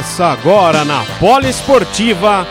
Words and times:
Começa 0.00 0.24
agora 0.24 0.82
na 0.82 1.04
Poliesportiva 1.18 2.46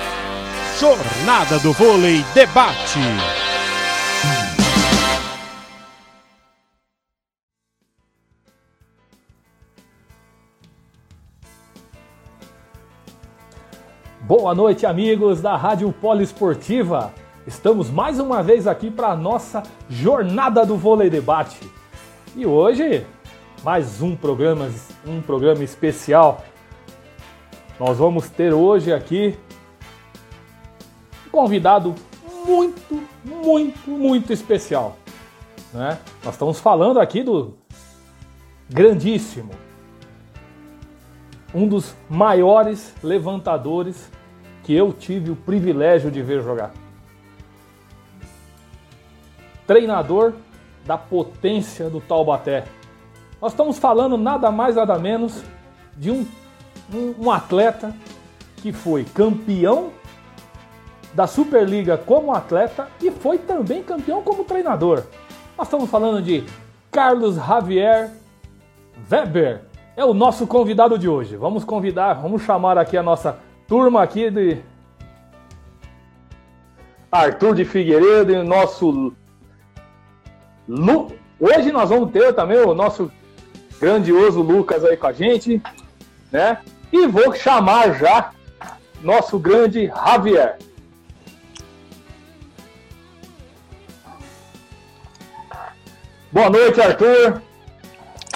Jornada 0.80 1.58
do 1.58 1.74
Vôlei 1.74 2.24
Debate. 2.32 3.00
Boa 14.22 14.54
noite, 14.54 14.86
amigos 14.86 15.42
da 15.42 15.58
Rádio 15.58 15.92
Poliesportiva. 15.92 17.12
Estamos 17.48 17.90
mais 17.90 18.20
uma 18.20 18.44
vez 18.44 18.68
aqui 18.68 18.92
para 18.92 19.08
a 19.08 19.16
nossa 19.16 19.64
Jornada 19.90 20.64
do 20.64 20.78
Vôlei 20.78 21.10
Debate. 21.10 21.68
E 22.36 22.46
hoje, 22.46 23.04
mais 23.64 24.04
um 24.04 24.16
programa, 24.16 24.70
um 25.04 25.20
programa 25.20 25.64
especial 25.64 26.44
nós 27.80 27.98
vamos 27.98 28.30
ter 28.30 28.54
hoje 28.54 28.92
aqui 28.92 29.38
um 31.26 31.30
convidado 31.30 31.96
muito, 32.46 33.02
muito, 33.24 33.90
muito 33.90 34.34
especial. 34.34 34.98
Né? 35.74 35.98
Nós 36.24 36.34
estamos 36.34 36.60
falando 36.60 37.00
aqui 37.00 37.24
do 37.24 37.56
grandíssimo, 38.70 39.52
um 41.54 41.68
dos 41.68 41.96
maiores 42.10 42.94
levantadores 43.02 44.12
que 44.64 44.74
eu 44.74 44.92
tive 44.92 45.32
o 45.32 45.36
privilégio 45.36 46.12
de 46.12 46.22
ver 46.22 46.44
jogar. 46.44 46.74
Treinador 49.66 50.34
da 50.86 50.98
potência 50.98 51.90
do 51.90 52.02
Taubaté. 52.02 52.66
Nós 53.42 53.54
estamos 53.54 53.80
falando 53.80 54.18
nada 54.18 54.52
mais 54.52 54.76
nada 54.76 55.00
menos 55.00 55.44
de 55.96 56.12
um 56.12 56.26
um, 56.94 57.26
um 57.26 57.32
atleta 57.32 57.96
que 58.58 58.72
foi 58.72 59.04
campeão 59.04 59.92
da 61.14 61.28
Superliga 61.28 61.98
como 61.98 62.34
atleta 62.34 62.88
e 63.02 63.10
foi 63.12 63.38
também 63.38 63.84
campeão 63.84 64.22
como 64.22 64.44
treinador. 64.44 65.04
Nós 65.58 65.68
estamos 65.68 65.90
falando 65.90 66.22
de 66.22 66.44
Carlos 66.92 67.36
Javier 67.36 68.12
Weber. 69.12 69.62
É 69.96 70.06
o 70.06 70.14
nosso 70.14 70.48
convidado 70.48 70.98
de 70.98 71.10
hoje. 71.10 71.36
Vamos 71.36 71.64
convidar, 71.64 72.14
vamos 72.14 72.44
chamar 72.44 72.78
aqui 72.78 72.96
a 72.96 73.04
nossa 73.04 73.38
turma 73.68 74.02
aqui 74.02 74.30
de 74.32 74.58
Arthur 77.12 77.56
de 77.56 77.66
Figueiredo 77.66 78.32
e 78.32 78.44
nosso 78.44 79.14
Lu... 80.68 81.08
Hoje 81.40 81.72
nós 81.72 81.90
vamos 81.90 82.12
ter 82.12 82.34
também 82.34 82.60
o 82.60 82.74
nosso 82.74 83.12
grandioso 83.80 84.42
Lucas 84.42 84.86
aí 84.86 84.96
com 84.96 85.08
a 85.08 85.14
gente, 85.14 85.62
né? 86.32 86.60
E 86.92 87.08
vou 87.08 87.34
chamar 87.36 88.00
já 88.00 88.32
nosso 89.02 89.38
grande 89.38 89.88
Javier. 89.88 90.58
Boa 96.32 96.50
noite, 96.50 96.80
Arthur. 96.80 97.42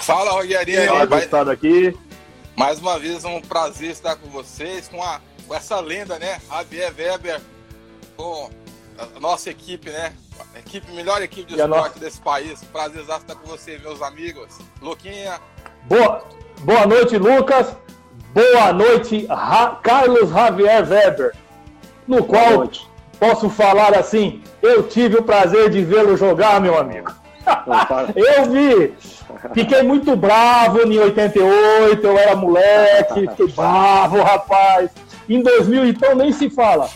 Fala, 0.00 0.32
Rogerinho. 0.32 1.06
Vai... 1.08 1.52
aqui. 1.52 1.96
Mais 2.56 2.78
uma 2.78 2.98
vez, 2.98 3.24
um 3.24 3.40
prazer 3.40 3.90
estar 3.90 4.16
com 4.16 4.28
vocês, 4.28 4.88
com, 4.88 5.02
a, 5.02 5.20
com 5.46 5.54
essa 5.54 5.80
lenda, 5.80 6.18
né? 6.18 6.40
Javier 6.48 6.92
Weber, 6.96 7.40
com 8.16 8.50
a 8.98 9.20
nossa 9.20 9.50
equipe, 9.50 9.90
né? 9.90 10.12
A 10.54 10.58
equipe, 10.58 10.90
melhor 10.92 11.22
equipe 11.22 11.46
de 11.46 11.54
e 11.54 11.60
esporte 11.60 11.86
nossa... 11.86 11.98
desse 11.98 12.20
país. 12.20 12.62
Prazer 12.64 13.02
estar 13.02 13.34
com 13.34 13.46
vocês, 13.46 13.80
meus 13.80 14.02
amigos. 14.02 14.58
Luquinha. 14.80 15.40
Boa, 15.84 16.24
boa 16.60 16.86
noite, 16.86 17.16
Lucas. 17.16 17.76
Boa 18.34 18.72
noite, 18.72 19.26
Ra 19.26 19.78
Carlos 19.80 20.30
Javier 20.30 20.84
Weber, 20.90 21.32
no 22.04 22.24
qual 22.24 22.68
posso 23.20 23.48
falar 23.48 23.94
assim: 23.94 24.42
eu 24.60 24.82
tive 24.82 25.18
o 25.18 25.22
prazer 25.22 25.70
de 25.70 25.84
vê-lo 25.84 26.16
jogar, 26.16 26.60
meu 26.60 26.76
amigo. 26.76 27.14
eu 28.16 28.50
vi, 28.50 28.92
fiquei 29.54 29.84
muito 29.84 30.16
bravo 30.16 30.80
em 30.80 30.98
88, 30.98 32.04
eu 32.04 32.18
era 32.18 32.34
moleque, 32.34 33.28
fiquei 33.30 33.46
bravo, 33.52 34.20
rapaz. 34.20 34.90
Em 35.28 35.40
2000, 35.40 35.86
então, 35.86 36.16
nem 36.16 36.32
se 36.32 36.50
fala. 36.50 36.88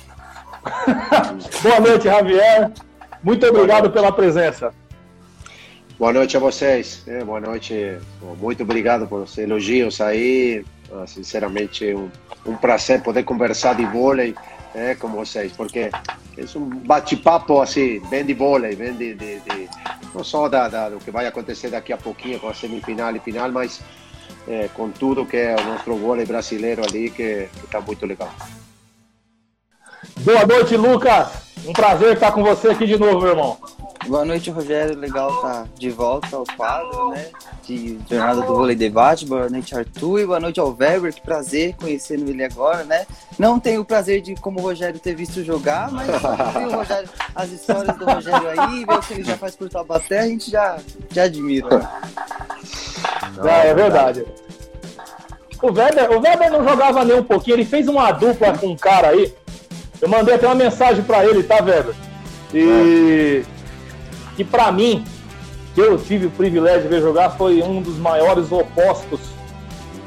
Boa 1.62 1.80
noite, 1.80 2.04
Javier. 2.04 2.72
Muito 3.22 3.46
obrigado 3.46 3.90
pela 3.90 4.10
presença. 4.10 4.74
Boa 5.96 6.12
noite 6.12 6.36
a 6.36 6.40
vocês. 6.40 7.02
É, 7.06 7.24
boa 7.24 7.40
noite. 7.40 7.96
Muito 8.40 8.62
obrigado 8.62 9.06
por 9.06 9.22
os 9.22 9.36
elogios 9.38 10.00
aí. 10.00 10.64
Ah, 10.92 11.06
sinceramente, 11.06 11.94
um, 11.94 12.10
um 12.46 12.56
prazer 12.56 13.02
poder 13.02 13.22
conversar 13.22 13.74
de 13.74 13.84
vôlei 13.84 14.34
é, 14.74 14.94
com 14.94 15.08
vocês, 15.08 15.52
porque 15.52 15.90
é 15.90 16.58
um 16.58 16.68
bate-papo 16.68 17.60
assim, 17.60 18.00
bem 18.08 18.24
de 18.24 18.32
vôlei, 18.32 18.74
bem 18.74 18.94
de, 18.94 19.14
de, 19.14 19.40
de 19.40 19.68
não 20.14 20.24
só 20.24 20.48
da, 20.48 20.68
da, 20.68 20.88
do 20.88 20.98
que 20.98 21.10
vai 21.10 21.26
acontecer 21.26 21.70
daqui 21.70 21.92
a 21.92 21.96
pouquinho 21.96 22.40
com 22.40 22.48
a 22.48 22.54
semifinal 22.54 23.14
e 23.14 23.20
final, 23.20 23.50
mas 23.52 23.80
é, 24.46 24.68
com 24.74 24.90
tudo 24.90 25.26
que 25.26 25.36
é 25.36 25.56
o 25.56 25.64
nosso 25.64 25.94
vôlei 25.94 26.24
brasileiro 26.24 26.82
ali, 26.82 27.10
que 27.10 27.48
está 27.62 27.80
muito 27.80 28.06
legal. 28.06 28.32
Boa 30.20 30.46
noite, 30.46 30.76
Lucas. 30.76 31.28
Um 31.66 31.72
prazer 31.72 32.14
estar 32.14 32.32
com 32.32 32.42
você 32.42 32.68
aqui 32.68 32.86
de 32.86 32.98
novo, 32.98 33.20
meu 33.20 33.30
irmão. 33.30 33.58
Boa 34.08 34.24
noite, 34.24 34.50
Rogério. 34.50 34.98
Legal 34.98 35.30
estar 35.34 35.66
de 35.78 35.90
volta 35.90 36.34
ao 36.34 36.44
quadro, 36.56 37.10
né? 37.10 37.26
De 37.62 37.98
Jornada 38.08 38.40
do 38.40 38.46
Vôlei 38.46 38.74
Debate. 38.74 39.26
Boa 39.26 39.50
noite, 39.50 39.76
Arthur. 39.76 40.20
E 40.20 40.26
boa 40.26 40.40
noite 40.40 40.58
ao 40.58 40.74
Weber. 40.74 41.12
Que 41.12 41.20
prazer 41.20 41.76
conhecendo 41.76 42.30
ele 42.30 42.42
agora, 42.42 42.84
né? 42.84 43.06
Não 43.38 43.60
tenho 43.60 43.82
o 43.82 43.84
prazer 43.84 44.22
de, 44.22 44.34
como 44.36 44.60
o 44.60 44.62
Rogério, 44.62 44.98
ter 44.98 45.14
visto 45.14 45.44
jogar, 45.44 45.92
mas 45.92 46.08
o 46.08 46.76
Rogério, 46.76 47.08
as 47.34 47.50
histórias 47.50 47.98
do 47.98 48.06
Rogério 48.06 48.48
aí, 48.48 48.86
ver 48.86 48.94
o 48.94 49.00
que 49.00 49.12
ele 49.12 49.24
já 49.24 49.36
faz 49.36 49.54
por 49.54 49.68
Taubaté, 49.68 50.20
a 50.20 50.26
gente 50.26 50.50
já, 50.50 50.78
já 51.10 51.24
admira. 51.24 51.90
Não, 53.36 53.46
é 53.46 53.74
verdade. 53.74 54.24
O 55.62 55.70
Weber, 55.70 56.10
o 56.12 56.20
Weber 56.20 56.50
não 56.50 56.64
jogava 56.66 57.04
nem 57.04 57.18
um 57.18 57.24
pouquinho, 57.24 57.56
ele 57.56 57.64
fez 57.66 57.86
uma 57.86 58.10
dupla 58.10 58.56
com 58.56 58.68
um 58.68 58.76
cara 58.76 59.08
aí. 59.08 59.34
Eu 60.00 60.08
mandei 60.08 60.34
até 60.34 60.46
uma 60.46 60.54
mensagem 60.54 61.04
para 61.04 61.26
ele, 61.26 61.42
tá, 61.42 61.56
Weber? 61.56 61.94
E. 62.54 63.44
É 63.54 63.57
que 64.38 64.44
para 64.44 64.70
mim, 64.70 65.04
que 65.74 65.80
eu 65.80 65.98
tive 65.98 66.26
o 66.26 66.30
privilégio 66.30 66.82
de 66.82 66.88
ver 66.88 67.02
jogar, 67.02 67.30
foi 67.30 67.60
um 67.60 67.82
dos 67.82 67.98
maiores 67.98 68.52
opostos. 68.52 69.18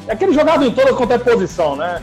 É 0.08 0.16
que 0.16 0.24
ele 0.24 0.32
jogava 0.32 0.66
em 0.66 0.72
toda 0.72 0.94
quanto 0.94 1.12
é 1.12 1.18
posição, 1.18 1.76
né? 1.76 2.02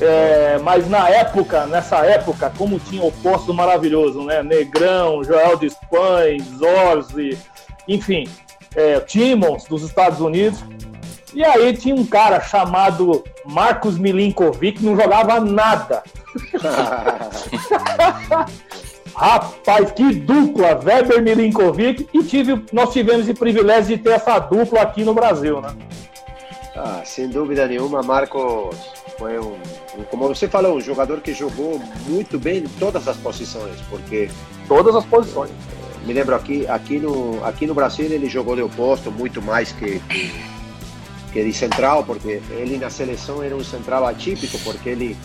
É, 0.00 0.58
mas 0.62 0.88
na 0.88 1.06
época, 1.10 1.66
nessa 1.66 1.98
época, 1.98 2.50
como 2.56 2.78
tinha 2.78 3.04
oposto 3.04 3.52
maravilhoso, 3.52 4.22
né? 4.22 4.42
Negrão, 4.42 5.22
Joel 5.22 5.58
de 5.58 5.66
Espanha, 5.66 6.42
Zorzi, 6.56 7.38
enfim, 7.86 8.26
é, 8.74 8.98
Timmons 9.00 9.64
dos 9.64 9.82
Estados 9.82 10.20
Unidos. 10.20 10.64
E 11.34 11.44
aí 11.44 11.76
tinha 11.76 11.94
um 11.94 12.06
cara 12.06 12.40
chamado 12.40 13.22
Marcos 13.44 13.98
Milinkovic 13.98 14.78
que 14.78 14.86
não 14.86 14.96
jogava 14.96 15.40
nada. 15.40 16.02
Rapaz, 19.16 19.92
que 19.92 20.14
dupla, 20.14 20.78
Weber 20.84 21.22
Milinkovic, 21.22 22.06
e 22.12 22.22
tive, 22.22 22.62
nós 22.70 22.92
tivemos 22.92 23.26
o 23.26 23.34
privilégio 23.34 23.96
de 23.96 24.02
ter 24.02 24.10
essa 24.10 24.38
dupla 24.38 24.82
aqui 24.82 25.04
no 25.04 25.14
Brasil, 25.14 25.58
né? 25.58 25.74
Ah, 26.76 27.00
sem 27.02 27.30
dúvida 27.30 27.66
nenhuma, 27.66 28.02
Marcos 28.02 28.76
foi 29.18 29.38
um, 29.38 29.56
como 30.10 30.28
você 30.28 30.46
falou, 30.46 30.76
um 30.76 30.80
jogador 30.82 31.22
que 31.22 31.32
jogou 31.32 31.80
muito 32.06 32.38
bem 32.38 32.58
em 32.58 32.68
todas 32.78 33.08
as 33.08 33.16
posições, 33.16 33.80
porque 33.88 34.28
todas 34.68 34.94
as 34.94 35.06
posições. 35.06 35.50
Me 36.04 36.12
lembro 36.12 36.34
aqui, 36.34 36.66
aqui 36.66 36.98
no, 36.98 37.42
aqui 37.42 37.66
no 37.66 37.72
Brasil 37.72 38.04
ele 38.04 38.28
jogou 38.28 38.54
de 38.54 38.60
oposto 38.60 39.10
muito 39.10 39.40
mais 39.40 39.72
que, 39.72 39.98
que, 40.00 40.30
que 41.32 41.42
de 41.42 41.52
central, 41.54 42.04
porque 42.04 42.42
ele 42.50 42.76
na 42.76 42.90
seleção 42.90 43.42
era 43.42 43.56
um 43.56 43.64
central 43.64 44.06
atípico, 44.06 44.58
porque 44.58 44.90
ele 44.90 45.16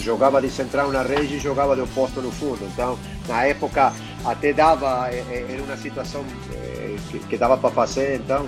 jogava 0.00 0.40
de 0.40 0.50
central 0.50 0.90
na 0.90 1.02
rede 1.02 1.36
e 1.36 1.38
jogava 1.38 1.74
de 1.74 1.82
oposto 1.82 2.20
no 2.20 2.30
fundo. 2.30 2.58
Então, 2.72 2.98
na 3.28 3.44
época, 3.44 3.92
até 4.24 4.52
dava, 4.52 5.08
eh, 5.10 5.24
eh, 5.30 5.46
era 5.48 5.62
uma 5.62 5.76
situação 5.76 6.24
eh, 6.52 6.96
que, 7.10 7.18
que 7.20 7.36
dava 7.36 7.56
para 7.56 7.70
fazer. 7.70 8.16
Então, 8.16 8.46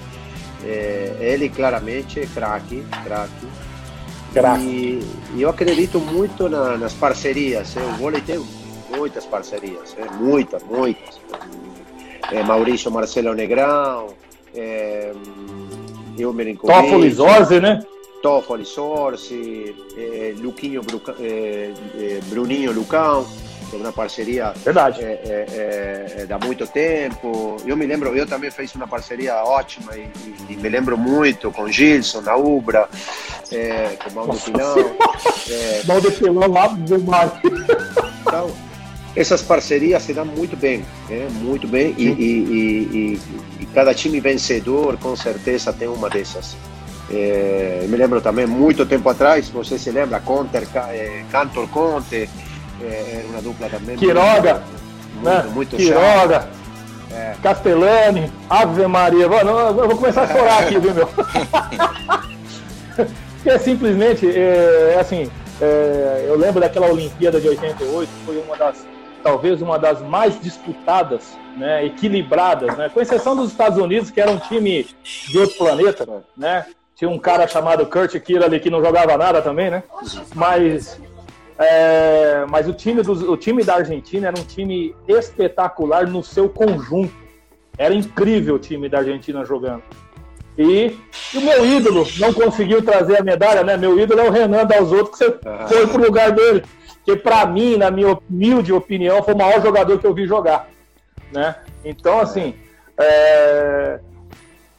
ele 1.20 1.48
claramente 1.48 2.19
é 2.19 2.26
craque, 2.26 2.84
craque. 3.04 3.46
E, 4.64 5.00
e, 5.34 5.43
eu 5.43 5.48
acredito 5.48 6.00
muito 6.00 6.48
na, 6.48 6.76
nas 6.76 6.93
parcerias. 6.93 7.76
O 7.76 7.96
vôlei 7.99 8.20
tem 8.20 8.44
muitas 8.90 9.25
parcerias, 9.25 9.94
muitas, 10.19 10.62
muitas. 10.64 11.20
Maurício 12.44 12.90
Marcelo 12.90 13.32
Negrão, 13.34 14.08
é, 14.54 15.12
eu 16.19 16.34
Toffoli 16.56 17.10
Zorzi, 17.10 17.60
né? 17.60 17.81
Toffoli, 18.26 18.64
Sorsi, 18.64 19.73
eh, 19.96 20.34
Luquinho, 20.40 20.82
eh, 21.20 21.73
eh, 21.96 22.20
Bruninho 22.25 22.73
Lucão. 22.73 23.25
é 23.73 23.76
uma 23.76 23.93
parceria 23.93 24.52
Verdade. 24.64 25.00
É, 25.00 26.26
dá 26.28 26.37
muito 26.37 26.67
tempo. 26.67 27.56
Eu 27.64 27.76
me 27.76 27.87
lembro, 27.87 28.17
eu 28.17 28.26
também 28.26 28.50
fiz 28.50 28.75
uma 28.75 28.88
parceria 28.88 29.37
ótima 29.44 29.96
e, 29.96 30.11
e, 30.49 30.55
e 30.55 30.56
me 30.56 30.69
lembro 30.69 30.99
muito 30.99 31.52
com 31.52 31.69
Gilson, 31.69 32.20
na 32.23 32.34
Ubra, 32.34 32.88
com 34.02 34.11
Mauro 34.11 34.37
Pilão. 34.40 34.76
É, 35.49 35.82
Mauro 35.87 36.11
Pilão 36.11 36.50
lá 36.50 36.67
do 36.67 36.99
mar. 37.05 37.40
Então, 38.23 38.50
essas 39.14 39.40
parcerias 39.40 40.02
se 40.02 40.12
dão 40.12 40.25
muito 40.25 40.56
bem, 40.56 40.84
né? 41.08 41.28
muito 41.31 41.69
bem, 41.69 41.94
e, 41.96 42.08
e, 42.08 43.20
e, 43.61 43.67
cada 43.73 43.94
time 43.94 44.19
vencedor 44.19 44.99
com 44.99 45.14
certeza 45.14 45.73
tem 45.73 45.87
uma 45.87 46.11
dessas. 46.11 46.56
É, 47.10 47.86
me 47.88 47.96
lembro 47.96 48.20
também, 48.20 48.46
muito 48.46 48.84
tempo 48.84 49.08
atrás, 49.08 49.48
você 49.48 49.78
se 49.78 49.90
lembra, 49.90 50.20
Conter, 50.20 50.66
é, 50.90 51.24
Cantor 51.30 51.68
Conte, 51.68 52.28
é, 52.82 53.20
era 53.20 53.28
uma 53.28 53.42
dupla 53.42 53.68
também. 53.68 53.96
Quiroga, 53.96 54.62
muito, 55.14 55.24
né? 55.24 55.50
muito 55.54 55.76
Quiroga, 55.76 56.48
é. 57.12 57.34
Castellani, 57.42 58.32
Ave 58.50 58.86
Maria. 58.86 59.28
Mano, 59.28 59.50
eu 59.50 59.74
vou 59.74 59.96
começar 59.96 60.22
a 60.22 60.26
chorar 60.26 60.64
aqui, 60.64 60.78
viu, 60.78 60.94
meu? 60.94 61.08
é 63.46 63.58
simplesmente, 63.58 64.26
é, 64.26 64.94
é 64.96 65.00
assim, 65.00 65.30
é, 65.60 66.24
eu 66.26 66.36
lembro 66.36 66.60
daquela 66.60 66.88
Olimpíada 66.88 67.40
de 67.40 67.48
88, 67.48 68.10
foi 68.24 68.38
uma 68.38 68.56
das, 68.56 68.86
talvez 69.22 69.62
uma 69.62 69.78
das 69.78 70.02
mais 70.02 70.40
disputadas, 70.40 71.36
né, 71.56 71.86
equilibradas, 71.86 72.76
né, 72.76 72.90
com 72.92 73.00
exceção 73.00 73.34
dos 73.34 73.50
Estados 73.50 73.78
Unidos, 73.78 74.10
que 74.10 74.20
era 74.20 74.30
um 74.30 74.38
time 74.38 74.86
de 75.02 75.38
outro 75.38 75.56
planeta, 75.56 76.06
né, 76.36 76.66
tinha 76.96 77.10
um 77.10 77.19
cara 77.19 77.46
chamado 77.46 77.84
Kurt 77.84 78.19
Kira 78.20 78.46
ali 78.46 78.58
que 78.58 78.70
não 78.70 78.82
jogava 78.82 79.19
nada 79.19 79.43
também, 79.43 79.70
né? 79.70 79.82
Mas, 80.34 80.98
é, 81.58 82.46
mas 82.48 82.66
o, 82.66 82.72
time 82.72 83.02
dos, 83.02 83.22
o 83.22 83.37
time 83.37 83.62
da 83.62 83.75
Argentina 83.75 84.28
era 84.28 84.40
um 84.40 84.44
time 84.44 84.96
espetacular 85.06 86.08
no 86.08 86.25
seu 86.25 86.48
conjunto. 86.48 87.12
Era 87.76 87.94
incrível 87.94 88.54
o 88.54 88.58
time 88.58 88.88
da 88.88 88.98
Argentina 88.98 89.44
jogando. 89.44 89.82
E, 90.56 90.96
e 91.34 91.38
o 91.38 91.43
meu 91.43 91.66
ídolo 91.66 92.06
não 92.19 92.32
conseguiu 92.32 92.82
trazer 92.82 93.20
a 93.20 93.22
medalha, 93.22 93.62
né? 93.62 93.76
Meu 93.76 94.00
ídolo 94.00 94.20
é 94.20 94.28
o 94.28 94.32
Renan 94.32 94.64
Dalzotto, 94.64 95.10
que 95.10 95.19
você 95.19 95.38
ah. 95.44 95.66
foi 95.69 95.87
pro 95.87 96.02
lugar 96.02 96.32
dele. 96.32 96.64
Que 97.04 97.14
para 97.14 97.44
mim, 97.44 97.76
na 97.76 97.90
minha 97.90 98.19
humilde 98.31 98.72
opinião, 98.72 99.22
foi 99.22 99.34
o 99.34 99.38
maior 99.38 99.60
jogador 99.60 99.99
que 99.99 100.06
eu 100.06 100.14
vi 100.14 100.26
jogar. 100.26 100.70
Né? 101.31 101.56
Então, 101.84 102.19
assim, 102.19 102.54
é, 102.99 104.00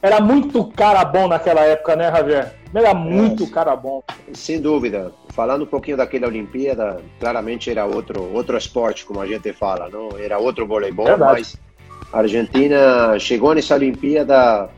era 0.00 0.20
muito 0.20 0.64
cara 0.64 1.04
bom 1.04 1.26
naquela 1.26 1.62
época, 1.62 1.96
né, 1.96 2.10
Javier? 2.10 2.54
Era 2.72 2.94
muito 2.94 3.44
é, 3.44 3.46
cara 3.48 3.74
bom. 3.74 4.02
Sem 4.32 4.60
dúvida. 4.60 5.12
Falando 5.30 5.62
um 5.62 5.66
pouquinho 5.66 5.96
daquela 5.96 6.28
Olimpíada, 6.28 7.00
claramente 7.18 7.70
era 7.70 7.84
outro 7.84 8.22
outro 8.32 8.56
esporte, 8.56 9.04
como 9.04 9.20
a 9.20 9.26
gente 9.26 9.52
fala, 9.52 9.88
não? 9.88 10.10
Era 10.18 10.38
outro 10.38 10.66
voleibol, 10.66 11.06
Verdade. 11.06 11.32
mas 11.32 11.56
a 12.12 12.18
Argentina 12.18 13.18
chegou 13.18 13.54
nessa 13.54 13.74
Olimpíada 13.74 14.68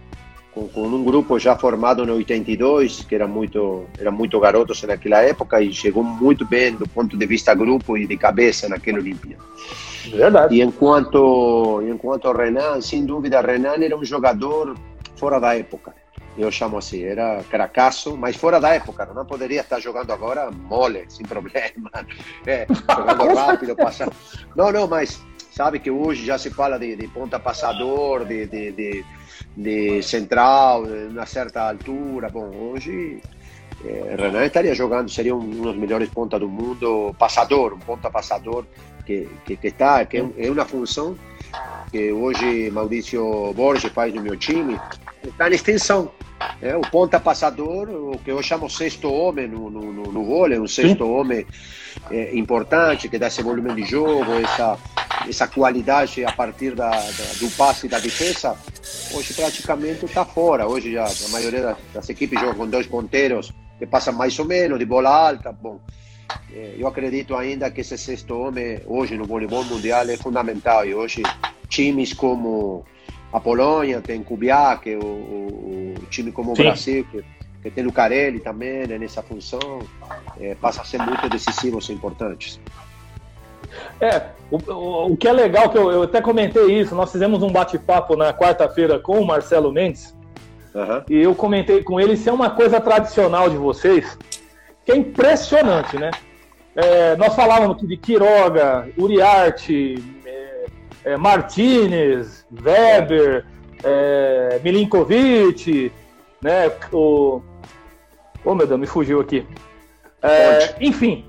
com, 0.54 0.68
com, 0.68 0.82
um 0.86 1.04
grupo 1.04 1.38
já 1.38 1.56
formado 1.56 2.04
em 2.04 2.10
82, 2.10 3.04
que 3.04 3.14
era 3.14 3.26
muito 3.26 3.84
era 3.98 4.10
muito 4.10 4.38
garotos 4.40 4.82
naquela 4.84 5.20
época 5.22 5.60
e 5.60 5.72
chegou 5.72 6.02
muito 6.02 6.46
bem 6.46 6.74
do 6.74 6.88
ponto 6.88 7.16
de 7.16 7.26
vista 7.26 7.54
grupo 7.54 7.96
e 7.96 8.06
de 8.06 8.16
cabeça 8.16 8.68
naquela 8.68 8.98
Olimpíada. 8.98 9.42
Verdade. 10.10 10.56
E 10.56 10.62
enquanto 10.62 11.82
enquanto 11.82 12.32
Renan, 12.32 12.80
sem 12.80 13.04
dúvida, 13.04 13.40
Renan 13.40 13.82
era 13.82 13.96
um 13.96 14.04
jogador 14.04 14.74
fora 15.20 15.38
da 15.38 15.54
época. 15.54 15.94
Eu 16.38 16.50
chamo 16.50 16.78
assim, 16.78 17.02
era 17.02 17.44
cracasso, 17.50 18.16
mas 18.16 18.36
fora 18.36 18.58
da 18.58 18.70
época. 18.74 19.04
Não 19.14 19.26
poderia 19.26 19.60
estar 19.60 19.78
jogando 19.78 20.10
agora 20.12 20.50
mole, 20.50 21.04
sem 21.08 21.26
problema. 21.26 21.90
É, 22.46 22.66
jogando 22.66 23.34
rápido, 23.36 23.76
passando. 23.76 24.12
Não, 24.56 24.72
não, 24.72 24.88
mas 24.88 25.20
sabe 25.50 25.78
que 25.78 25.90
hoje 25.90 26.24
já 26.24 26.38
se 26.38 26.50
fala 26.50 26.78
de, 26.78 26.96
de 26.96 27.06
ponta 27.08 27.38
passador, 27.38 28.24
de, 28.24 28.46
de, 28.46 28.72
de, 28.72 29.04
de 29.56 30.02
central, 30.02 30.86
de 30.86 31.12
uma 31.12 31.26
certa 31.26 31.68
altura. 31.68 32.30
Bom, 32.30 32.48
hoje 32.72 33.20
é, 33.84 34.16
Renan 34.18 34.46
estaria 34.46 34.74
jogando, 34.74 35.10
seria 35.10 35.36
um, 35.36 35.40
um 35.40 35.62
dos 35.62 35.76
melhores 35.76 36.08
pontas 36.08 36.40
do 36.40 36.48
mundo, 36.48 37.14
passador, 37.18 37.74
um 37.74 37.78
ponta 37.78 38.10
passador 38.10 38.64
que, 39.04 39.28
que, 39.44 39.56
que 39.56 39.68
está, 39.68 40.04
que 40.06 40.16
é, 40.16 40.24
é 40.38 40.50
uma 40.50 40.64
função 40.64 41.14
que 41.90 42.12
hoje 42.12 42.70
Maurício 42.70 43.52
Borges 43.54 43.92
faz 43.92 44.14
no 44.14 44.22
meu 44.22 44.36
time, 44.36 44.80
está 45.24 45.48
na 45.48 45.54
extensão. 45.54 46.10
É, 46.62 46.74
o 46.74 46.80
ponta 46.80 47.20
passador, 47.20 47.90
o 47.90 48.18
que 48.18 48.30
eu 48.30 48.42
chamo 48.42 48.68
sexto 48.70 49.12
homem 49.12 49.46
no, 49.46 49.70
no, 49.70 49.92
no, 49.92 50.02
no 50.04 50.24
vôlei, 50.24 50.58
um 50.58 50.66
sexto 50.66 51.04
Sim. 51.04 51.10
homem 51.10 51.46
é, 52.10 52.34
importante, 52.36 53.08
que 53.08 53.18
dá 53.18 53.26
esse 53.26 53.42
volume 53.42 53.74
de 53.74 53.84
jogo, 53.84 54.32
essa, 54.42 54.78
essa 55.28 55.46
qualidade 55.46 56.24
a 56.24 56.32
partir 56.32 56.74
da, 56.74 56.90
da 56.90 57.24
do 57.38 57.50
passe 57.56 57.86
e 57.86 57.90
da 57.90 57.98
defesa, 57.98 58.56
hoje 59.12 59.34
praticamente 59.34 60.06
está 60.06 60.24
fora. 60.24 60.66
Hoje 60.66 60.92
já, 60.92 61.04
a 61.04 61.28
maioria 61.30 61.62
das, 61.62 61.76
das 61.92 62.08
equipes 62.08 62.40
jogam 62.40 62.54
com 62.54 62.66
dois 62.66 62.86
ponteiros 62.86 63.52
que 63.78 63.86
passam 63.86 64.14
mais 64.14 64.38
ou 64.38 64.44
menos, 64.44 64.78
de 64.78 64.84
bola 64.84 65.10
alta. 65.10 65.52
Bom, 65.52 65.78
eu 66.78 66.86
acredito 66.86 67.34
ainda 67.36 67.70
que 67.70 67.80
esse 67.80 67.96
sexto 67.96 68.36
homem, 68.36 68.80
hoje 68.86 69.16
no 69.16 69.24
voleibol 69.24 69.64
mundial, 69.64 70.08
é 70.08 70.16
fundamental. 70.16 70.86
E 70.86 70.94
hoje, 70.94 71.22
times 71.68 72.12
como 72.12 72.84
a 73.32 73.38
Polônia, 73.40 74.00
tem 74.00 74.22
Kubiak, 74.22 74.94
o, 74.96 75.04
o, 75.04 75.94
o 76.00 76.06
time 76.06 76.32
como 76.32 76.54
Sim. 76.54 76.62
o 76.62 76.64
Brasil, 76.64 77.06
que, 77.10 77.24
que 77.62 77.70
tem 77.70 77.84
Lucarelli 77.84 78.40
também 78.40 78.86
né, 78.86 78.98
nessa 78.98 79.22
função, 79.22 79.80
é, 80.40 80.54
passa 80.54 80.82
a 80.82 80.84
ser 80.84 80.98
muito 80.98 81.28
decisivos 81.28 81.88
e 81.88 81.92
importantes. 81.92 82.60
É, 84.00 84.22
o, 84.50 84.56
o, 84.56 85.12
o, 85.12 85.16
que 85.16 85.28
é 85.28 85.32
legal, 85.32 85.70
que 85.70 85.78
eu, 85.78 85.90
eu, 85.92 86.02
até 86.02 86.20
comentei 86.20 86.80
isso, 86.80 86.94
nós 86.94 87.12
fizemos 87.12 87.42
um 87.42 87.52
bate-papo 87.52 88.16
na 88.16 88.32
quarta-feira 88.32 88.98
com 88.98 89.20
o 89.20 89.26
Marcelo 89.26 89.72
Mendes, 89.72 90.14
uhum. 90.74 91.02
e 91.08 91.22
eu 91.22 91.34
comentei 91.34 91.82
com 91.82 92.00
ele, 92.00 92.14
isso 92.14 92.28
é 92.28 92.32
uma 92.32 92.50
coisa 92.50 92.80
tradicional 92.80 93.48
de 93.48 93.56
vocês, 93.56 94.18
que 94.84 94.92
é 94.92 94.96
impressionante, 94.96 95.96
né? 95.96 96.10
É, 96.74 97.16
nós 97.16 97.34
falávamos 97.34 97.86
de 97.86 97.96
Quiroga, 97.96 98.88
Uriarte, 98.96 100.02
é, 101.04 101.16
Martinez, 101.16 102.46
Weber, 102.50 103.44
é, 103.82 104.60
Milinkovic, 104.62 105.92
né? 106.42 106.70
O, 106.92 107.42
oh 108.44 108.54
meu 108.54 108.66
Deus, 108.66 108.80
me 108.80 108.86
fugiu 108.86 109.20
aqui. 109.20 109.46
É, 110.22 110.76
enfim, 110.80 111.24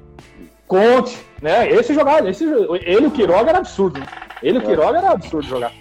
Conte, 0.68 1.18
né? 1.42 1.70
Esse 1.70 1.94
jogador, 1.94 2.28
esse, 2.30 2.46
ele 2.46 3.08
o 3.08 3.12
Quiroga 3.12 3.50
era 3.50 3.60
absurdo. 3.60 4.00
Né? 4.00 4.06
Ele 4.42 4.60
o 4.60 4.62
Quiroga 4.62 5.00
era 5.00 5.12
absurdo 5.12 5.48
jogar. 5.48 5.74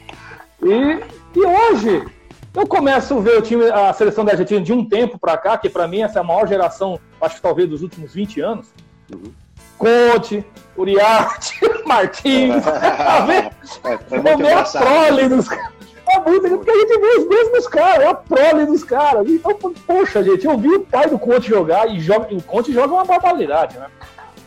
E, 0.62 1.38
e 1.38 1.46
hoje 1.46 2.04
eu 2.54 2.66
começo 2.66 3.16
a 3.16 3.20
ver 3.20 3.38
o 3.38 3.42
time, 3.42 3.64
a 3.70 3.92
seleção 3.92 4.24
da 4.24 4.32
Argentina 4.32 4.60
de 4.60 4.72
um 4.72 4.84
tempo 4.84 5.18
para 5.18 5.36
cá, 5.36 5.56
que 5.56 5.68
para 5.68 5.86
mim 5.86 6.02
essa 6.02 6.18
é 6.18 6.20
a 6.20 6.24
maior 6.24 6.46
geração, 6.46 6.98
acho 7.20 7.36
que 7.36 7.42
talvez 7.42 7.68
dos 7.68 7.82
últimos 7.82 8.12
20 8.14 8.40
anos. 8.40 8.66
Uhum. 9.12 9.32
Conte, 9.78 10.44
Uriarte, 10.76 11.58
Martins. 11.86 12.62
Tá 12.64 13.20
vendo? 13.20 13.50
É, 13.84 14.46
é, 14.46 14.50
é 14.50 14.54
a 14.54 14.64
prole 14.64 15.28
dos 15.28 15.48
caras. 15.48 15.80
É 16.12 16.18
muito, 16.18 16.48
porque 16.48 16.70
a 16.70 16.74
gente 16.74 16.98
vê 16.98 17.18
os 17.18 17.28
mesmos 17.28 17.68
caras, 17.68 18.04
é 18.04 18.08
a 18.08 18.14
prole 18.14 18.66
dos 18.66 18.82
caras. 18.82 19.28
Então, 19.28 19.54
poxa, 19.86 20.24
gente, 20.24 20.44
eu 20.44 20.58
vi 20.58 20.68
o 20.68 20.80
pai 20.80 21.08
do 21.08 21.18
Conte 21.18 21.48
jogar 21.48 21.88
e 21.88 22.00
joga, 22.00 22.34
o 22.34 22.42
Conte 22.42 22.72
joga 22.72 22.92
uma 22.92 23.04
barbaridade, 23.04 23.78
né? 23.78 23.86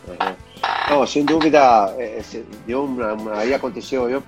Uhum. 0.08 0.43
Não, 0.88 1.06
sem 1.06 1.24
dúvida, 1.24 1.94
é, 1.98 2.20
deu 2.66 2.84
uma, 2.84 3.14
uma, 3.14 3.38
aí 3.38 3.54
aconteceu, 3.54 4.08
eu, 4.08 4.22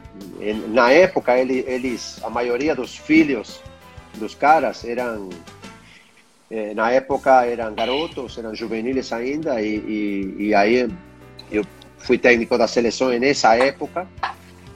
na 0.69 0.91
época 0.91 1.37
ele, 1.39 1.65
eles, 1.67 2.19
a 2.25 2.31
maioria 2.31 2.75
dos 2.75 2.97
filhos 2.97 3.61
dos 4.15 4.35
caras 4.35 4.85
eram 4.85 5.29
eh, 6.51 6.73
na 6.75 6.91
época 6.91 7.45
eram 7.45 7.75
garotos, 7.75 8.39
eram 8.39 8.55
juveniles 8.55 9.13
ainda, 9.13 9.61
e, 9.61 9.77
e, 9.77 10.37
e, 10.47 10.55
aí 10.55 10.89
eu 11.51 11.65
fui 11.99 12.17
técnico 12.17 12.57
da 12.57 12.67
seleção 12.67 13.09
nessa 13.19 13.57
época, 13.57 14.07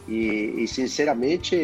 e, 0.08 0.54
e, 0.58 0.68
sinceramente, 0.68 1.56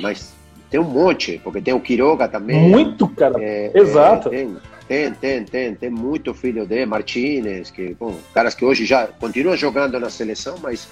mas 0.00 0.34
tem 0.70 0.80
um 0.80 0.84
monte, 0.84 1.40
porque 1.44 1.60
tem 1.60 1.74
o 1.74 1.80
Quiroga 1.80 2.26
também. 2.26 2.68
Muito, 2.68 3.06
cara, 3.08 3.36
é, 3.38 3.70
exato. 3.74 4.28
É, 4.28 4.38
tem, 4.38 4.56
tem, 4.86 5.12
tem, 5.12 5.44
tem, 5.44 5.74
tem 5.74 5.90
muito 5.90 6.34
filho 6.34 6.66
de 6.66 6.84
Martínez, 6.84 7.70
que, 7.70 7.94
bom, 7.94 8.16
caras 8.32 8.54
que 8.54 8.64
hoje 8.64 8.84
já 8.84 9.06
continuam 9.06 9.56
jogando 9.56 9.98
na 9.98 10.10
seleção, 10.10 10.56
mas 10.62 10.88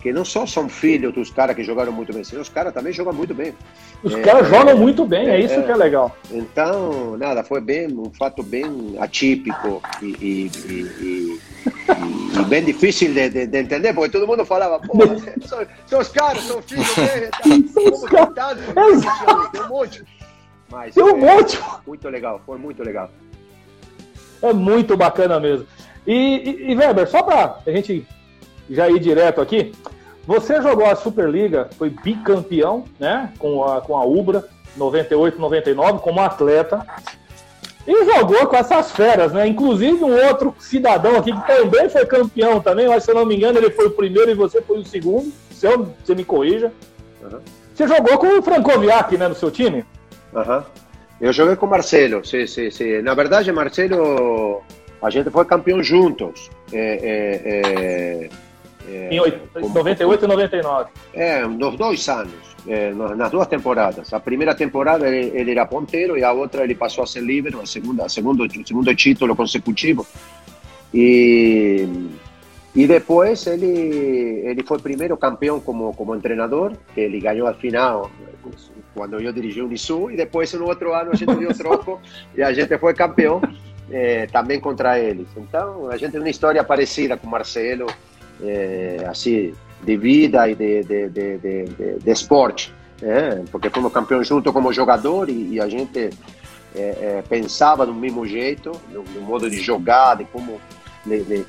que 0.00 0.12
não 0.12 0.24
só 0.24 0.46
são 0.46 0.68
filhos 0.68 1.12
dos 1.12 1.30
caras 1.30 1.54
que 1.54 1.62
jogaram 1.62 1.92
muito 1.92 2.12
bem, 2.12 2.22
os 2.22 2.48
caras 2.48 2.72
também 2.72 2.92
jogam 2.92 3.12
muito 3.12 3.34
bem. 3.34 3.54
Os 4.02 4.14
é, 4.14 4.20
caras 4.22 4.48
jogam 4.48 4.76
muito 4.78 5.04
bem, 5.04 5.28
é, 5.28 5.36
é 5.36 5.40
isso 5.40 5.62
que 5.62 5.70
é 5.70 5.76
legal. 5.76 6.16
Então, 6.30 7.16
nada, 7.18 7.44
foi 7.44 7.60
bem 7.60 7.86
um 7.86 8.10
fato 8.10 8.42
bem 8.42 8.96
atípico 8.98 9.82
e, 10.00 10.06
e, 10.06 10.50
e, 10.68 11.40
e 12.40 12.44
bem 12.48 12.64
difícil 12.64 13.12
de, 13.12 13.28
de, 13.28 13.46
de, 13.46 13.58
entender, 13.58 13.92
porque 13.92 14.10
todo 14.10 14.26
mundo 14.26 14.44
falava, 14.44 14.80
pô, 14.80 14.98
são, 15.46 15.66
são 15.86 16.00
os 16.00 16.08
caras, 16.08 16.42
são 16.44 16.62
filhos 16.62 16.94
deles, 16.94 17.30
tá, 18.34 18.56
tem 19.52 19.62
um 19.62 19.68
monte. 19.68 20.02
Mas 20.70 20.94
tem 20.94 21.02
um 21.02 21.16
monte. 21.16 21.60
Muito 21.86 22.08
legal, 22.08 22.40
foi 22.46 22.58
muito 22.58 22.82
legal. 22.82 23.10
É 24.40 24.52
muito 24.52 24.96
bacana 24.96 25.40
mesmo. 25.40 25.66
E, 26.06 26.14
e, 26.14 26.70
e 26.70 26.74
Weber, 26.74 27.08
só 27.08 27.22
para 27.22 27.58
a 27.66 27.70
gente 27.70 28.06
já 28.70 28.88
ir 28.88 28.98
direto 29.00 29.40
aqui. 29.40 29.72
Você 30.26 30.62
jogou 30.62 30.86
a 30.86 30.94
Superliga, 30.94 31.68
foi 31.76 31.90
bicampeão, 31.90 32.84
né? 32.98 33.32
Com 33.38 33.64
a, 33.64 33.80
com 33.80 33.96
a 33.96 34.04
Ubra, 34.04 34.44
98, 34.76 35.40
99, 35.40 35.98
como 35.98 36.20
atleta. 36.20 36.86
E 37.86 38.04
jogou 38.04 38.46
com 38.46 38.56
essas 38.56 38.92
feras, 38.92 39.32
né? 39.32 39.46
Inclusive 39.46 40.04
um 40.04 40.28
outro 40.28 40.54
cidadão 40.60 41.16
aqui 41.16 41.32
que 41.32 41.46
também 41.46 41.88
foi 41.88 42.06
campeão 42.06 42.60
também, 42.60 42.86
mas 42.86 43.02
se 43.02 43.10
eu 43.10 43.14
não 43.14 43.26
me 43.26 43.34
engano, 43.34 43.58
ele 43.58 43.70
foi 43.70 43.86
o 43.86 43.90
primeiro 43.90 44.30
e 44.30 44.34
você 44.34 44.62
foi 44.62 44.78
o 44.78 44.84
segundo. 44.84 45.32
Se 45.50 45.66
eu, 45.66 45.92
você 46.04 46.14
me 46.14 46.24
corrija. 46.24 46.72
Uhum. 47.22 47.40
Você 47.74 47.88
jogou 47.88 48.18
com 48.18 48.38
o 48.38 48.42
Francoviac, 48.42 49.16
né, 49.16 49.26
no 49.26 49.34
seu 49.34 49.50
time? 49.50 49.84
Uhum. 50.32 50.62
Eu 51.20 51.32
joguei 51.32 51.56
com 51.56 51.66
Marcelo, 51.66 52.24
sim, 52.24 52.46
sim, 52.46 52.70
sim. 52.70 53.02
Na 53.02 53.14
verdade, 53.14 53.52
Marcelo, 53.52 54.62
a 55.02 55.10
gente 55.10 55.30
foi 55.30 55.44
campeão 55.44 55.82
juntos. 55.82 56.50
É, 56.72 58.30
é, 58.30 58.30
é, 58.88 59.10
em 59.10 59.20
98 59.72 60.24
e 60.24 60.28
99. 60.28 60.90
É, 61.12 61.46
nos 61.46 61.76
dois 61.76 62.08
anos, 62.08 62.56
nas 63.16 63.30
duas 63.30 63.46
temporadas. 63.46 64.12
A 64.12 64.20
primeira 64.20 64.54
temporada 64.54 65.08
ele, 65.08 65.38
ele, 65.38 65.50
era 65.52 65.66
ponteiro 65.66 66.16
e 66.16 66.24
a 66.24 66.32
outra 66.32 66.64
ele 66.64 66.74
passou 66.74 67.04
a 67.04 67.06
ser 67.06 67.22
livre, 67.22 67.54
a 67.60 67.66
segunda, 67.66 68.08
segundo, 68.08 68.46
segundo 68.66 68.94
título 68.94 69.36
consecutivo. 69.36 70.06
E, 70.92 71.86
e 72.74 72.86
depois 72.86 73.46
ele, 73.46 74.42
ele 74.44 74.62
foi 74.64 74.78
primeiro 74.78 75.16
campeão 75.16 75.60
como, 75.60 75.92
como 75.94 76.18
treinador, 76.20 76.72
que 76.94 77.00
ele 77.00 77.20
ganhou 77.20 77.46
al 77.46 77.54
final 77.54 78.10
quando 78.94 79.20
eu 79.20 79.32
dirigi 79.32 79.60
o 79.60 79.66
Unisul, 79.66 80.10
e 80.10 80.16
depois 80.16 80.52
no 80.54 80.66
outro 80.66 80.92
ano 80.94 81.10
a 81.12 81.16
gente 81.16 81.34
deu 81.34 81.54
troco 81.54 82.00
e 82.36 82.42
a 82.42 82.52
gente 82.52 82.76
foi 82.78 82.94
campeão 82.94 83.40
eh, 83.90 84.26
também 84.32 84.60
contra 84.60 84.98
eles. 84.98 85.26
Então 85.36 85.90
a 85.90 85.96
gente 85.96 86.12
tem 86.12 86.20
uma 86.20 86.30
história 86.30 86.62
parecida 86.64 87.16
com 87.16 87.26
o 87.26 87.30
Marcelo, 87.30 87.86
eh, 88.42 89.04
assim, 89.08 89.54
de 89.82 89.96
vida 89.96 90.48
e 90.48 90.54
de, 90.54 90.82
de, 90.82 91.08
de, 91.08 91.38
de, 91.38 91.64
de 91.98 92.10
esporte, 92.10 92.72
né? 93.00 93.42
porque 93.50 93.70
fomos 93.70 93.92
campeões 93.92 94.26
junto 94.26 94.52
como 94.52 94.72
jogador 94.72 95.28
e, 95.28 95.54
e 95.54 95.60
a 95.60 95.68
gente 95.68 96.10
pensava 97.28 97.84
do 97.84 97.92
mesmo 97.92 98.24
jeito, 98.24 98.70
no, 98.92 99.02
no, 99.02 99.20
modo 99.22 99.50
de 99.50 99.58
jogar, 99.58 100.16
de 100.16 100.24
como, 100.26 100.60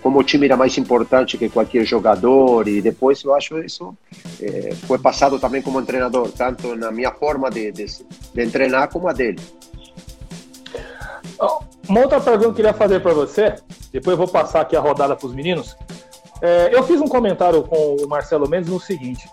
como 0.01 0.19
o 0.19 0.23
time 0.23 0.45
era 0.45 0.55
mais 0.55 0.77
importante 0.77 1.37
que 1.37 1.49
qualquer 1.49 1.83
jogador 1.83 2.67
e 2.67 2.81
depois 2.81 3.21
eu 3.23 3.35
acho 3.35 3.59
isso 3.59 3.95
é, 4.41 4.73
foi 4.87 4.97
passado 4.97 5.39
também 5.39 5.61
como 5.61 5.81
treinador, 5.81 6.31
tanto 6.31 6.75
na 6.75 6.91
minha 6.91 7.11
forma 7.11 7.49
de, 7.49 7.71
de, 7.71 7.85
de 8.33 8.47
treinar 8.47 8.89
como 8.89 9.07
a 9.07 9.13
dele. 9.13 9.39
Uma 11.87 12.01
outra 12.01 12.21
pergunta 12.21 12.39
que 12.39 12.45
eu 12.45 12.53
queria 12.53 12.73
fazer 12.73 13.01
para 13.01 13.13
você, 13.13 13.55
depois 13.91 14.13
eu 14.13 14.17
vou 14.17 14.27
passar 14.27 14.61
aqui 14.61 14.75
a 14.75 14.79
rodada 14.79 15.15
para 15.15 15.27
os 15.27 15.33
meninos. 15.33 15.75
É, 16.41 16.69
eu 16.73 16.83
fiz 16.83 17.01
um 17.01 17.07
comentário 17.07 17.61
com 17.63 17.97
o 17.97 18.07
Marcelo 18.07 18.47
Mendes 18.47 18.69
no 18.69 18.79
seguinte: 18.79 19.27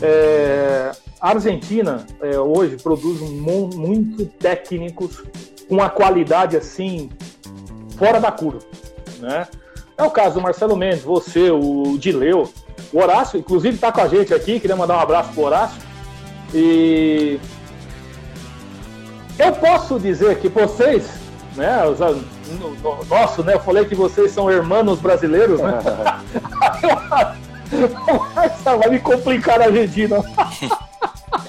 é, 0.00 0.92
a 1.20 1.30
Argentina 1.30 2.06
hoje 2.46 2.76
produz 2.76 3.20
um, 3.20 3.70
muito 3.74 4.24
técnicos 4.24 5.24
com 5.68 5.82
a 5.82 5.90
qualidade 5.90 6.56
assim 6.56 7.10
fora 7.98 8.20
da 8.20 8.30
curva, 8.30 8.60
né? 9.18 9.46
É 9.96 10.02
o 10.02 10.10
caso 10.10 10.34
do 10.34 10.40
Marcelo 10.40 10.76
Mendes, 10.76 11.02
você, 11.02 11.50
o 11.50 11.96
Dileu, 11.98 12.52
o 12.92 12.98
Horácio, 12.98 13.38
inclusive 13.38 13.74
está 13.74 13.90
com 13.90 14.00
a 14.00 14.08
gente 14.08 14.34
aqui, 14.34 14.60
queria 14.60 14.76
mandar 14.76 14.96
um 14.96 15.00
abraço 15.00 15.32
pro 15.32 15.44
Horácio. 15.44 15.80
E 16.54 17.40
eu 19.38 19.52
posso 19.52 19.98
dizer 19.98 20.38
que 20.38 20.48
vocês 20.48 21.26
né? 21.56 21.84
Os, 21.86 21.98
nosso, 23.08 23.42
né? 23.42 23.54
Eu 23.54 23.60
falei 23.60 23.86
que 23.86 23.94
vocês 23.94 24.30
são 24.30 24.50
hermanos 24.50 25.00
brasileiros, 25.00 25.58
né? 25.58 25.80
vai 28.64 28.90
me 28.90 29.00
complicar 29.00 29.60
a 29.60 29.64
Argentina. 29.64 30.16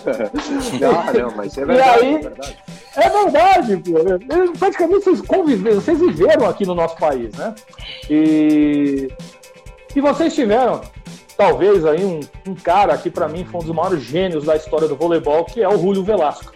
não, 0.80 1.14
não, 1.14 1.36
mas 1.36 1.58
é 1.58 1.66
verdade. 1.66 2.04
E 2.04 2.06
aí, 2.06 2.16
é 2.16 2.20
verdade. 2.20 2.58
É 2.96 3.10
verdade, 3.10 3.78
pô. 3.78 4.58
Praticamente 4.58 5.04
vocês 5.04 5.22
conviveram, 5.22 5.82
vocês 5.82 6.00
viveram 6.00 6.48
aqui 6.48 6.66
no 6.66 6.74
nosso 6.74 6.96
país, 6.98 7.34
né? 7.36 7.54
E, 8.10 9.10
e 9.96 10.02
vocês 10.02 10.34
tiveram, 10.34 10.82
talvez, 11.38 11.86
aí 11.86 12.04
um, 12.04 12.20
um 12.48 12.56
cara 12.56 12.98
que 12.98 13.10
para 13.10 13.28
mim 13.28 13.46
foi 13.46 13.62
um 13.62 13.64
dos 13.64 13.76
maiores 13.76 14.02
gênios 14.02 14.46
da 14.46 14.56
história 14.56 14.88
do 14.88 14.96
voleibol, 14.96 15.46
que 15.46 15.62
é 15.62 15.68
o 15.68 15.78
Julio 15.78 16.04
Velasco. 16.04 16.54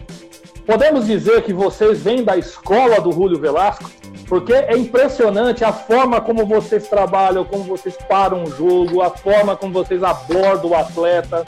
Podemos 0.66 1.06
dizer 1.06 1.42
que 1.42 1.52
vocês 1.52 2.02
vêm 2.02 2.22
da 2.22 2.36
escola 2.36 3.00
do 3.00 3.12
Julio 3.12 3.38
Velasco? 3.38 3.90
Porque 4.28 4.52
é 4.52 4.76
impressionante 4.76 5.64
a 5.64 5.72
forma 5.72 6.20
como 6.20 6.46
vocês 6.46 6.88
trabalham, 6.88 7.44
como 7.44 7.64
vocês 7.64 7.96
param 8.08 8.44
o 8.44 8.50
jogo, 8.50 9.02
a 9.02 9.10
forma 9.10 9.56
como 9.56 9.72
vocês 9.72 10.02
abordam 10.02 10.70
o 10.70 10.74
atleta, 10.74 11.44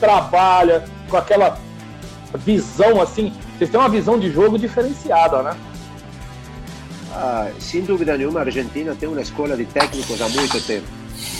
trabalha 0.00 0.84
com 1.08 1.16
aquela 1.16 1.58
visão 2.34 3.00
assim. 3.00 3.32
Vocês 3.56 3.70
têm 3.70 3.78
uma 3.78 3.88
visão 3.88 4.18
de 4.18 4.32
jogo 4.32 4.58
diferenciada, 4.58 5.42
né? 5.42 5.56
Ah, 7.12 7.50
sem 7.58 7.82
dúvida 7.82 8.16
nenhuma, 8.16 8.40
a 8.40 8.44
Argentina 8.44 8.96
tem 8.98 9.08
uma 9.08 9.20
escola 9.20 9.56
de 9.56 9.64
técnicos 9.66 10.20
há 10.22 10.28
muito 10.28 10.60
tempo. 10.66 10.86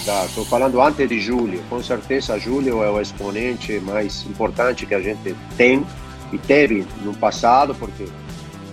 Estou 0.00 0.44
tá? 0.44 0.50
falando 0.50 0.80
antes 0.80 1.08
de 1.08 1.20
Júlio. 1.20 1.62
Com 1.68 1.82
certeza, 1.82 2.38
Júlio 2.38 2.82
é 2.82 2.90
o 2.90 3.00
exponente 3.00 3.78
mais 3.80 4.26
importante 4.26 4.84
que 4.84 4.94
a 4.94 5.00
gente 5.00 5.34
tem 5.56 5.84
e 6.32 6.38
teve 6.38 6.86
no 7.02 7.14
passado, 7.14 7.74
porque 7.74 8.06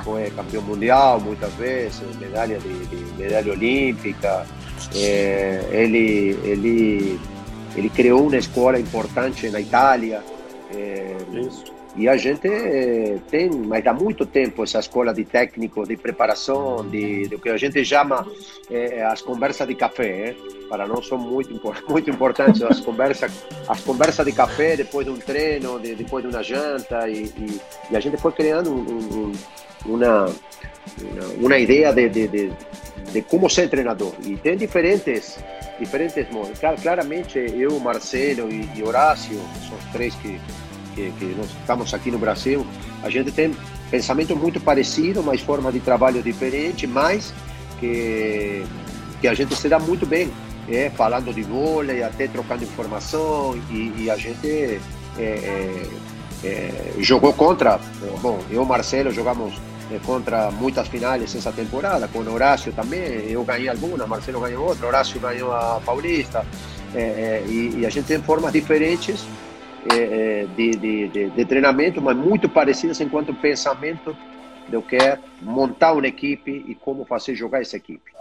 foi 0.04 0.30
campeão 0.32 0.62
mundial 0.64 1.20
muitas 1.20 1.54
vezes, 1.54 2.02
medalha 2.20 2.58
de, 2.60 2.86
de 2.86 2.96
medalha 3.18 3.52
olímpica. 3.52 4.46
É, 4.96 5.68
ele, 5.72 6.40
ele, 6.44 7.20
ele 7.78 7.90
criou 7.90 8.28
uma 8.28 8.38
escola 8.38 8.80
importante 8.80 9.50
na 9.50 9.62
Itália. 9.62 10.24
É, 10.74 11.16
e 11.96 12.08
a 12.08 12.16
gente 12.16 12.48
é, 12.48 13.18
tem, 13.30 13.50
mas 13.50 13.86
há 13.88 13.92
muito 13.94 14.24
tempo, 14.24 14.64
essa 14.64 14.80
escola 14.80 15.12
de 15.12 15.26
técnico, 15.26 15.84
de 15.88 15.98
preparação, 15.98 16.88
de, 16.88 17.28
do 17.28 17.40
que 17.40 17.50
a 17.50 17.58
gente 17.58 17.84
chama 17.84 18.26
é, 18.70 19.04
as 19.04 19.22
conversas 19.22 19.68
de 19.68 19.74
café. 19.74 20.36
Para 20.70 20.86
nós 20.86 21.08
são 21.08 21.18
muito, 21.18 21.60
muito 21.90 22.10
importantes 22.10 22.62
as 22.62 22.80
conversas, 22.80 23.32
as 23.68 23.82
conversas 23.82 24.26
de 24.26 24.32
café 24.32 24.76
depois 24.76 25.08
de 25.08 25.12
um 25.12 25.18
treino, 25.18 25.80
de, 25.80 25.96
depois 25.96 26.24
de 26.24 26.30
uma 26.30 26.44
janta. 26.44 27.10
E, 27.10 27.26
e, 27.26 27.62
e 27.90 27.96
a 27.98 28.00
gente 28.00 28.18
foi 28.18 28.32
criando 28.32 28.72
um, 28.72 29.30
um, 29.30 29.32
uma, 29.86 30.34
uma 31.40 31.58
ideia 31.58 31.94
de, 31.94 32.10
de, 32.10 32.28
de, 32.28 32.52
de, 33.12 33.22
como 33.24 33.50
ser 33.50 33.70
treinador. 33.70 34.14
E 34.24 34.36
tem 34.38 34.58
diferentes, 34.58 35.38
diferentes 35.80 36.30
modos. 36.30 36.60
Claramente, 36.82 37.38
eu, 37.38 37.80
Marcelo 37.80 38.50
e 38.52 38.84
Horácio, 38.84 39.40
são 39.68 39.78
os 39.78 39.86
três 39.92 40.16
que 40.16 40.40
que, 40.98 41.12
que 41.12 41.26
nós 41.38 41.48
estamos 41.52 41.94
aqui 41.94 42.10
no 42.10 42.18
Brasil, 42.18 42.66
a 43.04 43.10
gente 43.10 43.32
tem 43.32 43.56
pensamento 43.92 44.36
muito 44.36 44.60
parecido, 44.60 45.22
mas 45.22 45.42
forma 45.42 45.72
de 45.72 45.80
trabalho 45.80 46.24
diferente, 46.24 46.88
mas 46.88 47.32
que, 47.80 48.66
que 49.22 49.28
a 49.28 49.34
gente 49.36 49.56
se 49.56 49.70
dá 49.70 49.78
muito 49.78 50.08
bem, 50.08 50.32
é, 50.68 50.90
falando 50.90 51.32
de 51.32 51.44
vôlei, 51.44 52.02
até 52.02 52.28
trocando 52.28 52.64
informação, 52.64 53.56
e, 53.70 53.94
e 54.04 54.10
a 54.10 54.18
gente 54.18 54.48
é, 54.48 54.80
é, 55.20 55.84
é, 56.44 56.94
jogou 57.00 57.34
contra, 57.34 57.80
bom, 58.22 58.40
eu 58.52 58.64
e 58.64 58.66
Marcelo 58.66 59.12
jogamos 59.12 59.54
é, 59.92 60.00
contra 60.06 60.52
muitas 60.52 60.88
finais 60.88 61.24
essa 61.36 61.52
temporada, 61.52 62.08
com 62.08 62.20
o 62.20 62.34
Horácio 62.34 62.72
também, 62.74 63.30
eu 63.30 63.44
ganhei 63.44 63.70
alguma, 63.70 64.06
Marcelo 64.06 64.42
ganhou 64.42 64.68
outra, 64.68 64.88
Horácio 64.88 65.20
ganhou 65.20 65.52
a 65.52 65.82
Paulista, 65.86 66.46
é, 66.94 67.44
e, 67.48 67.80
e 67.80 67.86
a 67.86 67.90
gente 67.90 68.06
tem 68.06 68.22
formas 68.22 68.52
diferentes 68.54 69.26
de, 70.56 70.76
de, 70.76 71.08
de, 71.08 71.30
de, 71.30 71.46
treinamento, 71.46 72.02
mas 72.02 72.18
muito 72.18 72.50
parecidas 72.50 73.00
enquanto 73.00 73.34
pensamento 73.34 74.16
do 74.68 74.82
que 74.82 74.98
é 74.98 75.18
montar 75.42 75.94
uma 75.94 76.06
equipe 76.06 76.66
e 76.68 76.76
como 76.76 77.06
fazer 77.06 77.36
jogar 77.36 77.62
essa 77.62 77.78
equipe. 77.78 78.12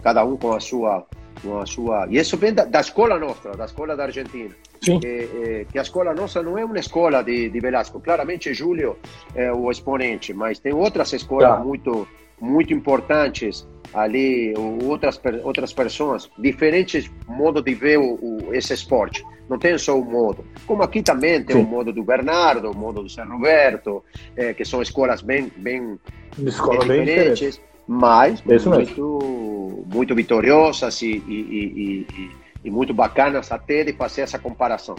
Cada 0.00 0.24
um 0.24 0.36
com 0.36 0.52
a 0.52 0.60
sua 0.60 1.04
com 1.42 1.60
a 1.60 1.66
sua 1.66 2.06
e 2.10 2.18
isso 2.18 2.36
vem 2.36 2.52
da, 2.52 2.64
da 2.64 2.80
escola 2.80 3.18
nossa 3.18 3.52
da 3.52 3.64
escola 3.64 3.96
da 3.96 4.04
Argentina. 4.04 4.54
É, 5.02 5.66
que, 5.70 5.78
a 5.78 5.82
escola 5.82 6.14
nossa 6.14 6.42
não 6.42 6.56
é 6.56 6.64
uma 6.64 6.78
escola 6.78 7.22
de, 7.22 7.48
de 7.48 7.60
Velasco. 7.60 7.98
Claramente 7.98 8.52
Júlio 8.52 8.96
é 9.34 9.52
o 9.52 9.70
exponente 9.70 10.32
mas 10.32 10.58
tem 10.58 10.72
outras 10.72 11.12
escolas 11.12 11.58
tá. 11.58 11.64
muito 11.64 12.06
muito 12.40 12.72
importantes 12.74 13.66
ali 13.94 14.54
outras 14.84 15.20
outras 15.42 15.72
pessoas 15.72 16.30
diferentes 16.38 17.10
modos 17.26 17.64
de 17.64 17.74
ver 17.74 17.98
o, 17.98 18.14
o, 18.14 18.54
esse 18.54 18.74
esporte 18.74 19.24
não 19.48 19.58
tem 19.58 19.78
só 19.78 19.96
um 19.96 20.04
modo. 20.04 20.44
Como 20.66 20.82
aqui 20.82 21.02
também 21.02 21.42
tem 21.42 21.56
o 21.56 21.60
um 21.60 21.62
modo 21.62 21.92
do 21.92 22.02
Bernardo 22.02 22.70
o 22.70 22.76
modo 22.76 23.02
do 23.02 23.08
San 23.08 23.24
Roberto 23.24 24.04
é, 24.36 24.52
que 24.52 24.64
são 24.64 24.82
escolas 24.82 25.22
bem 25.22 25.50
bem, 25.56 25.98
Escola 26.38 26.84
bem 26.84 27.04
diferentes 27.04 27.60
mas 27.86 28.42
Isso 28.48 28.70
muito 28.70 28.78
mesmo. 28.78 29.84
muito 29.92 30.14
vitoriosas 30.14 31.00
e, 31.02 31.22
e, 31.26 32.06
e, 32.10 32.30
e, 32.64 32.70
muito 32.70 32.92
bacanas 32.92 33.52
até 33.52 33.84
de 33.84 33.92
fazer 33.92 34.22
essa 34.22 34.38
comparação 34.38 34.96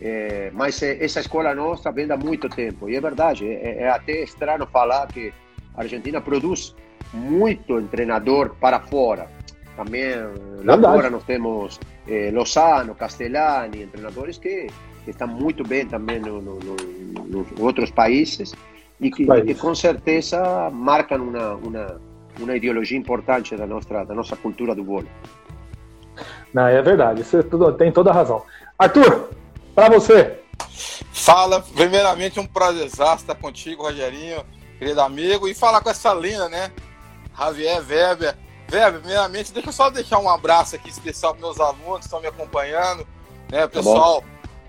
é, 0.00 0.50
mas 0.52 0.82
essa 0.82 1.20
escola 1.20 1.54
nossa 1.54 1.90
vem 1.90 2.10
há 2.10 2.16
muito 2.16 2.48
tempo 2.48 2.88
e 2.88 2.96
é 2.96 3.00
verdade 3.00 3.46
é, 3.48 3.82
é 3.82 3.88
até 3.88 4.22
estranho 4.22 4.66
falar 4.66 5.06
que 5.08 5.32
a 5.74 5.82
Argentina 5.82 6.20
produz 6.20 6.74
muito 7.12 7.80
treinador 7.82 8.54
para 8.60 8.80
fora. 8.80 9.28
Também 9.76 10.14
lá 10.64 10.78
fora 10.78 11.10
nós 11.10 11.24
temos 11.24 11.80
eh, 12.06 12.30
Lozano, 12.32 12.94
Castellani, 12.94 13.86
treinadores 13.86 14.38
que, 14.38 14.66
que 15.04 15.10
estão 15.10 15.26
muito 15.26 15.64
bem 15.64 15.86
também 15.86 16.20
no, 16.20 16.42
no, 16.42 16.58
no, 16.58 16.76
nos 17.26 17.46
outros 17.58 17.90
países 17.90 18.54
e 19.00 19.10
que, 19.10 19.26
que, 19.26 19.54
com 19.54 19.74
certeza 19.74 20.70
marcam 20.70 21.22
uma, 21.22 21.54
uma, 21.54 22.00
uma 22.38 22.56
ideologia 22.56 22.98
importante 22.98 23.56
da 23.56 23.66
nossa, 23.66 24.04
da 24.04 24.14
nossa 24.14 24.36
cultura 24.36 24.74
do 24.74 24.84
vôlei. 24.84 25.10
Não, 26.52 26.66
é 26.66 26.82
verdade, 26.82 27.24
tudo, 27.50 27.72
tem 27.72 27.90
toda 27.90 28.10
a 28.10 28.14
razão. 28.14 28.42
Arthur, 28.78 29.30
para 29.74 29.88
você. 29.88 30.38
Fala, 31.12 31.60
primeiramente 31.60 32.38
um 32.38 32.46
prazer 32.46 32.86
estar 32.86 33.34
contigo, 33.34 33.82
Rogerinho, 33.82 34.44
querido 34.78 35.00
amigo, 35.00 35.48
e 35.48 35.54
falar 35.54 35.80
com 35.80 35.90
essa 35.90 36.12
linda, 36.12 36.48
né? 36.48 36.70
Javier 37.38 37.82
Weber. 37.86 38.36
Weber, 38.70 39.00
primeiramente, 39.00 39.52
deixa 39.52 39.68
eu 39.68 39.72
só 39.72 39.90
deixar 39.90 40.18
um 40.18 40.28
abraço 40.28 40.76
aqui 40.76 40.90
especial 40.90 41.34
para 41.34 41.46
meus 41.46 41.60
alunos 41.60 41.98
que 41.98 42.04
estão 42.04 42.20
me 42.20 42.26
acompanhando, 42.26 43.06
né? 43.50 43.60
Tá 43.62 43.68
pessoal 43.68 44.22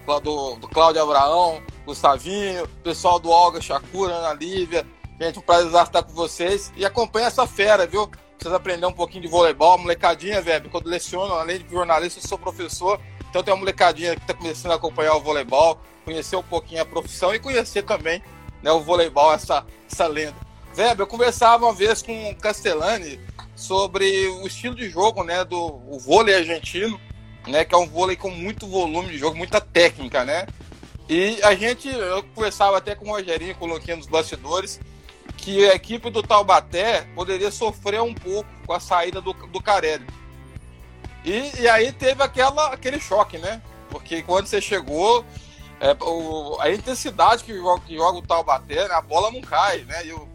tá 0.06 0.20
do, 0.20 0.56
do 0.56 0.68
Cláudio 0.68 1.02
Abraão, 1.02 1.62
Gustavinho, 1.86 2.68
pessoal 2.84 3.20
do 3.20 3.30
Olga 3.30 3.62
Chacura, 3.62 4.14
Ana 4.14 4.34
Lívia. 4.34 4.86
Gente, 5.20 5.40
um 5.40 5.42
prazer 5.42 5.82
estar 5.82 6.04
com 6.04 6.14
vocês. 6.14 6.72
E 6.76 6.86
acompanha 6.86 7.28
essa 7.28 7.46
fera, 7.46 7.86
viu? 7.86 8.10
Precisa 8.38 8.56
aprender 8.56 8.86
um 8.86 8.94
pouquinho 8.94 9.22
de 9.22 9.28
voleibol, 9.28 9.78
molecadinha, 9.78 10.42
velho. 10.42 10.70
Quando 10.70 10.88
leciono, 10.88 11.34
além 11.34 11.60
de 11.60 11.70
jornalista, 11.70 12.20
eu 12.20 12.28
sou 12.28 12.38
professor. 12.38 13.00
Então 13.30 13.42
tem 13.42 13.54
uma 13.54 13.60
molecadinha 13.60 14.16
que 14.16 14.22
está 14.22 14.34
começando 14.34 14.72
a 14.74 14.76
acompanhar 14.76 15.16
o 15.16 15.22
voleibol, 15.22 15.80
conhecer 16.04 16.36
um 16.36 16.44
pouquinho 16.44 16.82
a 16.82 16.86
profissão 16.86 17.34
e 17.34 17.40
conhecer 17.40 17.84
também 17.84 18.22
né, 18.62 18.72
o 18.72 18.82
voleibol, 18.82 19.34
essa, 19.34 19.66
essa 19.92 20.08
lenda. 20.08 20.36
Weber, 20.76 21.02
eu 21.04 21.08
conversava 21.08 21.66
uma 21.66 21.74
vez 21.74 22.02
com 22.02 22.30
o 22.30 22.36
Castellani 22.36 23.20
sobre 23.56 24.28
o 24.28 24.48
estilo 24.48 24.76
de 24.76 24.90
jogo 24.90 25.24
né, 25.24 25.44
do 25.44 25.58
o 25.88 26.00
vôlei 26.00 26.36
argentino, 26.36 27.00
né, 27.48 27.64
que 27.64 27.74
é 27.74 27.78
um 27.78 27.88
vôlei 27.88 28.16
com 28.16 28.30
muito 28.30 28.68
volume 28.68 29.10
de 29.10 29.18
jogo, 29.18 29.38
muita 29.38 29.62
técnica, 29.62 30.24
né? 30.26 30.48
E 31.10 31.40
a 31.44 31.54
gente, 31.54 31.90
eu 31.90 32.24
conversava 32.36 32.78
até 32.78 32.96
com 32.96 33.06
o 33.06 33.12
Rogerinho, 33.12 33.56
coloquei 33.56 33.96
nos 33.96 34.08
bastidores, 34.08 34.80
que 35.44 35.70
a 35.70 35.76
equipe 35.76 36.10
do 36.10 36.24
Taubaté 36.24 37.02
poderia 37.14 37.52
sofrer 37.52 38.02
um 38.02 38.14
pouco 38.14 38.50
com 38.66 38.72
a 38.72 38.80
saída 38.80 39.20
do, 39.20 39.34
do 39.34 39.62
Carelli. 39.62 40.08
E, 41.26 41.52
e 41.60 41.68
aí 41.68 41.92
teve 41.92 42.24
aquela, 42.24 42.68
aquele 42.68 42.98
choque, 42.98 43.38
né? 43.38 43.62
Porque 43.90 44.24
quando 44.24 44.48
você 44.48 44.62
chegou, 44.62 45.26
é, 45.82 45.92
o, 46.02 46.58
a 46.62 46.72
intensidade 46.72 47.44
que 47.44 47.54
joga, 47.58 47.82
que 47.82 47.98
joga 47.98 48.20
o 48.20 48.22
Taubaté, 48.22 48.88
né, 48.88 48.94
a 48.94 49.02
bola 49.02 49.32
não 49.32 49.42
cai, 49.42 49.80
né? 49.80 50.06
E 50.06 50.14
o, 50.14 50.30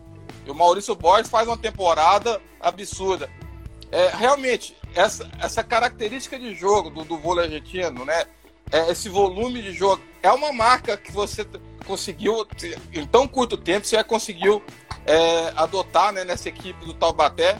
e 0.44 0.50
o 0.50 0.54
Maurício 0.54 0.94
Borges 0.94 1.30
faz 1.30 1.48
uma 1.48 1.56
temporada 1.56 2.38
absurda. 2.60 3.30
É, 3.90 4.08
realmente, 4.08 4.76
essa, 4.94 5.26
essa 5.40 5.64
característica 5.64 6.38
de 6.38 6.54
jogo 6.54 6.90
do, 6.90 7.02
do 7.04 7.16
vôlei 7.16 7.46
argentino, 7.46 8.04
né? 8.04 8.26
É, 8.70 8.90
esse 8.90 9.08
volume 9.08 9.62
de 9.62 9.72
jogo, 9.72 10.02
é 10.22 10.30
uma 10.30 10.52
marca 10.52 10.98
que 10.98 11.10
você 11.10 11.46
conseguiu, 11.86 12.46
em 12.92 13.06
tão 13.06 13.26
curto 13.26 13.56
tempo, 13.56 13.86
você 13.86 14.04
conseguiu 14.04 14.62
é, 15.08 15.52
adotar 15.56 16.12
né, 16.12 16.22
nessa 16.22 16.48
equipe 16.48 16.84
do 16.84 16.92
Taubaté. 16.92 17.56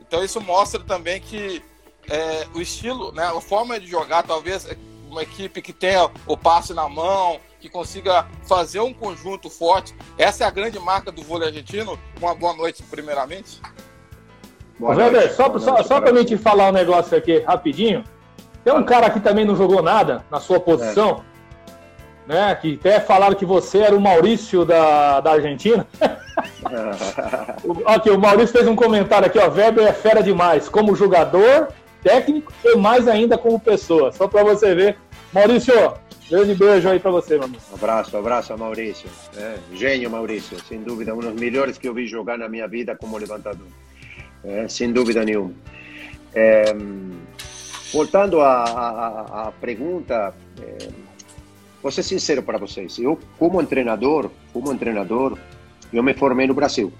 Então 0.00 0.24
isso 0.24 0.40
mostra 0.40 0.80
também 0.82 1.20
que 1.20 1.62
é, 2.08 2.46
o 2.54 2.60
estilo, 2.60 3.12
né, 3.12 3.24
a 3.24 3.40
forma 3.40 3.78
de 3.78 3.86
jogar, 3.86 4.22
talvez 4.22 4.66
uma 5.10 5.22
equipe 5.22 5.60
que 5.60 5.72
tenha 5.72 6.10
o 6.26 6.36
passe 6.36 6.72
na 6.72 6.88
mão, 6.88 7.38
que 7.60 7.68
consiga 7.68 8.26
fazer 8.46 8.80
um 8.80 8.94
conjunto 8.94 9.50
forte. 9.50 9.94
Essa 10.16 10.44
é 10.44 10.46
a 10.46 10.50
grande 10.50 10.78
marca 10.78 11.12
do 11.12 11.22
vôlei 11.22 11.48
argentino. 11.48 11.98
Uma 12.20 12.34
boa 12.34 12.54
noite, 12.54 12.82
primeiramente. 12.82 13.60
Boa 14.78 14.94
Weber, 14.94 15.34
só, 15.34 15.48
boa 15.48 15.60
só, 15.60 15.82
só 15.82 16.00
para 16.00 16.12
mim 16.12 16.24
te 16.24 16.36
falar 16.36 16.68
um 16.68 16.72
negócio 16.72 17.16
aqui 17.16 17.40
rapidinho. 17.40 18.04
Tem 18.64 18.74
um 18.74 18.84
cara 18.84 19.10
que 19.10 19.20
também 19.20 19.44
não 19.44 19.54
jogou 19.54 19.82
nada 19.82 20.24
na 20.30 20.40
sua 20.40 20.58
posição, 20.58 21.22
é. 21.32 21.35
Né? 22.26 22.54
Que 22.54 22.74
até 22.74 23.00
falaram 23.00 23.34
que 23.34 23.46
você 23.46 23.78
era 23.78 23.96
o 23.96 24.00
Maurício 24.00 24.64
da, 24.64 25.20
da 25.20 25.32
Argentina. 25.32 25.86
aqui, 27.86 28.10
o 28.10 28.18
Maurício 28.18 28.56
fez 28.56 28.66
um 28.66 28.76
comentário 28.76 29.26
aqui, 29.26 29.38
ó. 29.38 29.48
Weber 29.48 29.86
é 29.86 29.92
fera 29.92 30.22
demais, 30.22 30.68
como 30.68 30.96
jogador, 30.96 31.68
técnico 32.02 32.52
e 32.64 32.76
mais 32.76 33.08
ainda 33.08 33.38
como 33.38 33.60
pessoa. 33.60 34.12
Só 34.12 34.28
para 34.28 34.42
você 34.42 34.74
ver. 34.74 34.96
Maurício, 35.32 35.74
grande 36.30 36.54
beijo 36.54 36.88
aí 36.88 36.98
para 36.98 37.10
você, 37.10 37.34
meu 37.34 37.44
amigo. 37.44 37.62
Abraço, 37.72 38.16
abraço 38.16 38.56
Maurício. 38.56 39.08
É, 39.36 39.56
gênio 39.74 40.10
Maurício, 40.10 40.56
sem 40.66 40.82
dúvida, 40.82 41.14
um 41.14 41.20
dos 41.20 41.34
melhores 41.34 41.78
que 41.78 41.88
eu 41.88 41.94
vi 41.94 42.06
jogar 42.06 42.38
na 42.38 42.48
minha 42.48 42.66
vida 42.66 42.96
como 42.96 43.18
levantador. 43.18 43.66
É, 44.44 44.68
sem 44.68 44.92
dúvida 44.92 45.24
nenhuma. 45.24 45.52
É, 46.34 46.64
voltando 47.92 48.40
à, 48.40 49.52
pergunta, 49.60 50.34
é, 50.60 50.88
vou 51.86 51.92
ser 51.92 52.02
sincero 52.02 52.42
para 52.42 52.58
vocês. 52.58 52.98
Eu, 52.98 53.16
como 53.38 53.64
treinador, 53.64 54.28
como 54.52 54.76
treinador, 54.76 55.38
eu 55.92 56.02
me 56.02 56.14
formei 56.14 56.44
no 56.44 56.52
Brasil. 56.52 56.92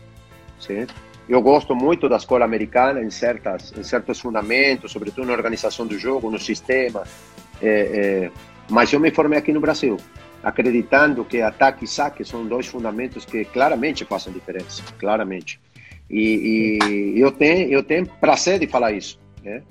Sim? 0.60 0.86
Eu 1.28 1.42
gosto 1.42 1.74
muito 1.74 2.08
da 2.08 2.16
escola 2.16 2.44
americana 2.44 3.02
em, 3.02 3.10
certas, 3.10 3.72
em 3.76 3.82
certos 3.82 4.20
fundamentos, 4.20 4.92
sobretudo 4.92 5.26
na 5.26 5.32
organização 5.32 5.88
do 5.88 5.98
jogo, 5.98 6.30
no 6.30 6.38
sistema. 6.38 7.02
É, 7.60 7.68
é, 7.68 8.30
mas 8.70 8.92
eu 8.92 9.00
me 9.00 9.10
formei 9.10 9.40
aqui 9.40 9.52
no 9.52 9.58
Brasil, 9.60 9.96
acreditando 10.40 11.24
que 11.24 11.42
ataque 11.42 11.84
e 11.84 11.88
saque 11.88 12.24
são 12.24 12.46
dois 12.46 12.68
fundamentos 12.68 13.24
que 13.24 13.44
claramente 13.44 14.04
fazem 14.04 14.32
diferença, 14.32 14.84
claramente. 15.00 15.60
E, 16.08 16.78
e 17.16 17.20
eu 17.20 17.32
tenho 17.32 17.68
eu 17.70 17.82
tenho 17.82 18.06
prazer 18.20 18.60
de 18.60 18.68
falar 18.68 18.92
isso. 18.92 19.18
Né? 19.42 19.64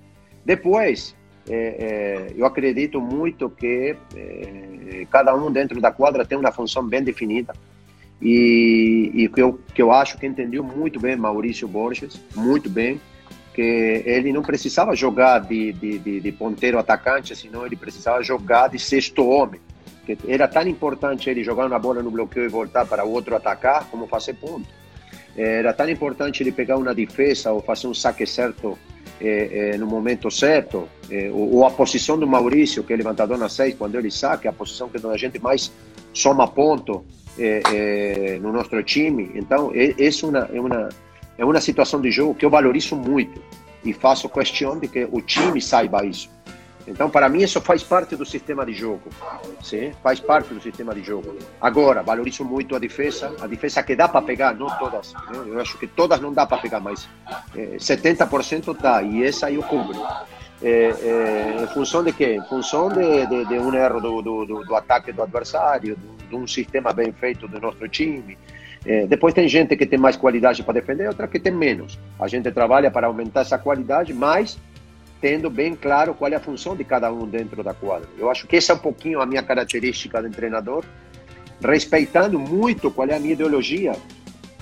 Depois, 0.44 1.16
é, 1.48 1.54
é, 1.54 2.34
eu 2.36 2.46
acredito 2.46 3.00
muito 3.00 3.50
que 3.50 3.96
é, 4.16 5.06
cada 5.12 5.36
um 5.36 5.52
dentro 5.52 5.80
da 5.80 5.92
quadra 5.92 6.26
tem 6.26 6.38
uma 6.38 6.52
função 6.52 6.86
bem 6.86 7.04
definida. 7.04 7.54
E, 8.22 9.12
e 9.14 9.30
que, 9.30 9.42
eu, 9.42 9.60
que 9.74 9.82
eu 9.82 9.92
acho 9.92 10.18
que 10.18 10.26
entendeu 10.26 10.64
muito 10.64 11.00
bem 11.00 11.16
Maurício 11.16 11.68
Borges, 11.68 12.20
muito 12.36 12.70
bem, 12.70 13.00
que 13.54 14.04
ele 14.06 14.34
não 14.34 14.42
precisava 14.42 14.96
jogar 14.96 15.40
de, 15.40 15.74
de, 15.74 16.00
de, 16.00 16.20
de 16.22 16.32
ponteiro 16.32 16.80
atacante, 16.80 17.36
senão 17.36 17.66
ele 17.66 17.76
precisava 17.76 18.24
jogar 18.24 18.70
de 18.70 18.80
sexto 18.80 19.28
homem. 19.28 19.60
Que 20.06 20.18
era 20.28 20.48
tão 20.48 20.68
importante 20.68 21.30
ele 21.30 21.44
jogar 21.44 21.66
uma 21.66 21.80
bola 21.80 22.02
no 22.02 22.12
bloqueio 22.12 22.46
e 22.46 22.50
voltar 22.50 22.86
para 22.86 23.06
o 23.06 23.12
outro 23.12 23.36
atacar, 23.36 23.88
como 23.90 24.08
fazer 24.08 24.34
ponto. 24.36 24.68
Era 25.36 25.74
tão 25.74 25.90
importante 25.90 26.42
ele 26.42 26.52
pegar 26.52 26.78
uma 26.78 26.96
defesa 26.96 27.52
ou 27.52 27.62
fazer 27.62 27.88
um 27.88 27.94
saque 27.94 28.26
certo 28.26 28.78
é, 29.22 29.72
é, 29.74 29.78
no 29.78 29.88
momento 29.88 30.30
certo, 30.30 30.88
é, 31.10 31.30
ou, 31.32 31.56
ou, 31.56 31.66
a 31.66 31.72
posição 31.72 32.18
do 32.18 32.28
Maurício, 32.28 32.84
que 32.84 32.94
é 32.94 32.96
levantador 32.96 33.38
na 33.38 33.48
6, 33.48 33.76
quando 33.76 33.96
ele 33.96 34.12
saca, 34.12 34.48
é 34.48 34.50
a 34.50 34.54
posição 34.54 34.90
que 34.90 34.98
a 35.06 35.18
gente 35.18 35.40
mais 35.40 35.72
soma 36.14 36.48
ponto 36.48 37.06
é, 37.38 37.62
é, 37.74 38.40
no 38.40 38.52
nosso 38.52 38.82
time. 38.84 39.32
Então, 39.36 39.72
é, 39.74 39.96
é, 39.98 40.10
uma, 40.26 40.50
é, 40.52 40.60
uma, 40.60 40.90
é 41.38 41.46
uma 41.46 41.62
situação 41.62 42.02
de 42.02 42.12
jogo 42.12 42.36
que 42.36 42.46
eu 42.46 42.50
valorizo 42.50 42.96
muito 42.96 43.42
e 43.84 43.94
faço 43.94 44.28
questão 44.28 44.80
de 44.80 44.88
que 44.88 45.08
o 45.12 45.22
time 45.22 45.62
saiba 45.62 46.06
isso. 46.06 46.30
Então, 46.88 47.10
para 47.10 47.28
mim, 47.28 47.42
isso 47.42 47.60
faz 47.62 47.84
parte 47.84 48.16
do 48.16 48.26
sistema 48.26 48.66
de 48.66 48.74
jogo. 48.74 49.10
Sim? 49.62 49.92
Faz 50.04 50.20
parte 50.20 50.54
do 50.54 50.62
sistema 50.62 50.94
de 50.94 51.04
jogo. 51.04 51.36
Agora, 51.60 52.04
valorizo 52.04 52.46
muito 52.46 52.76
a 52.76 52.80
defesa, 52.80 53.36
a 53.42 53.48
defesa 53.48 53.82
que 53.82 53.96
dá 53.96 54.08
para 54.08 54.22
pegar, 54.22 54.54
não 54.54 54.68
todas. 54.78 55.14
Né? 55.14 55.44
Eu 55.48 55.60
acho 55.60 55.78
que 55.78 55.88
todas 55.88 56.22
não 56.22 56.32
dá 56.32 56.46
para 56.46 56.60
pegar, 56.60 56.80
mas 56.80 57.10
é, 57.56 57.78
70% 57.78 58.78
dá, 58.80 59.02
e 59.02 59.24
essa 59.24 59.52
eu 59.52 59.64
cubro. 59.64 60.00
É, 60.62 60.70
é, 60.70 61.64
em 61.64 61.68
função 61.68 62.04
de 62.04 62.14
quê? 62.14 62.36
Em 62.36 62.44
função 62.48 62.90
de, 62.90 63.26
de, 63.28 63.46
de 63.46 63.60
um 63.60 63.74
erro 63.74 64.00
do, 64.00 64.22
do, 64.22 64.46
do, 64.46 64.76
ataque 64.76 65.12
do 65.12 65.24
adversário, 65.24 65.98
de, 66.30 66.36
um 66.36 66.48
sistema 66.48 66.94
bem 66.94 67.12
feito 67.12 67.48
do 67.48 67.60
nosso 67.60 67.88
time. 67.88 68.38
É, 68.86 69.08
depois 69.08 69.34
tem 69.34 69.48
gente 69.48 69.76
que 69.76 69.86
tem 69.86 69.98
mais 69.98 70.16
qualidade 70.16 70.62
para 70.64 70.76
defender, 70.76 71.08
outra 71.08 71.28
que 71.28 71.40
tem 71.40 71.52
menos. 71.52 72.00
A 72.20 72.28
gente 72.28 72.52
trabalha 72.52 72.92
para 72.92 73.08
aumentar 73.08 73.42
essa 73.42 73.58
qualidade, 73.58 74.14
mas 74.14 74.58
tendo 75.26 75.50
bem 75.50 75.74
claro 75.76 76.14
qual 76.14 76.32
é 76.32 76.36
a 76.36 76.40
função 76.40 76.76
de 76.76 76.84
cada 76.84 77.12
um 77.12 77.26
dentro 77.26 77.64
da 77.64 77.74
quadra. 77.74 78.08
Eu 78.16 78.30
acho 78.30 78.46
que 78.46 78.58
essa 78.58 78.74
é 78.74 78.76
um 78.76 78.78
pouquinho 78.78 79.20
a 79.20 79.26
minha 79.26 79.42
característica 79.42 80.22
de 80.22 80.30
treinador, 80.30 80.86
respeitando 81.60 82.38
muito 82.38 82.92
qual 82.92 83.08
é 83.08 83.16
a 83.16 83.20
minha 83.20 83.34
ideologia 83.34 83.94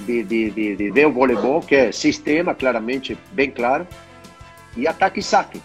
de, 0.06 0.24
de, 0.24 0.52
de, 0.52 0.90
de 0.90 1.06
voleibol, 1.08 1.60
que 1.60 1.76
é 1.76 1.92
sistema, 1.92 2.56
claramente, 2.56 3.18
bem 3.34 3.52
claro, 3.52 3.86
e 4.78 4.88
ataque 4.88 5.20
e 5.20 5.24
saque, 5.24 5.62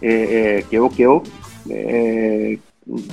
é, 0.00 0.12
é, 0.58 0.62
que 0.62 0.76
é 0.76 0.80
o 0.80 0.88
que 0.88 1.02
eu 1.02 1.20
é, 1.68 2.56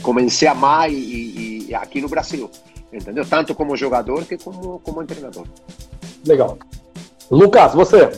comecei 0.03 0.47
a 0.47 0.51
amar 0.51 0.91
e, 0.91 1.65
e, 1.69 1.73
aqui 1.73 2.01
no 2.01 2.07
Brasil, 2.07 2.51
entendeu? 2.93 3.25
Tanto 3.25 3.55
como 3.55 3.75
jogador 3.75 4.25
que 4.25 4.37
como, 4.37 4.77
como 4.77 5.03
treinador. 5.03 5.47
Legal. 6.23 6.59
Lucas, 7.31 7.73
você? 7.73 8.11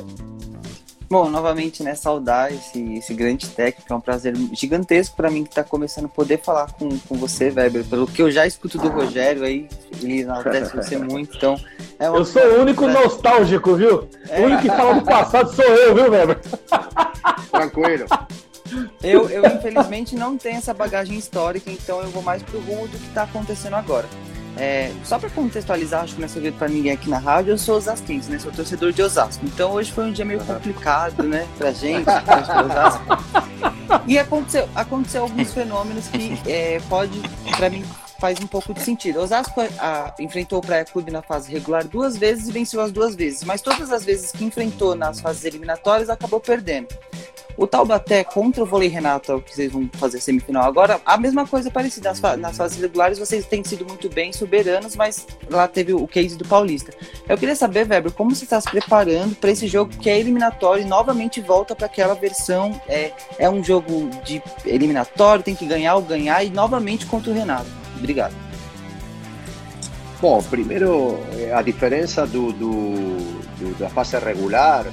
Bom, 1.10 1.30
novamente, 1.30 1.84
né, 1.84 1.96
saudar 1.96 2.52
esse, 2.52 2.96
esse 2.96 3.14
grande 3.14 3.48
técnico, 3.48 3.92
é 3.92 3.96
um 3.96 4.02
prazer 4.02 4.36
gigantesco 4.52 5.16
para 5.16 5.32
mim 5.32 5.46
que 5.46 5.56
tá 5.56 5.64
começando 5.64 6.06
a 6.06 6.10
poder 6.10 6.40
falar 6.40 6.72
com, 6.74 6.90
com 7.00 7.16
você, 7.16 7.50
Weber, 7.50 7.86
pelo 7.86 8.06
que 8.06 8.22
eu 8.22 8.30
já 8.30 8.46
escuto 8.46 8.78
do 8.78 8.90
Rogério 8.90 9.44
aí, 9.44 9.70
ele 10.02 10.22
enaltece 10.22 10.76
você 10.76 10.98
muito, 11.00 11.38
então... 11.38 11.58
É 11.98 12.08
eu 12.08 12.26
sou 12.26 12.42
o 12.42 12.62
único 12.62 12.88
nostálgico, 12.88 13.76
viu? 13.76 14.08
É. 14.30 14.42
O 14.42 14.46
único 14.46 14.62
que 14.62 14.68
fala 14.68 14.96
do 14.96 15.06
passado 15.06 15.54
sou 15.56 15.66
eu, 15.66 15.96
viu, 15.96 16.12
Weber? 16.12 16.40
Tranquilo. 17.50 18.06
Eu, 19.02 19.30
eu, 19.30 19.46
infelizmente, 19.46 20.16
não 20.16 20.38
tenho 20.38 20.58
essa 20.58 20.74
bagagem 20.74 21.18
histórica, 21.18 21.72
então 21.72 22.02
eu 22.02 22.10
vou 22.10 22.22
mais 22.22 22.44
pro 22.44 22.60
rumo 22.60 22.88
do 22.88 22.98
que 22.98 23.08
está 23.08 23.24
acontecendo 23.24 23.76
agora. 23.76 24.08
É, 24.60 24.92
só 25.04 25.20
para 25.20 25.30
contextualizar, 25.30 26.04
acho 26.04 26.16
que 26.16 26.20
não 26.20 26.26
é 26.26 26.30
segredo 26.30 26.58
para 26.58 26.68
ninguém 26.68 26.92
aqui 26.92 27.10
na 27.10 27.20
rádio, 27.20 27.52
eu 27.52 27.58
sou 27.58 27.78
osasquense, 27.78 28.30
né? 28.30 28.40
Sou 28.40 28.52
torcedor 28.52 28.92
de 28.92 29.02
Osasco. 29.02 29.46
Então 29.46 29.72
hoje 29.72 29.92
foi 29.92 30.06
um 30.06 30.12
dia 30.12 30.26
meio 30.26 30.44
complicado, 30.44 31.24
né? 31.24 31.48
Pra 31.58 31.72
gente, 31.72 32.06
pra 32.06 32.66
Osasco. 32.66 33.06
E 34.08 34.18
aconteceu, 34.18 34.68
aconteceu 34.76 35.22
alguns 35.24 35.54
fenômenos 35.54 36.08
que 36.08 36.40
é, 36.46 36.82
pode, 36.90 37.20
para 37.56 37.70
mim, 37.70 37.86
faz 38.20 38.40
um 38.40 38.48
pouco 38.48 38.74
de 38.74 38.82
sentido. 38.82 39.20
Osasco 39.20 39.62
a, 39.80 40.14
enfrentou 40.20 40.60
o 40.60 40.62
Praia 40.62 40.86
Clube 40.86 41.12
na 41.12 41.22
fase 41.22 41.52
regular 41.52 41.86
duas 41.86 42.18
vezes 42.18 42.48
e 42.48 42.52
venceu 42.52 42.82
as 42.82 42.92
duas 42.92 43.16
vezes, 43.16 43.44
mas 43.44 43.62
todas 43.62 43.92
as 43.92 44.04
vezes 44.04 44.32
que 44.32 44.44
enfrentou 44.44 44.96
nas 44.96 45.20
fases 45.20 45.46
eliminatórias 45.46 46.10
acabou 46.10 46.40
perdendo. 46.40 46.88
O 47.58 47.66
Taubaté 47.66 48.24
contra 48.24 48.62
o 48.62 48.68
Vôlei 48.68 48.88
Renato, 48.88 49.42
que 49.42 49.56
vocês 49.56 49.72
vão 49.72 49.90
fazer 49.94 50.22
semifinal 50.22 50.64
agora, 50.64 51.02
a 51.04 51.18
mesma 51.18 51.48
coisa 51.48 51.72
parecida. 51.72 52.10
Nas, 52.10 52.22
nas 52.38 52.56
fases 52.56 52.80
regulares 52.80 53.18
vocês 53.18 53.48
têm 53.48 53.64
sido 53.64 53.84
muito 53.84 54.08
bem, 54.10 54.32
soberanos, 54.32 54.96
mas 54.96 55.26
lá 55.50 55.68
teve 55.68 55.92
o 55.92 56.08
case 56.08 56.38
do 56.38 56.46
Paulista. 56.46 56.94
Eu 57.28 57.36
queria 57.36 57.56
saber, 57.56 57.88
Weber, 57.88 58.12
como 58.12 58.36
você 58.36 58.44
está 58.44 58.62
se 58.62 58.70
preparando 58.70 59.36
para 59.36 59.50
esse 59.50 59.68
jogo 59.68 59.92
que 60.00 60.08
é 60.08 60.20
eliminatório 60.20 60.84
e 60.84 60.86
novamente 60.86 61.42
volta 61.42 61.76
para 61.76 61.88
aquela 61.88 62.14
versão. 62.14 62.80
É, 62.88 63.12
é 63.40 63.50
um 63.50 63.64
jogo 63.64 64.08
de 64.24 64.40
eliminatório, 64.64 65.44
tem 65.44 65.56
que 65.56 65.66
ganhar 65.66 65.96
ou 65.96 66.04
ganhar, 66.04 66.44
e 66.44 66.52
novamente 66.52 67.08
contra 67.08 67.32
o 67.32 67.34
Renato. 67.34 67.68
Obrigado. 67.98 68.36
Bom, 70.22 70.44
primeiro, 70.44 71.20
eh, 71.40 71.52
a 71.54 71.62
diferença 71.64 72.26
do, 72.26 72.52
do, 72.52 72.94
do 73.58 73.80
da 73.80 73.90
fase 73.90 74.18
regular. 74.20 74.86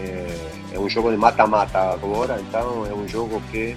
É 0.00 0.47
é 0.78 0.80
um 0.80 0.88
jogo 0.88 1.10
de 1.10 1.16
mata-mata 1.16 1.78
agora, 1.78 2.40
então 2.40 2.86
é 2.86 2.94
um 2.94 3.06
jogo 3.08 3.42
que 3.50 3.76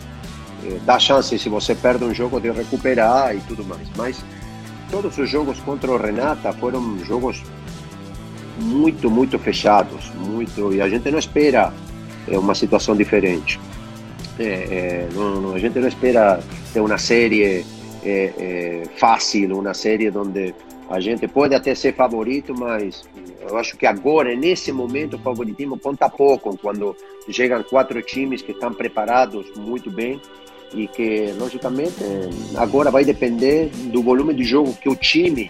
é, 0.63 0.79
dá 0.85 0.99
chance, 0.99 1.37
se 1.37 1.49
você 1.49 1.73
perde 1.73 2.05
um 2.05 2.13
jogo, 2.13 2.39
de 2.39 2.51
recuperar 2.51 3.35
e 3.35 3.39
tudo 3.41 3.65
mais. 3.65 3.87
Mas 3.97 4.23
todos 4.89 5.17
os 5.17 5.29
jogos 5.29 5.59
contra 5.59 5.91
o 5.91 5.97
Renata 5.97 6.53
foram 6.53 6.99
jogos 7.03 7.43
muito, 8.59 9.09
muito 9.09 9.39
fechados, 9.39 10.11
muito, 10.15 10.73
e 10.73 10.81
a 10.81 10.87
gente 10.87 11.09
não 11.09 11.17
espera 11.17 11.73
é, 12.27 12.37
uma 12.37 12.53
situação 12.53 12.95
diferente. 12.95 13.59
É, 14.39 15.07
não, 15.13 15.55
a 15.55 15.59
gente 15.59 15.79
não 15.79 15.87
espera 15.87 16.39
ter 16.71 16.79
uma 16.79 16.97
série 16.97 17.65
fácil, 18.97 19.59
uma 19.59 19.73
série 19.73 20.09
onde 20.09 20.53
a 20.91 20.99
gente 20.99 21.25
pode 21.25 21.55
até 21.55 21.73
ser 21.73 21.95
favorito, 21.95 22.53
mas 22.53 23.03
eu 23.47 23.57
acho 23.57 23.77
que 23.77 23.85
agora, 23.85 24.35
nesse 24.35 24.73
momento, 24.73 25.15
o 25.15 25.19
favoritismo 25.19 25.79
conta 25.79 26.09
pouco 26.09 26.57
quando 26.57 26.95
chegam 27.29 27.63
quatro 27.63 28.01
times 28.01 28.41
que 28.41 28.51
estão 28.51 28.73
preparados 28.73 29.45
muito 29.55 29.89
bem 29.89 30.21
e 30.73 30.87
que, 30.87 31.33
logicamente, 31.37 31.95
agora 32.57 32.91
vai 32.91 33.05
depender 33.05 33.69
do 33.85 34.03
volume 34.03 34.33
de 34.33 34.43
jogo 34.43 34.73
que 34.73 34.89
o 34.89 34.95
time 34.95 35.49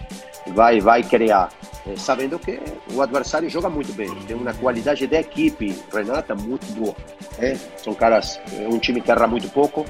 vai, 0.54 0.80
vai 0.80 1.02
criar. 1.02 1.50
É, 1.84 1.96
sabendo 1.96 2.38
que 2.38 2.60
o 2.94 3.02
adversário 3.02 3.50
joga 3.50 3.68
muito 3.68 3.92
bem, 3.92 4.08
tem 4.28 4.36
uma 4.36 4.54
qualidade 4.54 5.04
de 5.04 5.16
equipe, 5.16 5.76
Renata, 5.92 6.36
muito 6.36 6.64
boa. 6.74 6.94
É, 7.36 7.56
são 7.76 7.92
caras, 7.94 8.40
é 8.56 8.68
um 8.68 8.78
time 8.78 9.00
que 9.00 9.10
erra 9.10 9.26
muito 9.26 9.48
pouco, 9.48 9.84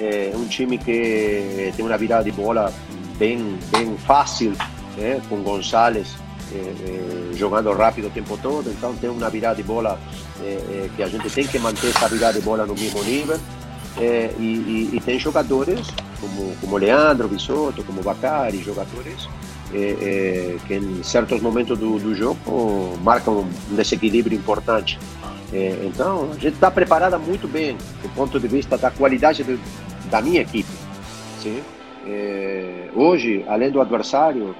é 0.00 0.32
um 0.34 0.46
time 0.48 0.76
que 0.76 1.72
tem 1.76 1.84
uma 1.84 1.96
virada 1.96 2.24
de 2.24 2.32
bola 2.32 2.74
bem, 3.16 3.56
bem 3.70 3.96
fácil, 3.98 4.52
é, 4.98 5.20
com 5.28 5.42
Gonçalves 5.42 6.16
eh, 6.50 7.34
jogando 7.34 7.70
rápido 7.72 8.06
o 8.06 8.10
tempo 8.10 8.38
todo, 8.40 8.70
então 8.70 8.94
tem 8.94 9.10
uma 9.10 9.28
virada 9.28 9.56
de 9.56 9.62
bola 9.62 10.00
eh, 10.40 10.88
que 10.96 11.02
a 11.02 11.06
gente 11.06 11.28
tem 11.28 11.46
que 11.46 11.58
manter 11.58 11.90
essa 11.90 12.08
virada 12.08 12.38
de 12.38 12.44
bola 12.44 12.64
no 12.64 12.74
mesmo 12.74 13.02
nível. 13.04 13.38
E, 13.98 14.32
e, 14.38 14.90
e, 14.92 15.00
tem 15.00 15.18
jogadores 15.18 15.88
como, 16.20 16.54
como 16.60 16.76
Leandro 16.76 17.26
Bisotto, 17.26 17.82
como 17.82 18.00
Bacari, 18.00 18.62
jogadores 18.62 19.28
que 20.68 20.74
em 20.74 21.02
certos 21.02 21.42
momentos 21.42 21.76
do, 21.76 21.98
do 21.98 22.14
jogo 22.14 22.96
marcam 23.02 23.40
um 23.40 23.74
desequilíbrio 23.74 24.38
importante. 24.38 25.00
então 25.84 26.30
a 26.30 26.34
gente 26.34 26.54
está 26.54 26.70
preparada 26.70 27.18
muito 27.18 27.48
bem 27.48 27.76
do 28.00 28.08
ponto 28.14 28.38
de 28.38 28.46
vista 28.46 28.78
da 28.78 28.88
qualidade 28.88 29.42
de, 29.42 29.58
da 30.08 30.22
minha 30.22 30.42
equipe. 30.42 30.70
Sim? 31.42 31.60
hoje, 32.94 33.44
além 33.48 33.70
do 33.72 33.80
adversário, 33.80 34.54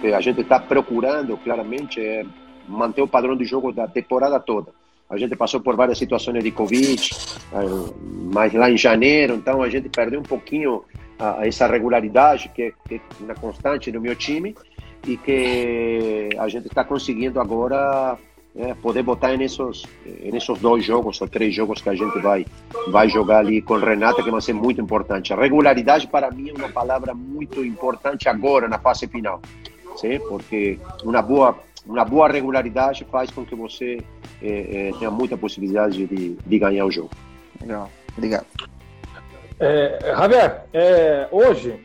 que 0.00 0.12
a 0.12 0.20
gente 0.20 0.40
está 0.40 0.58
procurando 0.58 1.36
claramente 1.38 2.00
é 2.00 2.24
manter 2.68 3.02
o 3.02 3.08
padrão 3.08 3.36
de 3.36 3.44
jogo 3.44 3.72
da 3.72 3.88
temporada 3.88 4.38
toda. 4.38 4.72
A 5.08 5.16
gente 5.16 5.34
passou 5.36 5.60
por 5.60 5.74
várias 5.74 5.96
situações 5.96 6.44
de 6.44 6.50
Covid, 6.50 7.10
eh, 7.52 7.92
mas 8.30 8.52
lá 8.52 8.70
em 8.70 8.76
janeiro, 8.76 9.34
então 9.34 9.62
a 9.62 9.70
gente 9.70 9.88
perdeu 9.88 10.20
um 10.20 10.24
pouquinho 10.24 10.84
a, 11.18 11.46
essa 11.46 11.66
regularidade 11.66 12.50
que, 12.54 12.74
que 12.86 12.96
é 12.96 13.00
uma 13.20 13.34
constante 13.34 13.90
no 13.90 14.00
meu 14.00 14.14
time 14.14 14.54
e 15.06 15.16
que 15.16 16.28
a 16.38 16.46
gente 16.48 16.66
está 16.66 16.84
conseguindo 16.84 17.40
agora 17.40 18.18
é, 18.54 18.74
poder 18.74 19.02
botar 19.02 19.34
nesses, 19.36 19.84
nesses 20.30 20.58
dois 20.58 20.84
jogos 20.84 21.20
ou 21.22 21.28
três 21.28 21.54
jogos 21.54 21.80
que 21.80 21.88
a 21.88 21.94
gente 21.94 22.18
vai, 22.18 22.44
vai 22.88 23.08
jogar 23.08 23.38
ali 23.38 23.62
com 23.62 23.78
Renata, 23.78 24.22
que 24.22 24.30
vai 24.30 24.42
ser 24.42 24.52
muito 24.52 24.80
importante. 24.80 25.32
A 25.32 25.36
regularidade 25.36 26.06
para 26.06 26.30
mim 26.30 26.50
é 26.50 26.52
uma 26.52 26.68
palavra 26.68 27.14
muito 27.14 27.64
importante 27.64 28.28
agora 28.28 28.68
na 28.68 28.78
fase 28.78 29.06
final 29.06 29.40
sim? 30.00 30.18
porque 30.28 30.78
uma 31.04 31.22
boa 31.22 31.56
uma 31.86 32.04
boa 32.04 32.28
regularidade 32.28 33.06
faz 33.10 33.30
com 33.30 33.44
que 33.44 33.54
você 33.54 33.98
é, 34.42 34.88
é, 34.88 34.92
tenha 34.98 35.10
muita 35.10 35.38
possibilidade 35.38 36.06
de, 36.06 36.34
de 36.34 36.58
ganhar 36.58 36.84
o 36.84 36.90
jogo. 36.90 37.10
Legal, 37.60 37.90
obrigado. 38.16 38.46
É, 39.58 39.98
Javier, 40.16 40.64
é, 40.72 41.28
hoje 41.30 41.80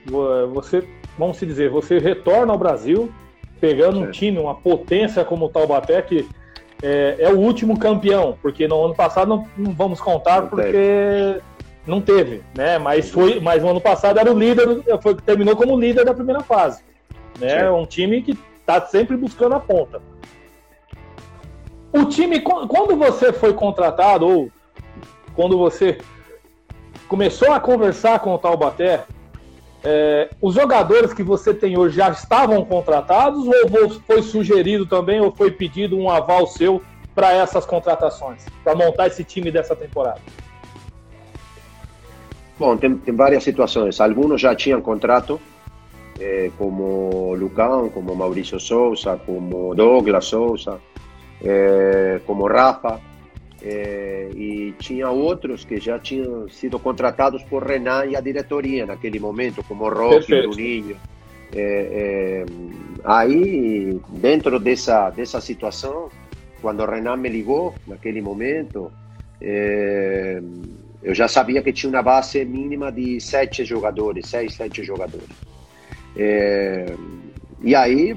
você, 0.53 0.87
vamos 1.17 1.37
se 1.37 1.45
dizer, 1.45 1.69
você 1.69 1.99
retorna 1.99 2.51
ao 2.51 2.59
Brasil 2.59 3.11
pegando 3.59 4.01
um 4.01 4.11
time, 4.11 4.37
uma 4.37 4.55
potência 4.55 5.23
como 5.23 5.45
o 5.45 5.49
Taubaté, 5.49 6.01
que 6.01 6.27
é, 6.81 7.15
é, 7.17 7.29
o 7.29 7.39
último 7.39 7.79
campeão, 7.79 8.37
porque 8.41 8.67
no 8.67 8.83
ano 8.83 8.93
passado 8.93 9.29
não, 9.29 9.47
não 9.57 9.71
vamos 9.71 10.01
contar 10.01 10.41
não 10.41 10.49
porque 10.49 10.71
teve. 10.71 11.41
não 11.87 12.01
teve, 12.01 12.43
né? 12.53 12.77
Mas 12.77 13.09
foi, 13.09 13.39
mas 13.39 13.63
no 13.63 13.69
ano 13.69 13.79
passado 13.79 14.19
era 14.19 14.29
o 14.29 14.37
líder, 14.37 14.83
foi, 15.01 15.15
terminou 15.15 15.55
como 15.55 15.79
líder 15.79 16.03
da 16.03 16.13
primeira 16.13 16.41
fase. 16.41 16.83
Né? 17.39 17.61
É 17.61 17.71
um 17.71 17.85
time 17.85 18.21
que 18.21 18.37
está 18.59 18.81
sempre 18.81 19.17
buscando 19.17 19.55
a 19.55 19.59
ponta. 19.59 20.01
O 21.91 22.05
time, 22.05 22.39
quando 22.41 22.95
você 22.95 23.31
foi 23.31 23.53
contratado, 23.53 24.27
ou 24.27 24.51
quando 25.35 25.57
você 25.57 25.99
começou 27.07 27.51
a 27.51 27.59
conversar 27.59 28.19
com 28.19 28.33
o 28.33 28.37
Taubaté, 28.37 29.03
é, 29.83 30.29
os 30.41 30.55
jogadores 30.55 31.13
que 31.13 31.21
você 31.21 31.53
tem 31.53 31.77
hoje 31.77 31.97
já 31.97 32.09
estavam 32.09 32.63
contratados 32.63 33.45
ou 33.45 33.89
foi 34.07 34.21
sugerido 34.21 34.85
também 34.85 35.19
ou 35.19 35.31
foi 35.31 35.51
pedido 35.51 35.97
um 35.97 36.09
aval 36.09 36.47
seu 36.47 36.81
para 37.13 37.33
essas 37.33 37.65
contratações, 37.65 38.45
para 38.63 38.73
montar 38.75 39.07
esse 39.07 39.23
time 39.23 39.51
dessa 39.51 39.75
temporada? 39.75 40.21
Bom, 42.57 42.77
tem, 42.77 42.97
tem 42.97 43.15
várias 43.15 43.43
situações. 43.43 43.99
Alguns 43.99 44.39
já 44.39 44.55
tinham 44.55 44.81
contrato, 44.81 45.39
eh, 46.19 46.51
como 46.57 47.33
Lucão, 47.35 47.89
como 47.89 48.15
Maurício 48.15 48.59
Souza, 48.59 49.19
como 49.25 49.73
Douglas 49.73 50.25
Souza, 50.25 50.79
eh, 51.41 52.21
como 52.25 52.47
Rafa, 52.47 52.99
eh, 53.61 54.29
e 54.35 54.73
tinha 54.77 55.09
outros 55.09 55.65
que 55.65 55.79
já 55.79 55.97
tinham 55.97 56.47
sido 56.49 56.77
contratados 56.79 57.43
por 57.43 57.63
Renan 57.63 58.05
e 58.05 58.15
a 58.15 58.21
diretoria 58.21 58.85
naquele 58.85 59.19
momento, 59.19 59.63
como 59.63 59.89
Roque, 59.89 60.41
Bruninho. 60.41 60.97
aí, 63.03 63.99
dentro 64.09 64.59
dessa, 64.59 65.09
dessa 65.09 65.41
situação, 65.41 66.09
quando 66.61 66.85
Renan 66.85 67.17
me 67.17 67.29
ligou, 67.29 67.73
naquele 67.87 68.21
momento, 68.21 68.91
eu 71.01 71.13
já 71.13 71.27
sabia 71.27 71.61
que 71.61 71.73
tinha 71.73 71.89
uma 71.89 72.01
base 72.01 72.43
mínima 72.45 72.91
de 72.91 73.19
sete 73.19 73.65
jogadores, 73.65 74.27
seis, 74.27 74.53
sete 74.53 74.83
jogadores. 74.83 75.52
É, 76.15 76.93
e 77.61 77.75
aí, 77.75 78.15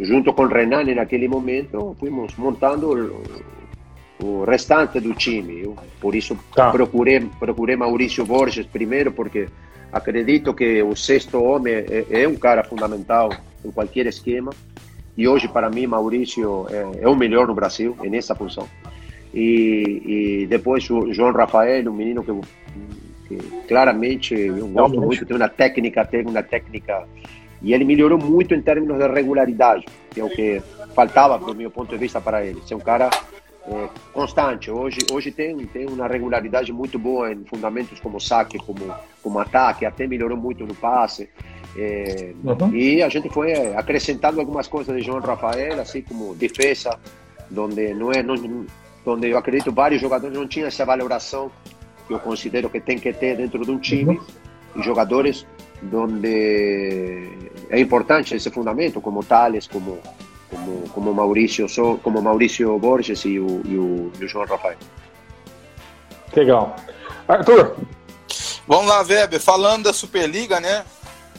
junto 0.00 0.32
com 0.32 0.42
o 0.44 0.48
Renan, 0.48 0.84
naquele 0.94 1.28
momento, 1.28 1.96
fomos 1.98 2.34
montando 2.36 3.22
o, 4.20 4.24
o 4.24 4.44
restante 4.44 5.00
do 5.00 5.14
time. 5.14 5.62
Eu, 5.62 5.76
por 6.00 6.14
isso, 6.14 6.36
tá. 6.54 6.70
procurei, 6.70 7.20
procurei 7.38 7.76
Maurício 7.76 8.24
Borges 8.24 8.66
primeiro, 8.66 9.12
porque 9.12 9.48
acredito 9.92 10.54
que 10.54 10.82
o 10.82 10.96
sexto 10.96 11.42
homem 11.42 11.74
é, 11.74 12.06
é 12.22 12.28
um 12.28 12.36
cara 12.36 12.64
fundamental 12.64 13.30
em 13.64 13.70
qualquer 13.70 14.06
esquema. 14.06 14.52
E 15.16 15.28
hoje, 15.28 15.46
para 15.46 15.70
mim, 15.70 15.86
Maurício 15.86 16.66
é, 16.70 17.04
é 17.04 17.08
o 17.08 17.14
melhor 17.14 17.46
no 17.46 17.54
Brasil, 17.54 17.96
nessa 18.02 18.34
função. 18.34 18.68
E, 19.32 20.42
e 20.42 20.46
depois 20.46 20.88
o 20.90 21.12
João 21.12 21.32
Rafael, 21.32 21.88
um 21.90 21.94
menino 21.94 22.22
que 22.22 22.32
que 23.26 23.36
claramente 23.66 24.34
eu 24.34 24.68
gosto 24.68 25.00
muito, 25.00 25.26
tem 25.26 25.36
uma 25.36 25.48
técnica, 25.48 26.04
tem 26.04 26.26
uma 26.26 26.42
técnica 26.42 27.06
e 27.64 27.72
ele 27.72 27.84
melhorou 27.84 28.18
muito 28.18 28.54
em 28.54 28.60
termos 28.60 28.96
de 28.96 29.08
regularidade, 29.08 29.86
que 30.10 30.20
é 30.20 30.24
o 30.24 30.28
que 30.28 30.62
faltava 30.94 31.38
do 31.38 31.54
meu 31.54 31.70
ponto 31.70 31.90
de 31.90 31.96
vista 31.96 32.20
para 32.20 32.44
ele. 32.44 32.60
Ser 32.66 32.74
um 32.74 32.80
cara 32.80 33.08
é, 33.66 33.88
constante. 34.12 34.70
Hoje, 34.70 34.98
hoje 35.10 35.30
tem, 35.30 35.56
tem 35.66 35.86
uma 35.86 36.06
regularidade 36.06 36.70
muito 36.72 36.98
boa 36.98 37.32
em 37.32 37.42
fundamentos 37.46 37.98
como 38.00 38.20
saque, 38.20 38.58
como, 38.58 38.94
como 39.22 39.38
ataque, 39.38 39.86
até 39.86 40.06
melhorou 40.06 40.36
muito 40.36 40.66
no 40.66 40.74
passe. 40.74 41.30
É, 41.74 42.34
uhum. 42.44 42.74
E 42.74 43.02
a 43.02 43.08
gente 43.08 43.30
foi 43.30 43.54
acrescentando 43.74 44.40
algumas 44.40 44.68
coisas 44.68 44.94
de 44.94 45.02
João 45.02 45.20
Rafael, 45.20 45.80
assim 45.80 46.02
como 46.02 46.34
defesa, 46.34 47.00
onde 47.56 47.94
não 47.94 48.12
é, 48.12 48.22
não, 48.22 48.66
onde 49.06 49.30
eu 49.30 49.38
acredito 49.38 49.72
vários 49.72 50.02
jogadores 50.02 50.36
não 50.36 50.46
tinham 50.46 50.68
essa 50.68 50.84
valoração 50.84 51.50
que 52.06 52.14
eu 52.14 52.18
considero 52.18 52.68
que 52.70 52.80
tem 52.80 52.98
que 52.98 53.12
ter 53.12 53.36
dentro 53.36 53.64
de 53.64 53.70
um 53.70 53.78
time, 53.78 54.18
uhum. 54.18 54.80
e 54.80 54.82
jogadores 54.82 55.46
onde 55.92 57.28
é 57.68 57.78
importante 57.78 58.34
esse 58.34 58.50
fundamento, 58.50 59.00
como 59.00 59.22
Tales, 59.22 59.66
como 59.66 59.98
como, 60.54 60.88
como 60.90 61.14
Maurício 61.14 61.66
como 62.02 62.22
Maurício 62.22 62.78
Borges 62.78 63.24
e 63.24 63.38
o, 63.38 63.60
e 63.64 63.76
o, 63.76 64.12
e 64.20 64.24
o 64.24 64.28
João 64.28 64.46
Rafael. 64.46 64.78
Legal. 66.34 66.76
Arthur. 67.26 67.76
Vamos 68.66 68.86
lá, 68.86 69.02
Weber. 69.02 69.40
Falando 69.40 69.84
da 69.84 69.92
Superliga, 69.92 70.60
né? 70.60 70.84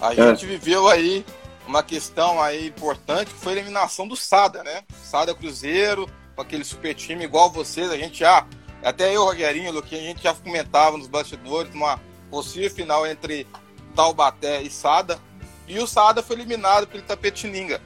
A 0.02 0.14
é. 0.14 0.16
gente 0.16 0.46
viveu 0.46 0.88
aí 0.88 1.26
uma 1.68 1.82
questão 1.82 2.42
aí 2.42 2.68
importante 2.68 3.34
que 3.34 3.40
foi 3.40 3.54
a 3.54 3.56
eliminação 3.56 4.08
do 4.08 4.16
Sada, 4.16 4.64
né? 4.64 4.84
Sada 5.04 5.34
Cruzeiro, 5.34 6.08
com 6.36 6.42
aquele 6.42 6.64
super 6.64 6.94
time 6.94 7.24
igual 7.24 7.50
vocês, 7.50 7.90
a 7.90 7.98
gente 7.98 8.20
já, 8.20 8.46
até 8.86 9.16
eu, 9.16 9.24
Rogerinho, 9.24 9.72
Luquinha, 9.72 10.00
a 10.00 10.06
gente 10.06 10.22
já 10.22 10.34
comentava 10.36 10.96
nos 10.96 11.08
bastidores 11.08 11.74
uma 11.74 12.00
possível 12.30 12.70
final 12.70 13.08
entre 13.08 13.48
Taubaté 13.96 14.62
e 14.62 14.70
Sada, 14.70 15.20
e 15.68 15.80
o 15.80 15.88
Sada 15.88 16.22
foi 16.22 16.36
eliminado 16.36 16.86
pelo 16.86 17.02
Tapetininga. 17.02 17.82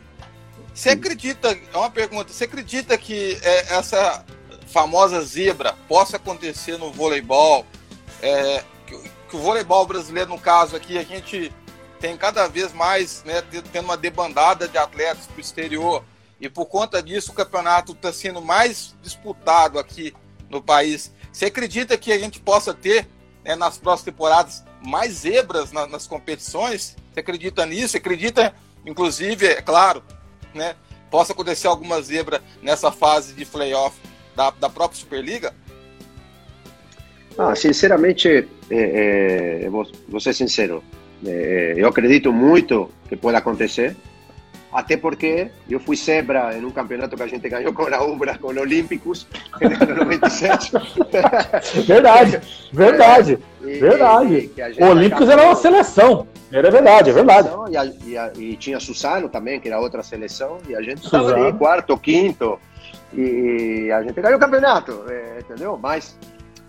Você 0.73 0.89
acredita, 0.89 1.57
é 1.73 1.77
uma 1.77 1.89
pergunta, 1.89 2.33
você 2.33 2.43
acredita 2.43 2.97
que 2.97 3.39
é, 3.41 3.75
essa 3.75 4.25
famosa 4.67 5.21
zebra 5.21 5.73
possa 5.87 6.17
acontecer 6.17 6.77
no 6.77 6.91
voleibol? 6.91 7.65
É, 8.21 8.61
que, 8.85 8.97
que, 9.29 9.35
o 9.37 9.39
voleibol 9.39 9.87
brasileiro, 9.87 10.31
no 10.31 10.39
caso 10.39 10.75
aqui, 10.75 10.97
a 10.97 11.03
gente 11.03 11.49
tem 12.01 12.17
cada 12.17 12.45
vez 12.47 12.73
mais, 12.73 13.23
né, 13.23 13.41
tendo 13.71 13.85
uma 13.85 13.95
debandada 13.95 14.67
de 14.67 14.77
atletas 14.77 15.27
para 15.27 15.37
o 15.37 15.39
exterior, 15.39 16.03
e 16.41 16.49
por 16.49 16.65
conta 16.65 17.01
disso 17.01 17.31
o 17.31 17.35
campeonato 17.35 17.93
está 17.93 18.11
sendo 18.11 18.41
mais 18.41 18.93
disputado 19.01 19.79
aqui 19.79 20.13
no 20.49 20.61
país. 20.61 21.13
Você 21.31 21.45
acredita 21.45 21.97
que 21.97 22.11
a 22.11 22.17
gente 22.17 22.39
possa 22.39 22.73
ter, 22.73 23.07
né, 23.45 23.55
nas 23.55 23.77
próximas 23.77 24.13
temporadas, 24.13 24.63
mais 24.85 25.13
zebras 25.13 25.71
na, 25.71 25.85
nas 25.87 26.07
competições? 26.07 26.95
Você 27.13 27.19
acredita 27.19 27.65
nisso? 27.65 27.89
Você 27.89 27.97
acredita, 27.97 28.53
inclusive, 28.85 29.45
é 29.45 29.61
claro, 29.61 30.03
né, 30.53 30.75
possa 31.09 31.33
acontecer 31.33 31.67
alguma 31.67 32.01
zebra 32.01 32.41
nessa 32.61 32.91
fase 32.91 33.33
de 33.33 33.45
playoff 33.45 33.97
da, 34.35 34.51
da 34.51 34.69
própria 34.69 34.99
Superliga? 34.99 35.53
Ah, 37.37 37.55
sinceramente, 37.55 38.47
é, 38.69 39.63
é, 39.63 39.69
vou, 39.69 39.89
vou 40.07 40.19
ser 40.19 40.33
sincero, 40.33 40.83
é, 41.25 41.73
eu 41.77 41.87
acredito 41.87 42.31
muito 42.31 42.89
que 43.07 43.15
pode 43.15 43.37
acontecer, 43.37 43.95
até 44.71 44.95
porque 44.95 45.49
eu 45.69 45.79
fui 45.79 45.95
zebra 45.95 46.55
em 46.57 46.63
um 46.63 46.71
campeonato 46.71 47.15
que 47.15 47.23
a 47.23 47.27
gente 47.27 47.47
ganhou 47.49 47.73
com 47.73 47.83
a 47.83 48.03
Umbra, 48.03 48.37
com 48.37 48.49
os 48.49 48.57
Olímpicos, 48.57 49.27
em 49.61 49.93
97. 49.93 50.71
verdade, 51.87 52.41
verdade, 52.71 53.39
e, 53.61 53.79
verdade. 53.79 54.51
E, 54.55 54.83
o 54.83 54.89
Olímpicos 54.89 55.27
acabou... 55.27 55.43
era 55.43 55.49
uma 55.49 55.55
seleção. 55.55 56.27
Era 56.51 56.71
verdade, 56.71 57.09
é 57.09 57.13
verdade. 57.13 57.49
E, 57.69 57.77
a, 57.77 57.85
e, 57.85 58.17
a, 58.17 58.31
e, 58.35 58.55
tinha 58.57 58.79
Susano 58.79 59.29
também, 59.29 59.59
que 59.59 59.67
era 59.67 59.79
outra 59.79 60.03
seleção, 60.03 60.57
e 60.67 60.75
a 60.75 60.81
gente 60.81 61.03
estava 61.03 61.33
ali, 61.33 61.53
quarto, 61.53 61.97
quinto, 61.97 62.59
e 63.13 63.91
a 63.91 64.03
gente 64.03 64.19
ganhou 64.21 64.37
o 64.37 64.39
campeonato, 64.39 65.03
é, 65.09 65.39
entendeu? 65.39 65.77
Mas 65.81 66.17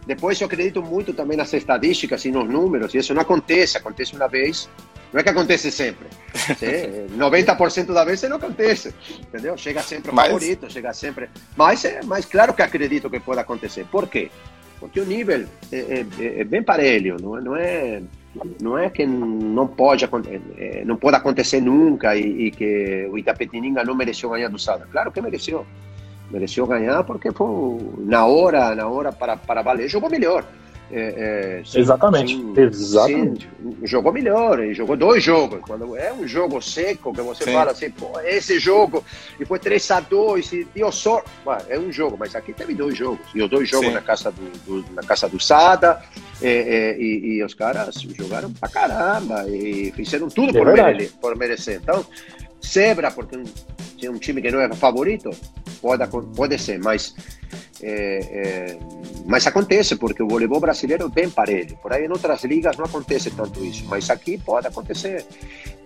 depois 0.06 0.40
eu 0.40 0.46
acredito 0.46 0.82
muito 0.82 1.12
também 1.12 1.36
nas 1.36 1.52
estatísticas 1.52 2.24
e 2.24 2.30
nos 2.30 2.48
números, 2.48 2.94
e 2.94 2.98
isso 2.98 3.14
não 3.14 3.22
acontece, 3.22 3.76
acontece 3.76 4.14
uma 4.14 4.28
vez, 4.28 4.68
não 5.12 5.20
é 5.20 5.22
que 5.22 5.28
acontece 5.28 5.70
sempre. 5.70 6.06
90% 7.16 7.92
da 7.92 8.04
vez 8.04 8.22
não 8.22 8.36
acontece, 8.36 8.94
entendeu? 9.20 9.56
Chega 9.56 9.82
sempre 9.82 10.10
o 10.10 10.14
mas... 10.14 10.26
favorito, 10.26 10.70
chega 10.70 10.92
sempre. 10.92 11.28
Mas, 11.56 11.84
é, 11.84 12.00
mas 12.04 12.24
claro 12.24 12.54
que 12.54 12.62
acredito 12.62 13.10
que 13.10 13.20
pode 13.20 13.40
acontecer. 13.40 13.86
Por 13.90 14.08
quê? 14.08 14.30
Porque 14.78 15.00
o 15.00 15.04
nível 15.04 15.46
é, 15.70 15.76
é, 16.18 16.40
é 16.40 16.44
bem 16.44 16.62
parelho, 16.62 17.16
não 17.20 17.36
é, 17.36 17.40
não 17.40 17.56
é 17.56 18.02
não 18.60 18.78
é 18.78 18.88
que 18.88 19.04
não 19.04 19.66
pode 19.66 20.04
eh, 20.04 20.84
não 20.86 20.96
pode 20.96 21.16
acontecer 21.16 21.60
nunca 21.60 22.14
e, 22.14 22.46
e 22.46 22.50
que 22.52 23.08
o 23.10 23.18
Itapetininga 23.18 23.82
não 23.84 23.94
mereceu 23.94 24.30
ganhar 24.30 24.48
do 24.48 24.58
Sada. 24.58 24.86
Claro 24.90 25.10
que 25.10 25.20
mereceu. 25.20 25.66
Mereceu 26.30 26.64
ganhar 26.64 27.02
porque 27.02 27.32
foi 27.32 27.78
na 27.98 28.24
hora, 28.24 28.72
na 28.74 28.86
hora 28.86 29.10
para, 29.10 29.36
para 29.36 29.62
valer. 29.62 29.88
Jogou 29.88 30.08
melhor. 30.08 30.44
É, 30.92 31.60
é, 31.60 31.64
sim, 31.64 31.78
Exatamente. 31.78 32.34
Sim, 32.34 32.54
Exatamente. 32.56 33.48
Sim, 33.62 33.86
jogou 33.86 34.12
melhor, 34.12 34.60
jogou 34.74 34.96
dois 34.96 35.22
jogos. 35.22 35.60
Quando 35.60 35.96
é 35.96 36.12
um 36.12 36.26
jogo 36.26 36.60
seco, 36.60 37.12
que 37.12 37.20
você 37.20 37.44
fala 37.44 37.70
assim, 37.70 37.90
pô, 37.90 38.18
esse 38.20 38.58
jogo, 38.58 39.04
e 39.38 39.44
foi 39.44 39.58
3 39.58 39.90
a 39.92 40.00
2 40.00 40.52
e 40.52 40.64
deu 40.74 40.90
sorte. 40.90 41.30
É 41.68 41.78
um 41.78 41.92
jogo, 41.92 42.16
mas 42.18 42.34
aqui 42.34 42.52
teve 42.52 42.74
dois 42.74 42.96
jogos. 42.96 43.26
E 43.34 43.42
os 43.42 43.48
dois 43.48 43.68
jogos 43.68 43.92
na 43.92 44.00
casa 44.00 44.32
do, 44.32 44.82
do, 44.82 44.92
na 44.92 45.02
casa 45.02 45.28
do 45.28 45.38
Sada, 45.38 46.02
é, 46.42 46.48
é, 46.48 46.98
e, 46.98 47.36
e, 47.36 47.44
os 47.44 47.54
caras 47.54 47.94
jogaram 48.00 48.52
pra 48.52 48.68
caramba 48.68 49.48
e 49.48 49.92
fizeram 49.92 50.28
tudo 50.28 50.56
é 50.56 50.64
por, 50.64 50.72
mere, 50.72 51.08
por 51.20 51.36
merecer. 51.36 51.80
Então, 51.82 52.04
zebra, 52.64 53.10
porque 53.10 53.36
é 54.02 54.10
um 54.10 54.18
time 54.18 54.42
que 54.42 54.50
não 54.50 54.60
é 54.60 54.72
favorito, 54.74 55.30
pode, 55.80 56.06
pode 56.34 56.58
ser, 56.58 56.78
mas, 56.78 57.14
é, 57.82 58.18
é, 58.30 58.78
mas 59.26 59.46
acontece, 59.46 59.96
porque 59.96 60.22
o 60.22 60.28
voleibol 60.28 60.60
brasileiro 60.60 61.06
é 61.06 61.08
bem 61.08 61.30
parelho. 61.30 61.76
Por 61.82 61.92
aí 61.92 62.04
em 62.04 62.10
outras 62.10 62.44
ligas 62.44 62.76
não 62.76 62.84
acontece 62.84 63.30
tanto 63.30 63.64
isso, 63.64 63.84
mas 63.88 64.10
aqui 64.10 64.38
pode 64.38 64.66
acontecer. 64.66 65.24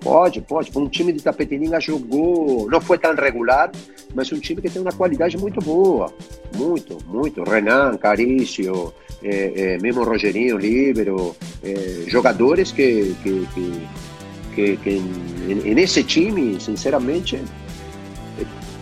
Pode, 0.00 0.40
pode. 0.42 0.70
Um 0.76 0.88
time 0.88 1.12
de 1.12 1.22
Tapetininga 1.22 1.80
jogou, 1.80 2.68
não 2.70 2.80
foi 2.80 2.98
tão 2.98 3.14
regular, 3.14 3.70
mas 4.14 4.30
um 4.32 4.38
time 4.38 4.60
que 4.60 4.68
tem 4.68 4.82
uma 4.82 4.92
qualidade 4.92 5.38
muito 5.38 5.60
boa. 5.60 6.12
Muito, 6.54 6.98
muito. 7.06 7.42
Renan, 7.42 7.96
Carício, 7.96 8.92
é, 9.22 9.74
é, 9.74 9.78
mesmo 9.78 10.04
Rogerinho, 10.04 10.58
Líbero, 10.58 11.34
é, 11.62 12.04
jogadores 12.08 12.70
que, 12.70 13.14
que, 13.22 13.48
que 13.54 13.88
que, 14.54 14.76
que 14.76 15.00
nesse 15.74 16.02
time, 16.04 16.60
sinceramente, 16.60 17.42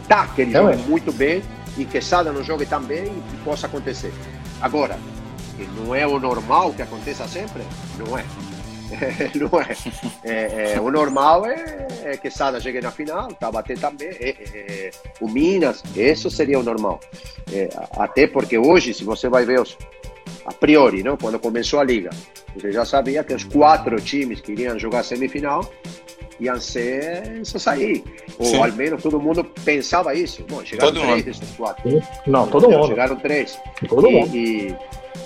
tá 0.02 0.26
que 0.28 0.42
ele 0.42 0.52
joga 0.52 0.76
muito 0.76 1.12
bem 1.12 1.42
e 1.76 1.84
que 1.84 2.00
Sada 2.00 2.32
não 2.32 2.42
jogue 2.42 2.66
tão 2.66 2.82
bem 2.82 3.04
e 3.06 3.36
possa 3.44 3.66
acontecer. 3.66 4.12
Agora, 4.60 4.98
que 5.56 5.64
não 5.80 5.94
é 5.94 6.06
o 6.06 6.18
normal 6.18 6.72
que 6.72 6.82
aconteça 6.82 7.26
sempre, 7.26 7.62
não 7.98 8.18
é. 8.18 8.24
não 9.34 9.60
é. 9.60 9.76
é, 10.24 10.74
é 10.74 10.80
o 10.80 10.90
normal 10.90 11.46
é, 11.46 11.86
é, 12.04 12.16
que 12.16 12.30
Sada 12.30 12.60
chegue 12.60 12.80
na 12.80 12.90
final, 12.90 13.32
tá 13.32 13.50
bater 13.50 13.78
também. 13.78 14.08
É, 14.08 14.28
é, 14.28 14.34
é, 14.54 14.90
o 15.20 15.28
Minas, 15.28 15.82
isso 15.96 16.30
seria 16.30 16.58
o 16.58 16.62
normal. 16.62 17.00
Até 17.96 18.26
porque 18.26 18.58
hoje, 18.58 18.94
se 18.94 19.04
você 19.04 19.28
vai 19.28 19.44
ver 19.44 19.60
os, 19.60 19.76
a 20.44 20.52
priori, 20.52 21.02
não? 21.02 21.16
quando 21.16 21.38
começou 21.38 21.80
a 21.80 21.84
liga, 21.84 22.10
você 22.54 22.72
já 22.72 22.84
sabia 22.84 23.24
que 23.24 23.34
os 23.34 23.44
quatro 23.44 23.96
times 24.00 24.40
que 24.40 24.52
iriam 24.52 24.78
jogar 24.78 25.02
semifinal 25.02 25.70
iam 26.40 26.60
ser 26.60 27.40
só 27.44 27.58
sair. 27.58 28.02
Ou 28.38 28.46
Sim. 28.46 28.56
ao 28.62 28.72
menos 28.72 29.02
todo 29.02 29.20
mundo 29.20 29.44
pensava 29.64 30.14
isso. 30.14 30.44
Bom, 30.48 30.64
chegaram 30.64 30.92
todo 30.92 31.02
três 31.02 31.16
mundo. 31.16 31.24
desses 31.24 31.56
quatro. 31.56 32.02
Não, 32.26 32.46
todo 32.46 32.70
mundo. 32.70 32.88
Chegaram 32.88 33.16
três. 33.16 33.58
Todo 33.88 34.08
e, 34.08 34.12
mundo. 34.12 34.36
E, 34.36 34.76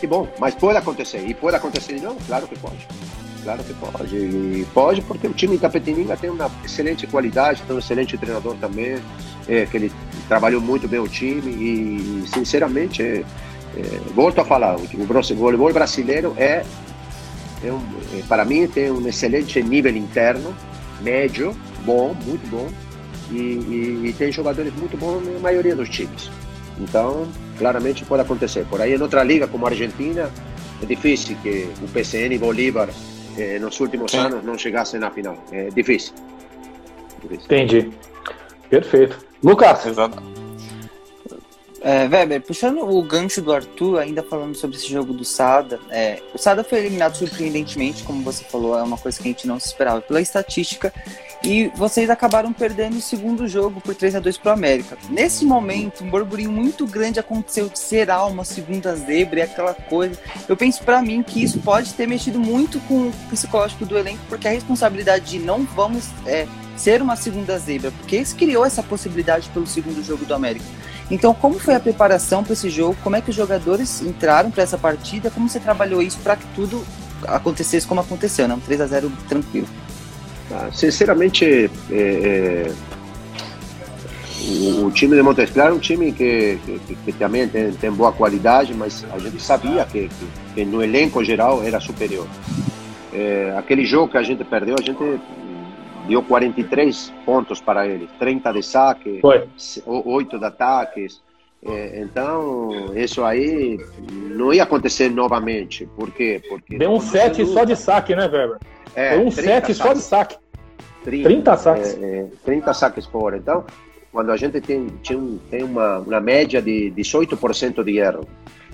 e 0.03 0.07
bom, 0.07 0.29
mas 0.39 0.55
pode 0.55 0.79
acontecer. 0.79 1.25
E 1.27 1.35
pode 1.35 1.57
acontecer 1.57 1.95
de 1.95 2.05
novo? 2.05 2.19
Claro 2.27 2.47
que 2.47 2.59
pode. 2.59 2.87
Claro 3.43 3.63
que 3.63 3.75
pode. 3.75 4.17
E 4.17 4.67
pode 4.75 5.03
porque 5.03 5.27
o 5.27 5.33
time 5.33 5.55
em 5.55 5.59
Tapetininga 5.59 6.17
tem 6.17 6.31
uma 6.31 6.51
excelente 6.65 7.07
qualidade, 7.07 7.63
tem 7.63 7.77
um 7.77 7.79
excelente 7.79 8.19
treinador 8.19 8.57
também, 8.57 8.99
é, 9.49 9.67
que 9.67 9.77
ele 9.77 9.93
trabalhou 10.29 10.61
muito 10.61 10.89
bem 10.89 10.99
o 10.99 11.07
time 11.07 11.53
e, 11.53 12.25
sinceramente, 12.27 13.03
é, 13.03 13.23
é, 13.77 13.83
volto 14.15 14.41
a 14.41 14.45
falar, 14.45 14.77
o 14.77 15.37
voleibol 15.37 15.73
brasileiro 15.73 16.35
é 16.37 16.65
é 17.65 17.73
um, 17.73 17.81
é, 18.19 18.23
para 18.29 18.45
mim 18.45 18.67
tem 18.67 18.91
um 18.91 19.07
excelente 19.07 19.63
nível 19.63 19.95
interno, 19.97 20.55
médio, 21.01 21.57
bom, 21.85 22.15
muito 22.25 22.49
bom, 22.49 22.69
e, 23.31 23.37
e, 23.37 24.01
e, 24.09 24.13
tem 24.13 24.31
jogadores 24.31 24.73
muito 24.75 24.97
bons 24.97 25.25
na 25.25 25.39
maioria 25.41 25.75
dos 25.75 25.89
times. 25.89 26.31
Então, 26.79 27.27
claramente 27.59 28.05
pode 28.05 28.23
acontecer. 28.23 28.65
Por 28.67 28.81
aí, 28.81 28.95
em 28.95 29.03
outra 29.03 29.25
liga 29.25 29.49
como 29.49 29.67
a 29.67 29.71
Argentina, 29.71 30.31
é 30.83 30.87
difícil 30.87 31.37
que 31.43 31.69
o 31.83 31.89
PCN 31.89 32.35
e 32.35 32.39
Bolívar 32.39 32.89
eh, 33.37 33.59
nos 33.59 33.81
últimos 33.81 34.13
Sim. 34.13 34.19
anos 34.19 34.45
não 34.45 34.57
chegassem 34.57 35.01
na 35.01 35.11
final. 35.11 35.37
É 35.51 35.69
difícil. 35.71 36.15
difícil. 37.23 37.45
Entendi. 37.47 37.91
Perfeito. 38.69 39.19
Lucas. 39.43 39.87
Exato. 39.87 40.36
É, 41.87 42.09
Weber, 42.09 42.43
puxando 42.43 42.81
o 42.81 43.01
gancho 43.01 43.41
do 43.41 43.53
Arthur, 43.53 44.01
ainda 44.01 44.21
falando 44.21 44.57
sobre 44.57 44.77
esse 44.77 44.89
jogo 44.89 45.13
do 45.13 45.25
Sada, 45.25 45.79
é, 45.89 46.21
o 46.35 46.39
Sada 46.39 46.65
foi 46.65 46.81
eliminado 46.81 47.15
surpreendentemente, 47.15 48.03
como 48.03 48.25
você 48.25 48.43
falou, 48.43 48.77
é 48.77 48.83
uma 48.83 48.99
coisa 48.99 49.17
que 49.23 49.29
a 49.29 49.31
gente 49.31 49.47
não 49.47 49.61
se 49.61 49.69
esperava 49.69 50.01
pela 50.01 50.21
estatística, 50.21 50.93
E 51.45 51.69
vocês 51.77 52.11
acabaram 52.11 52.53
perdendo 52.53 52.97
o 52.97 53.01
segundo 53.01 53.47
jogo 53.47 53.81
por 53.81 53.95
3 53.95 54.17
a 54.17 54.19
2 54.19 54.37
para 54.37 54.51
o 54.51 54.55
América. 54.55 54.99
Nesse 55.09 55.45
momento, 55.45 56.03
um 56.03 56.11
burburinho 56.11 56.51
muito 56.51 56.85
grande 56.89 57.21
aconteceu 57.21 57.69
de 57.69 57.79
será 57.79 58.27
uma 58.27 58.45
segunda 58.45 58.97
zebra 58.97 59.39
e 59.39 59.43
aquela 59.43 59.73
coisa. 59.73 60.19
Eu 60.49 60.57
penso 60.57 60.83
para 60.83 61.01
mim 61.01 61.23
que 61.23 61.41
isso 61.41 61.61
pode 61.61 61.95
ter 61.95 62.09
mexido 62.09 62.41
muito 62.41 62.81
com 62.81 63.11
o 63.11 63.13
psicológico 63.31 63.87
do 63.87 63.97
elenco, 63.97 64.25
porque 64.29 64.49
a 64.49 64.51
responsabilidade 64.51 65.27
de 65.27 65.39
não 65.39 65.63
vamos 65.63 66.09
é, 66.27 66.49
ser 66.77 67.01
uma 67.01 67.15
segunda 67.15 67.57
zebra, 67.61 67.93
porque 67.93 68.17
isso 68.17 68.35
criou 68.35 68.65
essa 68.65 68.83
possibilidade 68.83 69.49
pelo 69.51 69.69
segundo 69.69 70.03
jogo 70.03 70.25
do 70.25 70.35
América. 70.35 70.67
Então, 71.11 71.33
como 71.33 71.59
foi 71.59 71.75
a 71.75 71.81
preparação 71.81 72.43
para 72.43 72.53
esse 72.53 72.69
jogo? 72.69 72.97
Como 73.03 73.15
é 73.15 73.21
que 73.21 73.31
os 73.31 73.37
jogadores 73.37 74.03
entraram 74.03 74.51
para 74.51 74.63
essa 74.63 74.77
partida? 74.77 75.31
Como 75.31 75.49
você 75.49 75.61
trabalhou 75.61 76.03
isso 76.03 76.19
para 76.19 76.37
que 76.37 76.47
tudo 76.55 76.85
acontecesse 77.27 77.87
como 77.87 78.01
aconteceu, 78.01 78.49
né? 78.49 78.55
Um 78.55 78.61
3 78.61 78.81
a 78.81 78.87
0 78.87 79.13
tranquilo. 79.29 79.69
Ah, 80.51 80.69
sinceramente, 80.73 81.71
é, 81.91 81.95
é, 81.95 82.73
o, 84.49 84.87
o, 84.87 84.91
time 84.91 85.17
de 85.17 85.23
Montes 85.23 85.51
Claros 85.51 85.75
é 85.75 85.77
um 85.77 85.81
time 85.81 86.13
que, 86.13 86.59
que, 86.65 86.95
que 86.95 87.13
também 87.13 87.49
tem, 87.49 87.73
tem, 87.73 87.91
boa 87.91 88.13
qualidade, 88.13 88.75
mas 88.75 89.05
a 89.13 89.19
gente 89.19 89.43
sabia 89.43 89.85
que, 89.85 90.09
que 90.55 90.65
no 90.65 90.83
elenco 90.83 91.25
geral 91.25 91.63
era 91.65 91.81
superior. 91.81 92.27
É, 93.13 93.55
aquele 93.57 93.85
jogo 93.85 94.13
que 94.13 94.19
a 94.19 94.23
gente 94.23 94.45
perdeu, 94.45 94.77
a 94.79 94.83
gente 94.83 95.21
deu 96.07 96.23
43 96.23 97.13
pontos 97.25 97.61
para 97.61 97.87
ele, 97.87 98.09
30 98.19 98.53
de 98.53 98.63
saque, 98.63 99.21
Foi. 99.21 99.47
8 99.87 100.39
de 100.39 100.45
ataques. 100.45 101.23
É, 101.65 102.01
então, 102.01 102.93
isso 102.95 103.25
aí 103.25 103.79
não 104.35 104.53
ia 104.53 104.63
acontecer 104.63 105.11
novamente. 105.11 105.87
Por 105.97 106.11
quê? 106.11 106.41
Porque 106.49 106.79
Deu 106.79 106.93
um 106.93 107.01
7 107.01 107.45
só 107.47 107.65
de 107.65 107.75
saque, 107.75 108.15
né, 108.15 108.27
Weber? 108.27 108.59
É, 108.95 109.15
Foi 109.15 109.25
um 109.25 109.31
7 109.31 109.75
só 109.75 109.93
de 109.93 110.01
saque. 110.01 110.37
30, 111.03 111.29
30 111.29 111.57
saques. 111.57 111.99
É, 112.03 112.19
é, 112.19 112.27
30 112.45 112.75
saques 112.75 113.07
fora. 113.07 113.37
Então, 113.37 113.65
quando 114.13 114.31
a 114.31 114.37
gente 114.37 114.61
tem, 114.61 114.89
tem, 114.89 115.41
tem 115.51 115.63
uma, 115.63 115.99
uma 115.99 116.21
média 116.21 116.63
de 116.63 116.93
18% 116.97 117.85
de 117.85 117.99
erro, 117.99 118.27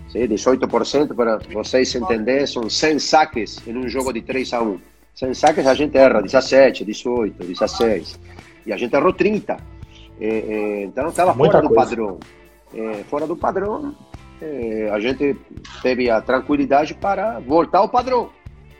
sim, 0.08 0.20
18% 0.20 1.14
para 1.14 1.38
vocês 1.52 1.94
entenderem, 1.94 2.46
são 2.46 2.68
100 2.68 2.98
saques 2.98 3.66
em 3.66 3.76
um 3.76 3.88
jogo 3.88 4.12
de 4.12 4.22
3 4.22 4.52
a 4.52 4.62
1. 4.62 4.78
100 5.14 5.34
saques 5.34 5.66
a 5.66 5.74
gente 5.74 5.96
erra 5.96 6.22
17, 6.22 6.84
18, 6.84 7.44
16. 7.44 8.18
E 8.66 8.72
a 8.72 8.76
gente 8.76 8.94
errou 8.94 9.12
30. 9.12 9.56
É, 10.20 10.26
é, 10.26 10.84
então 10.84 11.08
estava 11.08 11.34
fora 11.34 11.60
do 11.60 11.70
padrão. 11.70 12.18
É, 12.74 13.04
fora 13.04 13.26
do 13.26 13.36
padrão, 13.36 13.94
é, 14.40 14.88
a 14.90 14.98
gente 14.98 15.36
teve 15.82 16.08
a 16.08 16.20
tranquilidade 16.20 16.94
para 16.94 17.38
voltar 17.40 17.78
ao 17.78 17.88
padrão. 17.88 18.30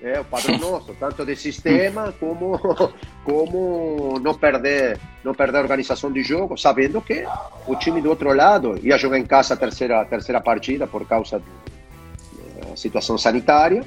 É 0.03 0.19
o 0.19 0.25
padrão 0.25 0.59
nosso, 0.59 0.95
tanto 0.95 1.25
de 1.25 1.37
sistema 1.37 2.13
como 2.19 2.59
como 3.25 4.19
não 4.21 4.35
perder 4.35 4.99
não 5.23 5.35
perder 5.35 5.59
a 5.59 5.63
organização 5.63 6.11
de 6.11 6.23
jogo, 6.23 6.57
sabendo 6.57 7.01
que 7.01 7.25
o 7.69 7.77
time 7.77 8.01
do 8.01 8.09
outro 8.09 8.33
lado 8.33 8.79
ia 8.83 8.99
jogar 8.99 9.19
em 9.19 9.25
casa 9.25 9.55
a 9.55 9.57
terceira 9.57 10.05
terceira 10.07 10.41
partida 10.41 10.87
por 10.87 11.07
causa 11.07 11.39
da 11.39 12.77
situação 12.77 13.17
sanitária 13.17 13.85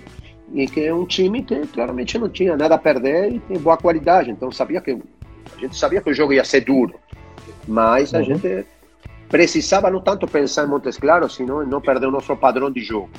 e 0.53 0.67
que 0.67 0.81
é 0.81 0.93
um 0.93 1.05
time 1.05 1.43
que 1.43 1.67
claramente 1.67 2.17
não 2.17 2.29
tinha 2.29 2.55
nada 2.55 2.75
a 2.75 2.77
perder 2.77 3.33
e 3.33 3.39
tem 3.39 3.57
boa 3.57 3.77
qualidade. 3.77 4.31
Então 4.31 4.51
sabia 4.51 4.81
que 4.81 4.91
a 4.91 5.59
gente 5.59 5.77
sabia 5.77 6.01
que 6.01 6.09
o 6.09 6.13
jogo 6.13 6.33
ia 6.33 6.43
ser 6.43 6.61
duro, 6.61 6.95
mas 7.67 8.13
a 8.13 8.19
uhum. 8.19 8.25
gente 8.25 8.65
precisava 9.29 9.89
não 9.89 10.01
tanto 10.01 10.27
pensar 10.27 10.65
em 10.65 10.69
Montes 10.69 10.97
Claros, 10.97 11.35
senão 11.35 11.63
em 11.63 11.67
não 11.67 11.81
perder 11.81 12.07
o 12.07 12.11
nosso 12.11 12.35
padrão 12.35 12.71
de 12.71 12.81
jogo. 12.81 13.09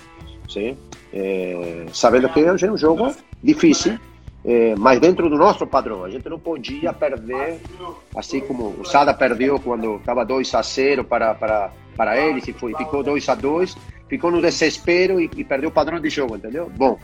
Sim? 0.48 0.76
É, 1.12 1.86
sabendo 1.92 2.28
que 2.28 2.42
hoje 2.42 2.66
é 2.66 2.70
um 2.70 2.76
jogo 2.76 3.14
difícil, 3.42 3.98
é, 4.44 4.74
mas 4.76 5.00
dentro 5.00 5.28
do 5.28 5.36
nosso 5.36 5.66
padrão. 5.66 6.04
A 6.04 6.10
gente 6.10 6.28
não 6.28 6.38
podia 6.38 6.92
perder, 6.92 7.60
assim 8.14 8.40
como 8.40 8.68
o 8.78 8.84
Sada 8.84 9.12
perdeu 9.12 9.58
quando 9.58 9.96
estava 9.96 10.24
2 10.24 10.54
a 10.54 10.62
0 10.62 11.04
para, 11.04 11.34
para, 11.34 11.72
para 11.96 12.16
eles 12.18 12.46
e 12.46 12.52
foi, 12.52 12.74
ficou 12.74 13.02
2 13.02 13.28
a 13.28 13.34
2 13.34 13.76
ficou 14.08 14.30
no 14.30 14.40
desespero 14.40 15.20
e, 15.20 15.30
e 15.36 15.44
perdeu 15.44 15.68
o 15.68 15.72
padrão 15.72 16.00
de 16.00 16.08
jogo, 16.08 16.36
entendeu? 16.36 16.70
Bom, 16.76 16.98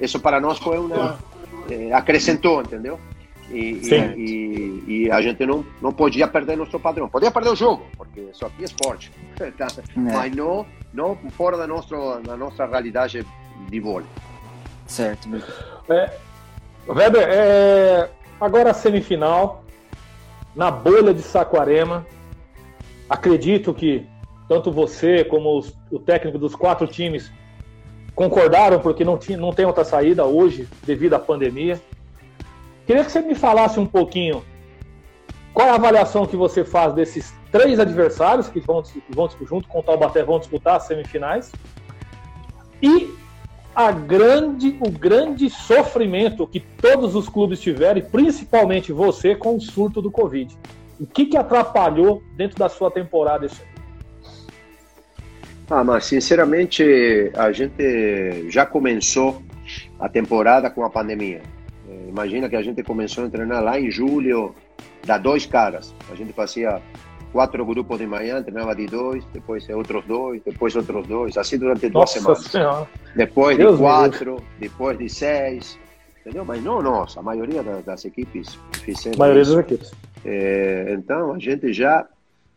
isso 0.00 0.20
para 0.20 0.40
nós 0.40 0.58
foi 0.58 0.78
uma. 0.78 1.18
É, 1.70 1.92
acrescentou, 1.92 2.62
entendeu? 2.62 2.98
E, 3.50 3.80
e, 3.82 3.94
e, 4.16 4.84
e, 4.86 5.10
a 5.10 5.22
gente 5.22 5.44
não, 5.46 5.64
não 5.80 5.92
podia 5.92 6.28
perder 6.28 6.56
nosso 6.56 6.78
padrão. 6.78 7.08
Podia 7.08 7.30
perder 7.30 7.50
o 7.50 7.56
jogo, 7.56 7.82
porque 7.96 8.20
isso 8.20 8.44
aqui 8.44 8.62
é 8.62 8.64
esporte. 8.64 9.10
Tá? 9.56 9.68
É. 9.68 9.82
Mas 9.96 10.34
não, 10.34 10.66
não 10.92 11.16
fora 11.30 11.56
da 11.56 11.66
nossa, 11.66 12.20
da 12.20 12.36
nossa 12.36 12.66
realidade 12.66 13.24
de 13.70 13.80
vôlei. 13.80 14.08
Certo. 14.86 15.28
É, 15.88 16.10
Weber, 16.88 17.28
é, 17.28 18.10
agora 18.40 18.70
a 18.70 18.74
semifinal, 18.74 19.64
na 20.56 20.70
bolha 20.70 21.14
de 21.14 21.22
Saquarema. 21.22 22.06
Acredito 23.08 23.72
que 23.72 24.06
tanto 24.48 24.72
você 24.72 25.24
como 25.24 25.58
os, 25.58 25.74
o 25.90 25.98
técnico 25.98 26.38
dos 26.38 26.54
quatro 26.54 26.86
times 26.86 27.30
concordaram 28.18 28.80
porque 28.80 29.04
não, 29.04 29.16
tinha, 29.16 29.38
não 29.38 29.52
tem 29.52 29.64
outra 29.64 29.84
saída 29.84 30.24
hoje 30.24 30.68
devido 30.84 31.14
à 31.14 31.20
pandemia. 31.20 31.80
Queria 32.84 33.04
que 33.04 33.12
você 33.12 33.20
me 33.20 33.36
falasse 33.36 33.78
um 33.78 33.86
pouquinho 33.86 34.42
qual 35.54 35.68
é 35.68 35.70
a 35.70 35.76
avaliação 35.76 36.26
que 36.26 36.34
você 36.34 36.64
faz 36.64 36.92
desses 36.94 37.32
três 37.52 37.78
adversários 37.78 38.48
que 38.48 38.58
vão, 38.58 38.82
vão 39.08 39.28
junto 39.46 39.68
com 39.68 39.78
o 39.78 39.82
Taubaté 39.84 40.24
vão 40.24 40.40
disputar 40.40 40.78
as 40.78 40.88
semifinais 40.88 41.52
e 42.82 43.14
a 43.72 43.92
grande, 43.92 44.76
o 44.80 44.90
grande 44.90 45.48
sofrimento 45.48 46.44
que 46.44 46.58
todos 46.58 47.14
os 47.14 47.28
clubes 47.28 47.60
tiveram, 47.60 48.00
e 48.00 48.02
principalmente 48.02 48.92
você, 48.92 49.36
com 49.36 49.54
o 49.54 49.60
surto 49.60 50.02
do 50.02 50.10
Covid. 50.10 50.58
O 50.98 51.06
que, 51.06 51.26
que 51.26 51.36
atrapalhou 51.36 52.20
dentro 52.36 52.58
da 52.58 52.68
sua 52.68 52.90
temporada 52.90 53.46
esse 53.46 53.62
ano? 53.62 53.67
Ah, 55.70 55.84
mas 55.84 56.06
sinceramente 56.06 57.30
a 57.36 57.52
gente 57.52 58.50
já 58.50 58.64
começou 58.64 59.42
a 60.00 60.08
temporada 60.08 60.70
com 60.70 60.84
a 60.84 60.90
pandemia. 60.90 61.42
É, 61.88 62.08
imagina 62.08 62.48
que 62.48 62.56
a 62.56 62.62
gente 62.62 62.82
começou 62.82 63.26
a 63.26 63.28
treinar 63.28 63.62
lá 63.62 63.78
em 63.78 63.90
julho, 63.90 64.54
da 65.04 65.18
dois 65.18 65.44
caras. 65.44 65.94
A 66.10 66.14
gente 66.14 66.32
fazia 66.32 66.80
quatro 67.32 67.64
grupos 67.64 67.98
de 67.98 68.06
manhã, 68.06 68.42
treinava 68.42 68.74
de 68.74 68.86
dois, 68.86 69.24
depois 69.32 69.68
outros 69.68 70.04
dois, 70.06 70.42
depois 70.42 70.74
outros 70.74 71.06
dois, 71.06 71.36
assim 71.36 71.58
durante 71.58 71.88
duas 71.88 72.10
semanas. 72.10 72.44
Senhora. 72.44 72.88
Depois 73.14 73.56
Deus 73.56 73.76
de 73.76 73.82
quatro, 73.82 74.36
Deus. 74.36 74.42
depois 74.58 74.98
de 74.98 75.08
seis, 75.08 75.78
entendeu? 76.20 76.44
Mas 76.44 76.62
não 76.62 76.80
nós, 76.80 77.16
a 77.16 77.22
maioria 77.22 77.62
das, 77.62 78.04
equipes 78.04 78.58
fizeram 78.72 79.16
A 79.16 79.18
maioria 79.18 79.42
isso. 79.42 79.54
das 79.54 79.64
equipes. 79.64 79.92
É, 80.24 80.94
então 80.98 81.32
a 81.34 81.38
gente 81.38 81.72
já 81.72 82.06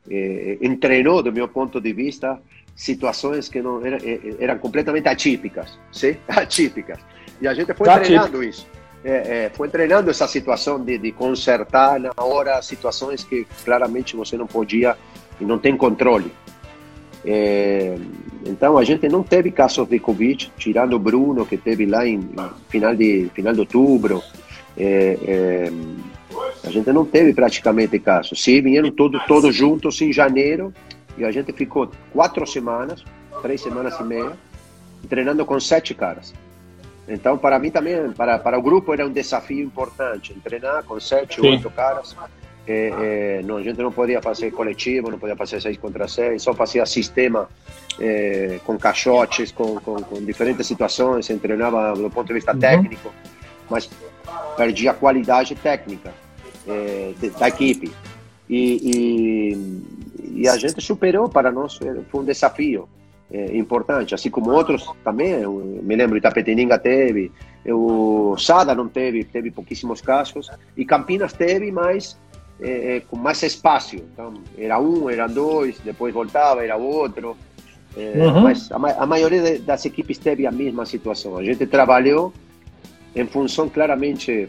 é, 0.10 0.58
treinou, 0.80 1.22
do 1.22 1.32
meu 1.32 1.48
ponto 1.48 1.80
de 1.80 1.94
vista, 1.94 2.40
situações 2.82 3.48
que 3.48 3.62
não 3.62 3.86
eram, 3.86 3.98
eh, 3.98 4.20
eh, 4.24 4.36
eram 4.40 4.58
completamente 4.58 5.08
atípicas, 5.08 5.78
sim? 5.92 6.16
Atípicas. 6.28 6.98
E 7.40 7.48
a 7.48 7.54
gente 7.54 7.72
foi 7.76 7.86
tá 7.86 8.00
treinando 8.00 8.44
isso. 8.44 8.68
É, 9.04 9.46
é, 9.46 9.52
foi 9.54 9.68
treinando 9.68 10.10
essa 10.10 10.28
situação 10.28 10.84
de, 10.84 10.98
de 10.98 11.12
consertar 11.12 12.00
na 12.00 12.12
hora 12.18 12.60
situações 12.64 13.24
que 13.24 13.46
claramente 13.64 14.16
você 14.16 14.36
não 14.36 14.48
podia 14.48 14.98
e 15.40 15.46
não 15.46 15.60
tem 15.60 15.78
controle. 15.78 16.32
É, 17.24 17.96
então 18.48 18.80
a 18.80 18.84
gente 18.84 19.08
não 19.08 19.22
teve 19.22 19.52
casos 19.52 19.88
de 19.88 20.00
Covid, 20.00 20.52
tirando 20.58 20.94
o 20.94 21.00
Bruno 21.00 21.46
que 21.46 21.58
teve 21.58 21.86
lá 21.86 22.08
em, 22.08 22.16
em 22.16 22.50
final 22.68 22.96
de 22.96 23.30
final 23.36 23.54
de 23.54 23.60
outubro. 23.60 24.24
É, 24.76 25.18
é, 25.28 25.72
a 26.64 26.72
gente 26.72 26.92
não 26.92 27.06
teve 27.06 27.32
praticamente 27.32 28.00
casos. 28.00 28.42
Sim, 28.42 28.62
vieram 28.64 28.90
todos 28.90 29.24
todos 29.28 29.56
juntos 29.56 30.02
em 30.02 30.12
janeiro 30.12 30.74
e 31.18 31.26
a 31.26 31.32
gente 31.32 31.52
ficou 31.54 31.92
quatro 32.12 32.46
semanas, 32.46 33.04
três 33.42 33.62
semanas 33.62 34.00
e 34.00 34.04
meia, 34.04 34.34
treinando 35.10 35.46
com 35.46 35.60
sete 35.60 35.94
caras. 35.94 36.34
Então, 37.08 37.38
para 37.38 37.60
mim 37.60 37.72
também, 37.72 38.12
para, 38.12 38.40
para 38.40 38.58
o 38.58 38.62
grupo 38.62 38.94
era 38.94 39.06
um 39.06 39.12
desafio 39.12 39.64
importante, 39.64 40.34
treinar 40.44 40.84
com 40.84 41.00
sete, 41.00 41.42
Sim. 41.42 41.50
oito 41.50 41.70
caras. 41.70 42.16
É, 42.68 43.40
é, 43.40 43.42
não, 43.44 43.58
a 43.58 43.64
gente 43.64 43.82
não 43.82 43.92
podia 43.92 44.22
fazer 44.22 44.52
coletivo, 44.52 45.10
não 45.10 45.18
podia 45.18 45.36
fazer 45.36 45.60
seis 45.60 45.78
contra 45.78 46.08
seis, 46.08 46.44
só 46.44 46.54
fazia 46.54 46.86
sistema 46.86 47.50
é, 48.00 48.60
com 48.64 48.78
caixotes, 48.78 49.52
com, 49.52 49.76
com, 49.82 49.96
com, 50.02 50.24
diferentes 50.24 50.68
situações, 50.68 51.28
treinava 51.42 51.94
do 51.94 52.10
ponto 52.10 52.28
de 52.28 52.34
vista 52.34 52.54
uhum. 52.54 52.60
técnico, 52.60 53.12
mas 53.70 53.90
perdia 54.56 54.92
a 54.92 54.94
qualidade 54.94 55.56
técnica 55.56 56.14
é, 56.68 57.14
da 57.38 57.48
equipe. 57.48 57.92
E, 58.48 58.80
e, 58.84 60.01
e, 60.20 60.48
a 60.48 60.58
gente 60.58 60.82
superou 60.82 61.30
para 61.30 61.52
nós, 61.52 61.78
foi 61.78 62.22
um 62.22 62.24
desafio 62.24 62.88
é, 63.32 63.56
importante, 63.58 64.14
assim 64.14 64.30
como 64.30 64.52
outros 64.52 64.90
também, 65.04 65.32
eu 65.32 65.54
me 65.54 65.96
lembro 65.96 66.18
Itapetininga 66.18 66.78
teve, 66.78 67.32
o 67.66 68.36
Sada 68.38 68.74
não 68.76 68.88
teve, 68.88 69.24
teve 69.24 69.52
pouquíssimos 69.52 70.02
casos, 70.02 70.50
e 70.76 70.84
Campinas 70.84 71.34
teve, 71.34 71.72
mas 71.72 72.18
é, 72.60 73.02
com 73.10 73.16
mais 73.16 73.42
espaço, 73.44 73.96
então 73.96 74.34
era 74.58 74.80
um, 74.80 75.10
eram 75.10 75.28
dois, 75.28 75.80
depois 75.80 76.14
voltava, 76.14 76.64
era 76.64 76.76
outro, 76.76 77.38
é, 77.96 78.14
uhum. 78.18 78.42
mas 78.42 78.72
a, 78.72 78.76
a 78.76 79.06
maioria 79.06 79.60
das 79.60 79.86
equipes 79.86 80.18
teve 80.18 80.46
a 80.46 80.52
mesma 80.52 80.86
situação, 80.86 81.38
a 81.38 81.44
gente 81.44 81.66
trabalhou 81.66 82.34
em 83.16 83.26
função 83.28 83.70
claramente 83.70 84.48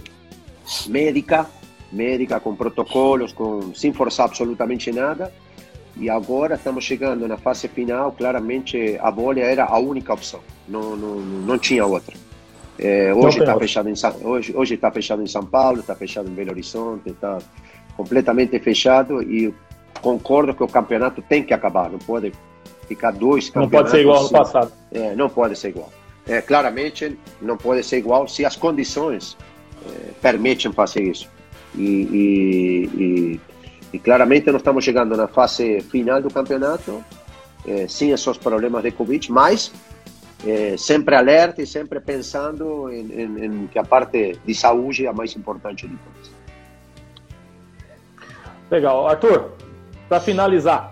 médica, 0.88 1.46
médica, 1.92 2.40
com 2.40 2.54
protocolos, 2.54 3.32
com, 3.32 3.74
sem 3.74 3.92
forçar 3.92 4.26
absolutamente 4.26 4.90
nada. 4.92 5.32
E 5.96 6.08
agora 6.08 6.54
estamos 6.54 6.84
chegando 6.84 7.28
na 7.28 7.36
fase 7.36 7.68
final, 7.68 8.12
claramente 8.12 8.98
a 9.00 9.10
bolha 9.10 9.42
era 9.42 9.64
a 9.64 9.78
única 9.78 10.12
opção, 10.12 10.40
não, 10.66 10.96
não, 10.96 11.20
não 11.20 11.58
tinha 11.58 11.84
outra. 11.84 12.16
É, 12.78 13.12
hoje 13.12 13.40
está 13.40 13.56
fechado 13.58 13.88
em 13.88 13.94
hoje 14.22 14.52
hoje 14.56 14.74
está 14.74 14.90
fechado 14.90 15.22
em 15.22 15.26
São 15.26 15.44
Paulo, 15.44 15.80
está 15.80 15.94
fechado 15.94 16.28
em 16.28 16.32
Belo 16.32 16.50
Horizonte, 16.50 17.10
está 17.10 17.38
completamente 17.96 18.58
fechado 18.58 19.22
e 19.22 19.54
concordo 20.00 20.54
que 20.54 20.62
o 20.62 20.66
campeonato 20.66 21.20
tem 21.22 21.42
que 21.42 21.52
acabar, 21.52 21.90
não 21.90 21.98
pode 21.98 22.32
ficar 22.88 23.12
dois 23.12 23.50
campeonatos. 23.50 23.72
Não 23.72 23.80
pode 23.80 23.90
ser 23.90 24.00
igual 24.00 24.16
ao 24.16 24.22
ano 24.22 24.32
passado. 24.32 24.72
É, 24.90 25.14
não 25.14 25.28
pode 25.28 25.58
ser 25.58 25.68
igual. 25.68 25.92
É, 26.26 26.40
claramente 26.40 27.18
não 27.40 27.56
pode 27.56 27.82
ser 27.84 27.98
igual 27.98 28.28
se 28.28 28.44
as 28.44 28.56
condições 28.56 29.36
é, 29.86 30.12
permitem 30.20 30.72
fazer 30.72 31.02
isso. 31.02 31.28
E, 31.74 31.82
e, 31.82 32.90
e, 33.02 33.40
e, 33.92 33.98
claramente 33.98 34.46
nós 34.50 34.60
estamos 34.60 34.84
chegando 34.84 35.16
na 35.16 35.28
fase 35.28 35.80
final 35.82 36.20
do 36.20 36.30
campeonato, 36.30 37.04
é, 37.66 37.86
sem 37.86 38.10
esses 38.10 38.36
problemas 38.38 38.82
de 38.82 38.90
Covid, 38.90 39.30
mas 39.30 39.72
é, 40.46 40.76
sempre 40.76 41.14
alerta 41.14 41.62
e 41.62 41.66
sempre 41.66 42.00
pensando 42.00 42.90
em, 42.90 43.12
em, 43.12 43.44
em, 43.44 43.66
que 43.66 43.78
a 43.78 43.84
parte 43.84 44.38
de 44.44 44.54
saúde 44.54 45.06
é 45.06 45.08
a 45.08 45.12
mais 45.12 45.36
importante 45.36 45.86
de 45.86 45.96
todas. 45.96 46.30
Legal. 48.70 49.06
Arthur, 49.06 49.52
para 50.08 50.20
finalizar. 50.20 50.90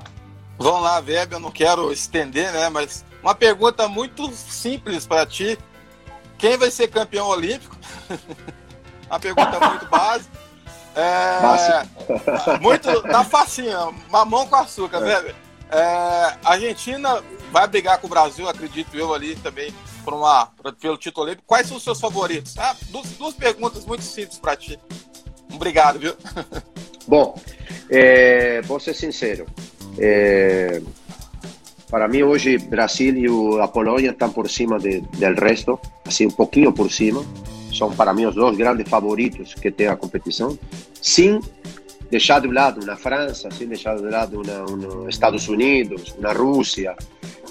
Vamos 0.59 0.83
lá, 0.83 0.97
Weber, 0.97 1.29
eu 1.33 1.41
não 1.41 1.51
quero 1.51 1.91
estender, 1.91 2.53
né? 2.53 2.69
Mas 2.69 3.05
uma 3.23 3.35
pergunta 3.35 3.89
muito 3.89 4.31
simples 4.33 5.07
para 5.07 5.25
ti. 5.25 5.59
Quem 6.37 6.57
vai 6.57 6.71
ser 6.71 6.89
campeão 6.89 7.27
olímpico? 7.27 7.77
uma 9.09 9.19
pergunta 9.19 9.59
muito 9.59 9.87
básica. 9.89 10.40
É, 10.95 12.59
muito, 12.61 13.03
tá 13.03 13.25
facinho, 13.25 13.95
mamão 14.11 14.47
com 14.47 14.57
açúcar, 14.57 14.99
é. 14.99 15.01
Weber. 15.01 15.35
É, 15.73 16.37
Argentina 16.45 17.23
vai 17.53 17.67
brigar 17.69 17.99
com 17.99 18.09
o 18.09 18.11
Brasil, 18.11 18.49
acredito 18.49 18.97
eu 18.97 19.15
ali 19.15 19.37
também, 19.37 19.73
por 20.05 20.15
uma, 20.15 20.49
pelo 20.81 20.97
título 20.97 21.27
olímpico. 21.27 21.47
Quais 21.47 21.69
são 21.69 21.77
os 21.77 21.85
seus 21.85 22.01
favoritos? 22.01 22.59
Ah, 22.59 22.75
duas, 22.89 23.07
duas 23.11 23.35
perguntas 23.35 23.85
muito 23.85 24.03
simples 24.03 24.39
para 24.39 24.57
ti. 24.57 24.79
Obrigado, 25.53 25.99
viu? 25.99 26.15
Bom, 27.07 27.39
é, 27.89 28.61
vou 28.63 28.81
ser 28.81 28.95
sincero. 28.95 29.47
É, 29.99 30.83
para 31.89 32.07
mim, 32.09 32.23
hoje, 32.23 32.57
Brasil 32.59 33.17
e 33.17 33.61
a 33.61 33.67
Polônia 33.67 34.11
estão 34.11 34.31
por 34.31 34.49
cima 34.49 34.79
de, 34.79 35.01
do 35.01 35.41
resto, 35.41 35.79
assim, 36.05 36.27
um 36.27 36.31
pouquinho 36.31 36.73
por 36.73 36.91
cima. 36.91 37.25
São, 37.73 37.91
para 37.93 38.13
mim, 38.13 38.27
os 38.27 38.35
dois 38.35 38.57
grandes 38.57 38.89
favoritos 38.89 39.55
que 39.55 39.71
tem 39.71 39.87
a 39.87 39.97
competição. 39.97 40.59
Sim, 41.01 41.41
deixar 42.11 42.41
de 42.41 42.49
lado 42.49 42.85
na 42.85 42.97
França, 42.97 43.49
sem 43.51 43.67
deixar 43.67 43.97
de 43.97 44.03
lado 44.03 44.43
nos 44.43 45.09
Estados 45.09 45.49
Unidos, 45.49 46.15
na 46.19 46.33
Rússia, 46.33 46.97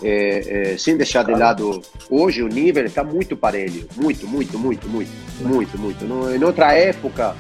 é, 0.04 0.74
é, 0.74 0.78
sem 0.78 0.98
deixar 0.98 1.24
de 1.24 1.32
lado. 1.32 1.82
Hoje 2.10 2.44
o 2.44 2.48
nível 2.48 2.86
está 2.86 3.04
muito 3.04 3.38
parelho, 3.38 3.88
muito, 3.96 4.28
muito, 4.28 4.60
muito, 4.60 4.88
muito, 4.90 5.12
muito, 5.42 5.78
muito. 5.78 6.06
No, 6.06 6.36
em 6.36 6.44
outra 6.44 6.74
época 6.74 7.36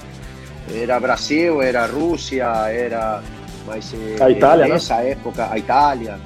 era 0.73 0.99
Brasil, 0.99 1.61
era 1.61 1.85
Rússia, 1.85 2.45
era 2.69 3.21
mas 3.65 3.93
é, 3.93 4.23
a 4.23 4.29
Itália, 4.31 4.67
nessa 4.67 4.95
né? 4.97 5.11
época 5.11 5.47
a 5.51 5.57
Itália, 5.57 6.19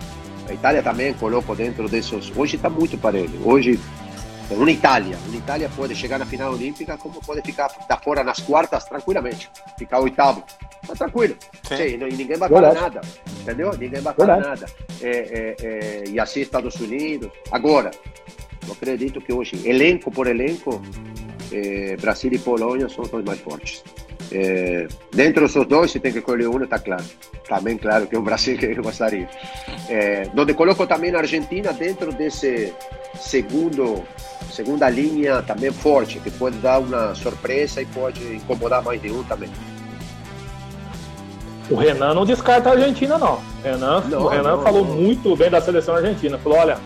a 0.47 0.54
Itália 0.54 0.84
também 0.84 1.14
coloco 1.14 1.56
dentro 1.56 1.89
desses. 1.89 2.32
Hoje 2.36 2.56
está 2.56 2.70
muito 2.70 2.97
parelho. 2.97 3.39
Hoje 3.43 3.80
uma 4.52 4.70
Itália, 4.70 5.70
pode 5.76 5.96
chegar 5.96 6.20
na 6.20 6.26
final 6.26 6.54
olímpica 6.54 6.98
como 6.98 7.20
pode 7.22 7.41
ficar 7.41 7.70
da 7.88 7.98
fora 7.98 8.24
nas 8.24 8.39
quartas 8.39 8.84
tranquilamente, 8.86 9.50
ficar 9.78 10.00
oitavo, 10.00 10.44
tá 10.88 10.94
tranquilo. 10.94 11.36
Sim. 11.64 11.78
Sim, 11.78 11.84
e 11.84 11.98
ninguém 11.98 12.38
vai 12.38 12.50
falar 12.50 12.74
nada, 12.74 13.02
entendeu? 13.41 13.72
Ninguém 13.72 14.02
vai 14.02 14.14
falar 14.14 14.39
nada. 14.39 14.66
É, 15.02 15.10
é, 15.10 15.56
é, 15.62 16.04
e 16.10 16.20
assim 16.20 16.41
Estados 16.41 16.76
Unidos. 16.76 17.32
Agora, 17.52 17.91
eu 18.68 18.74
acredito 18.74 19.22
que 19.22 19.34
hoje, 19.34 19.68
elenco 19.68 20.12
por 20.12 20.28
elenco, 20.28 20.82
Brasil 22.02 22.32
e 22.34 22.39
Polônia 22.39 22.89
são 22.89 23.04
os 23.04 23.10
dois 23.10 23.24
mais 23.24 23.39
fortes. 23.39 23.84
É, 24.32 24.88
dentro 25.13 25.47
dos 25.47 25.67
dois, 25.67 25.91
se 25.91 25.99
tem 25.99 26.11
que 26.11 26.19
escolher 26.19 26.47
um, 26.47 26.63
está 26.63 26.80
claro. 26.80 27.03
Também 27.47 27.78
claro 27.78 28.07
que 28.07 28.15
é 28.15 28.19
o 28.19 28.21
Brasil 28.21 28.57
que 28.57 28.65
eu 28.65 28.84
gostaria. 28.84 29.28
É, 29.89 30.28
onde 30.36 30.53
coloco 30.53 30.88
também 30.88 31.13
a 31.13 31.19
Argentina 31.19 31.74
dentro 31.74 32.11
desse 32.13 32.74
segundo 33.19 34.03
segunda 34.51 34.88
linha 34.89 35.41
também 35.41 35.71
forte, 35.71 36.19
que 36.19 36.30
pode 36.30 36.57
dar 36.57 36.80
uma 36.80 37.15
surpresa 37.15 37.82
e 37.82 37.86
pode 37.88 38.36
incomodar 38.36 38.84
mais 38.84 39.01
de 39.01 39.11
um 39.11 39.24
também. 39.24 39.49
O 41.69 41.76
Renan 41.76 42.13
não 42.13 42.26
descarta 42.26 42.69
a 42.69 42.74
Argentina, 42.74 43.17
não. 43.17 43.41
Renan, 43.63 44.01
não 44.01 44.24
o 44.24 44.28
Renan 44.28 44.57
não, 44.57 44.63
falou 44.63 44.86
não. 44.86 44.95
muito 44.95 45.36
bem 45.36 45.49
da 45.49 45.61
seleção 45.61 45.95
argentina. 45.95 46.38
Falou: 46.38 46.59
olha, 46.59 46.78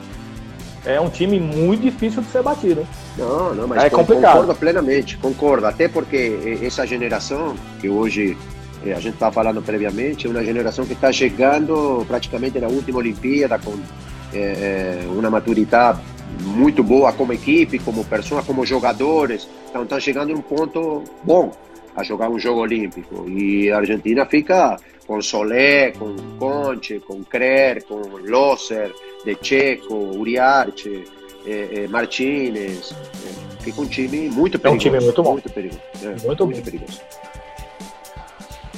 é 0.87 1.01
um 1.01 1.09
time 1.09 1.37
muito 1.37 1.81
difícil 1.81 2.21
de 2.21 2.29
ser 2.29 2.41
batido. 2.41 2.79
Hein? 2.79 2.87
Não, 3.17 3.53
não, 3.53 3.67
mas 3.67 3.83
é 3.83 3.89
complicado. 3.89 4.33
concordo 4.33 4.55
plenamente, 4.55 5.17
concordo. 5.17 5.67
Até 5.67 5.89
porque 5.89 6.59
essa 6.63 6.87
geração 6.87 7.55
que 7.81 7.89
hoje 7.89 8.37
eh, 8.85 8.93
a 8.93 8.99
gente 8.99 9.15
estava 9.15 9.33
falando 9.33 9.61
previamente, 9.61 10.27
é 10.27 10.29
uma 10.29 10.43
geração 10.43 10.85
que 10.85 10.93
está 10.93 11.11
chegando 11.11 12.05
praticamente 12.07 12.57
na 12.57 12.67
última 12.67 12.99
Olimpíada 12.99 13.59
com 13.59 13.77
é, 14.33 14.99
uma 15.09 15.29
maturidade 15.29 15.99
muito 16.41 16.83
boa 16.83 17.11
como 17.11 17.33
equipe, 17.33 17.79
como 17.79 18.05
pessoa, 18.05 18.41
como 18.41 18.65
jogadores. 18.65 19.47
Então 19.69 19.83
está 19.83 19.99
chegando 19.99 20.31
em 20.31 20.35
um 20.35 20.41
ponto 20.41 21.03
bom 21.23 21.51
a 21.97 22.03
jogar 22.03 22.29
um 22.29 22.39
jogo 22.39 22.61
olímpico. 22.61 23.27
E 23.27 23.69
a 23.71 23.77
Argentina 23.77 24.25
fica 24.25 24.77
com 25.05 25.21
Solé, 25.21 25.91
com 25.91 26.15
Conte, 26.37 26.99
com 26.99 27.23
Crer, 27.23 27.83
com 27.85 28.01
Loser, 28.23 28.93
De 29.25 29.37
Checo, 29.41 29.93
Uriarte, 29.93 31.05
eh, 31.45 31.69
eh, 31.71 31.87
Martinez. 31.87 32.91
Eh, 32.91 33.61
fica 33.61 33.81
um 33.81 33.87
time 33.87 34.29
muito 34.29 34.59
perigoso. 34.59 34.67
É 34.67 34.71
um 34.71 34.77
time 34.77 34.99
muito 34.99 35.23
bom. 35.23 35.31
Muito 35.33 35.49
perigoso. 35.49 35.81
É, 36.03 36.25
muito, 36.25 36.45
muito 36.45 36.61
perigoso. 36.63 37.01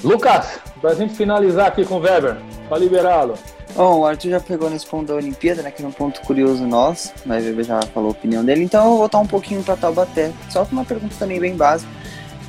Lucas, 0.03 0.59
para 0.79 0.91
a 0.91 0.95
gente 0.95 1.13
finalizar 1.13 1.67
aqui 1.67 1.83
com 1.85 1.95
o 1.95 1.99
Weber, 1.99 2.37
para 2.69 2.77
liberá-lo. 2.77 3.33
Bom, 3.75 3.99
o 3.99 4.05
Arthur 4.05 4.29
já 4.29 4.39
pegou 4.39 4.69
nesse 4.69 4.85
ponto 4.85 5.07
da 5.07 5.15
Olimpíada, 5.15 5.61
né? 5.61 5.71
Que 5.71 5.83
é 5.83 5.87
um 5.87 5.91
ponto 5.91 6.21
curioso 6.21 6.65
nosso, 6.65 7.13
mas 7.25 7.43
o 7.43 7.47
Weber 7.47 7.65
já 7.65 7.81
falou 7.93 8.09
a 8.09 8.11
opinião 8.11 8.43
dele. 8.43 8.63
Então 8.63 8.83
eu 8.83 8.89
vou 8.89 8.97
voltar 8.99 9.19
um 9.19 9.27
pouquinho 9.27 9.61
para 9.63 9.75
Taubaté. 9.75 10.31
Só 10.49 10.67
uma 10.71 10.85
pergunta 10.85 11.15
também 11.19 11.39
bem 11.39 11.55
básica. 11.55 11.91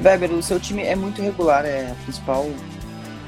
Weber, 0.03 0.33
o 0.33 0.43
seu 0.43 0.59
time 0.59 0.83
é 0.83 0.97
muito 0.97 1.21
regular, 1.21 1.65
é 1.67 1.91
a 1.91 1.95
principal, 2.05 2.49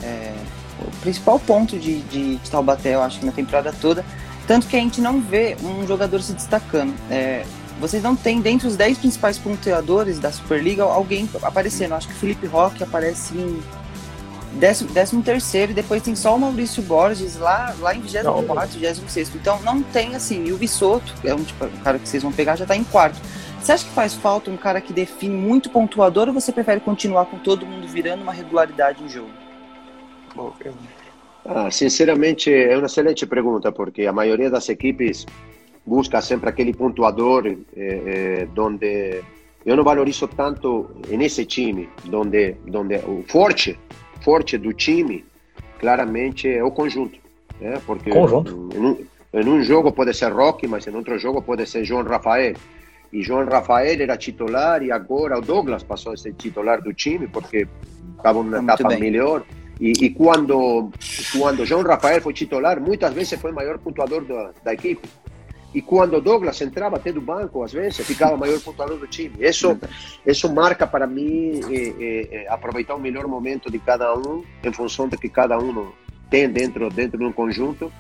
é, 0.03 0.33
o 0.81 0.91
principal 1.03 1.39
ponto 1.39 1.79
de, 1.79 2.01
de, 2.03 2.37
de 2.37 2.51
Taubaté, 2.51 2.95
eu 2.95 3.03
acho 3.03 3.21
que 3.21 3.27
na 3.27 3.33
temporada 3.33 3.75
toda. 3.79 4.05
Tanto 4.47 4.67
que 4.67 4.77
a 4.77 4.81
gente 4.81 5.01
não 5.01 5.21
vê 5.21 5.57
um 5.63 5.87
jogador 5.87 6.21
se 6.21 6.33
destacando. 6.33 6.95
É, 7.11 7.45
vocês 7.81 8.03
não 8.03 8.15
têm, 8.15 8.41
dentre 8.41 8.67
os 8.67 8.77
10 8.77 8.99
principais 8.99 9.39
pontuadores 9.39 10.19
da 10.19 10.31
Superliga, 10.31 10.85
alguém 10.85 11.29
aparecendo. 11.43 11.95
Acho 11.95 12.09
que 12.09 12.15
o 12.15 12.17
Felipe 12.17 12.47
Roque 12.47 12.83
aparece 12.83 13.37
em 13.37 13.63
13 14.59 15.23
terceiro 15.23 15.73
e 15.73 15.75
depois 15.75 16.03
tem 16.03 16.15
só 16.15 16.37
o 16.37 16.39
Maurício 16.39 16.83
Borges 16.83 17.37
lá, 17.37 17.75
lá 17.81 17.95
em 17.95 18.01
24, 18.01 18.79
26. 18.79 19.35
Então 19.35 19.61
não 19.63 19.83
tem 19.83 20.15
assim, 20.15 20.45
e 20.45 20.53
o 20.53 20.57
Vissoto, 20.57 21.13
é 21.25 21.35
um 21.35 21.43
tipo, 21.43 21.65
o 21.65 21.71
cara 21.79 21.99
que 21.99 22.09
vocês 22.09 22.23
vão 22.23 22.33
pegar, 22.33 22.57
já 22.57 22.65
está 22.65 22.77
em 22.77 22.85
quarto. 22.85 23.21
Você 23.61 23.73
acha 23.73 23.85
que 23.85 23.93
faz 23.93 24.15
falta 24.15 24.51
um 24.51 24.57
cara 24.57 24.81
que 24.81 24.93
define 24.93 25.37
muito 25.37 25.71
pontuador 25.71 26.29
ou 26.29 26.35
você 26.35 26.51
prefere 26.51 26.81
continuar 26.81 27.27
com 27.27 27.39
todo 27.39 27.65
mundo 27.65 27.87
virando 27.87 28.23
uma 28.23 28.33
regularidade 28.33 29.03
em 29.03 29.09
jogo? 29.09 29.31
Ah, 31.45 31.71
sinceramente, 31.71 32.53
é 32.53 32.77
uma 32.77 32.87
excelente 32.87 33.27
pergunta, 33.27 33.73
porque 33.73 34.07
a 34.07 34.13
maioria 34.13 34.51
das 34.51 34.69
equipes 34.69 35.27
busca 35.85 36.21
sempre 36.21 36.49
aquele 36.49 36.73
pontuador 36.73 37.47
eh, 37.47 37.57
eh, 37.77 38.49
onde 38.57 39.21
eu 39.67 39.77
não 39.77 39.85
valorizo 39.85 40.29
tanto 40.29 40.91
nesse 41.09 41.45
time, 41.45 41.89
onde, 42.13 42.57
onde 42.73 42.97
o 42.97 43.25
forte 43.27 43.79
forte 44.23 44.57
do 44.57 44.73
time, 44.73 45.25
claramente, 45.79 46.49
é 46.49 46.63
o 46.65 46.71
conjunto. 46.71 47.19
Né? 47.61 47.81
Porque 47.85 48.11
conjunto. 48.11 48.71
Em, 48.75 48.79
um, 48.79 49.07
em 49.35 49.49
um 49.49 49.63
jogo 49.63 49.93
pode 49.93 50.15
ser 50.15 50.33
Roque, 50.33 50.67
mas 50.67 50.87
em 50.87 50.95
outro 50.95 51.19
jogo 51.19 51.43
pode 51.43 51.67
ser 51.67 51.85
João 51.85 52.03
Rafael. 52.05 52.55
E 53.13 53.23
João 53.23 53.45
Rafael 53.45 54.01
era 54.01 54.17
titular 54.17 54.83
e 54.83 54.91
agora 54.91 55.39
o 55.39 55.41
Douglas 55.41 55.83
passou 55.83 56.13
a 56.13 56.17
ser 56.17 56.33
titular 56.35 56.81
do 56.81 56.95
time 56.95 57.27
porque 57.27 57.69
estava 58.17 58.43
numa 58.43 58.59
etapa 58.59 58.89
bem. 58.89 59.01
melhor. 59.01 59.45
E, 59.83 59.91
e, 60.01 60.11
quando, 60.11 60.93
quando 61.37 61.67
João 61.67 61.83
Rafael 61.83 62.23
foi 62.23 62.33
titular, 62.33 62.81
muitas 62.81 63.13
vezes 63.13 63.41
foi 63.41 63.51
o 63.51 63.55
maior 63.55 63.81
pontuador 63.81 64.25
da, 64.25 64.53
da 64.63 64.73
equipe. 64.73 65.09
E 65.75 65.83
quando 65.83 66.21
Douglas 66.21 66.61
entrava 66.61 66.95
até 66.95 67.11
do 67.11 67.21
banco, 67.21 67.65
às 67.65 67.73
vezes, 67.73 68.07
ficava 68.07 68.35
o 68.35 68.39
maior 68.39 68.61
pontuador 68.61 68.97
do 68.97 69.09
time. 69.09 69.35
Isso, 69.41 69.77
isso 70.25 70.53
marca 70.55 70.87
para 70.87 71.05
mim 71.05 71.61
é, 71.69 72.45
é, 72.45 72.49
aproveitar 72.49 72.95
o 72.95 73.01
melhor 73.01 73.27
momento 73.27 73.73
de 73.73 73.81
cada 73.81 74.15
um, 74.17 74.45
em 74.63 74.73
função 74.73 75.09
do 75.09 75.19
que 75.19 75.29
cada 75.29 75.59
um 75.59 75.91
tem 76.31 76.49
dentro, 76.49 76.89
dentro 76.89 77.19
de 77.19 77.25
um 77.25 77.33
conjunto. 77.33 77.93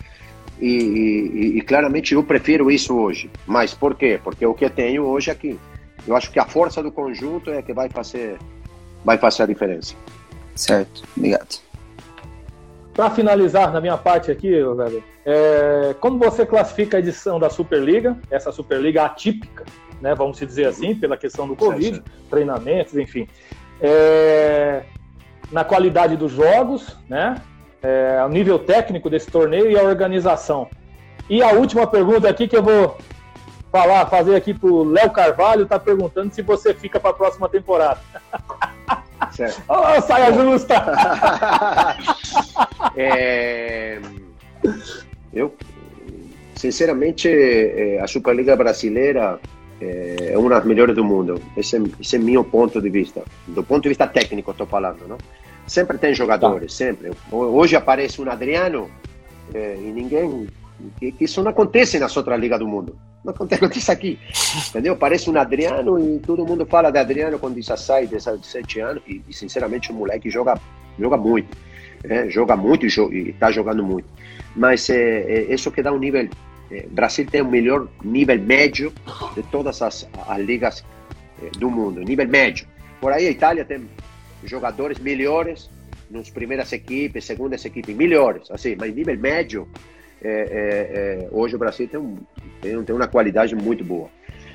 E, 0.61 0.69
e, 0.69 1.59
e, 1.59 1.63
claramente 1.63 2.15
eu 2.15 2.23
prefiro 2.23 2.71
isso 2.71 2.95
hoje. 2.95 3.29
Mas 3.45 3.75
por 3.75 3.97
quê? 3.97 4.21
Porque 4.23 4.47
o 4.47 4.55
que 4.55 4.67
eu 4.67 4.71
tenho 4.71 5.03
hoje 5.03 5.33
aqui. 5.33 5.59
Eu 6.07 6.15
acho 6.15 6.31
que 6.31 6.39
a 6.39 6.45
força 6.45 6.81
do 6.81 6.93
conjunto 6.93 7.51
é 7.51 7.61
que 7.61 7.73
vai 7.73 7.89
fazer, 7.89 8.39
vai 9.05 9.19
fazer 9.19 9.43
a 9.43 9.47
diferença. 9.47 9.97
Certo, 10.55 11.03
obrigado. 11.17 11.72
Para 12.95 13.11
finalizar 13.11 13.73
na 13.73 13.81
minha 13.81 13.97
parte 13.97 14.31
aqui, 14.31 14.53
é, 15.25 15.95
como 15.99 16.19
você 16.19 16.45
classifica 16.45 16.99
a 16.99 17.01
edição 17.01 17.41
da 17.41 17.49
Superliga, 17.49 18.19
essa 18.31 18.53
Superliga 18.53 19.05
atípica, 19.05 19.65
né, 20.01 20.15
vamos 20.15 20.39
dizer 20.39 20.67
assim, 20.67 20.95
pela 20.95 21.17
questão 21.17 21.49
do 21.49 21.57
Covid, 21.57 21.97
sim, 21.97 22.03
sim. 22.05 22.29
treinamentos, 22.29 22.97
enfim, 22.97 23.27
é, 23.81 24.83
na 25.51 25.65
qualidade 25.65 26.17
dos 26.17 26.33
jogos, 26.33 26.99
né, 27.09 27.37
é, 27.83 28.23
o 28.25 28.29
nível 28.29 28.59
técnico 28.59 29.09
desse 29.09 29.31
torneio 29.31 29.71
e 29.71 29.79
a 29.79 29.83
organização. 29.83 30.69
E 31.31 31.43
a 31.43 31.53
última 31.53 31.87
pergunta 31.87 32.29
aqui 32.29 32.47
que 32.47 32.57
eu 32.57 32.63
vou 32.63 32.99
falar, 33.71 34.05
fazer 34.07 34.37
aqui 34.37 34.53
pro 34.53 34.85
Léo 34.85 35.11
Carvalho, 35.11 35.65
tá 35.65 35.79
perguntando 35.79 36.35
se 36.35 36.43
você 36.43 36.75
fica 36.75 37.01
para 37.01 37.11
a 37.11 37.15
próxima 37.15 37.49
temporada. 37.49 38.01
Certo. 39.31 39.63
oh, 39.69 40.01
saia 40.03 40.33
justa! 40.33 40.75
é, 42.97 44.01
eu, 45.33 45.55
sinceramente, 46.55 47.29
é, 47.29 48.01
a 48.01 48.07
Superliga 48.07 48.57
Brasileira 48.57 49.39
é, 49.81 50.33
é 50.33 50.39
uma 50.39 50.51
das 50.51 50.65
melhores 50.65 50.95
do 50.95 51.05
mundo. 51.05 51.41
Esse, 51.57 51.83
esse 52.01 52.17
é 52.17 52.19
o 52.19 52.23
meu 52.23 52.45
ponto 52.45 52.81
de 52.81 52.91
vista. 52.91 53.23
Do 53.49 53.63
ponto 53.63 53.83
de 53.83 53.91
vista 53.91 54.07
técnico, 54.07 54.51
estou 54.51 54.67
falando, 54.67 55.07
não? 55.09 55.19
Sempre 55.67 55.99
tem 55.99 56.15
jogadores, 56.15 56.73
tá. 56.73 56.85
sempre. 56.85 57.13
Hoje 57.31 57.77
aparece 57.77 58.21
um 58.21 58.31
Adriano 58.31 58.91
é, 59.55 59.77
e 59.77 59.93
ninguém 59.93 60.49
que, 60.99 61.13
que, 61.13 61.25
isso 61.25 61.43
não 61.43 61.51
acontece 61.51 61.99
nas 61.99 62.17
outras 62.17 62.39
ligas 62.39 62.59
do 62.59 62.67
mundo. 62.67 62.97
Não 63.25 63.33
acontece 63.33 63.91
aqui. 63.91 64.19
Entendeu? 64.69 64.97
Parece 64.97 65.31
um 65.31 65.39
Adriano 65.39 65.99
e 65.99 66.19
todo 66.19 66.45
mundo 66.45 66.67
fala 66.67 66.91
de 66.91 66.99
Adriano 66.99 67.39
com 67.39 67.51
16, 67.51 68.11
17 68.11 68.81
anos. 68.81 69.03
E, 69.07 69.23
e 69.29 69.33
sinceramente, 69.33 69.91
o 69.93 69.95
moleque 69.95 70.29
joga, 70.29 70.61
joga 70.99 71.17
muito. 71.17 71.57
Joga 72.31 72.57
muito 72.57 72.85
e 72.85 73.31
está 73.31 73.53
jogando 73.53 73.85
muito. 73.85 74.09
Mas 74.57 74.91
é, 74.91 75.23
é, 75.23 75.55
isso 75.55 75.71
que 75.71 75.83
dá 75.83 75.93
um 75.93 75.99
nível. 75.99 76.29
É, 76.71 76.87
Brasil 76.91 77.27
tem 77.27 77.43
o 77.43 77.49
melhor 77.49 77.87
nível 78.03 78.41
médio 78.41 78.93
de 79.37 79.43
todas 79.45 79.81
as, 79.83 80.09
as 80.27 80.41
ligas 80.41 80.85
é, 81.41 81.51
do 81.59 81.71
mundo. 81.71 82.01
Nível 82.01 82.27
médio. 82.27 82.67
Por 83.01 83.13
aí 83.13 83.29
a 83.29 83.31
Itália 83.31 83.65
tem 83.65 83.89
jogadores 84.45 84.99
melhores 84.99 85.71
nas 86.11 86.29
primeiras 86.29 86.73
equipes, 86.73 87.25
segundas 87.25 87.65
equipes, 87.65 87.95
melhores, 87.95 88.51
assim, 88.51 88.77
mas 88.79 88.95
nível 88.95 89.17
médio 89.19 89.69
é, 90.23 90.29
é, 90.31 91.25
é, 91.25 91.29
hoje 91.33 91.57
o 91.57 91.59
Brasil 91.59 91.89
tem, 91.89 91.99
um, 91.99 92.17
tem, 92.61 92.83
tem, 92.83 92.95
uma 92.95 93.09
qualidade 93.09 93.55
muito 93.55 93.85
boa. 93.85 94.09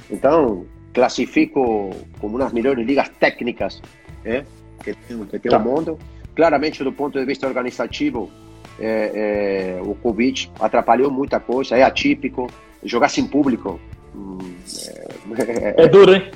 Então, 0.09 0.65
classifico 0.93 1.89
como 2.19 2.35
uma 2.35 2.45
das 2.45 2.53
melhores 2.53 2.85
ligas 2.85 3.09
técnicas 3.19 3.81
é, 4.23 4.43
que 4.83 4.93
tem, 4.93 5.25
que 5.25 5.39
tem 5.39 5.51
tá. 5.51 5.57
o 5.57 5.63
mundo. 5.63 5.99
Claramente, 6.35 6.83
do 6.83 6.93
ponto 6.93 7.19
de 7.19 7.25
vista 7.25 7.47
organizativo, 7.47 8.31
é, 8.79 9.79
é, 9.79 9.81
o 9.81 9.95
Covid 9.95 10.51
atrapalhou 10.59 11.11
muita 11.11 11.39
coisa, 11.39 11.75
é 11.75 11.83
atípico. 11.83 12.47
Jogar 12.83 13.09
sem 13.09 13.25
público. 13.25 13.79
Hum, 14.15 14.37
é, 15.37 15.83
é, 15.83 15.87
duro, 15.87 16.13
hein? 16.13 16.31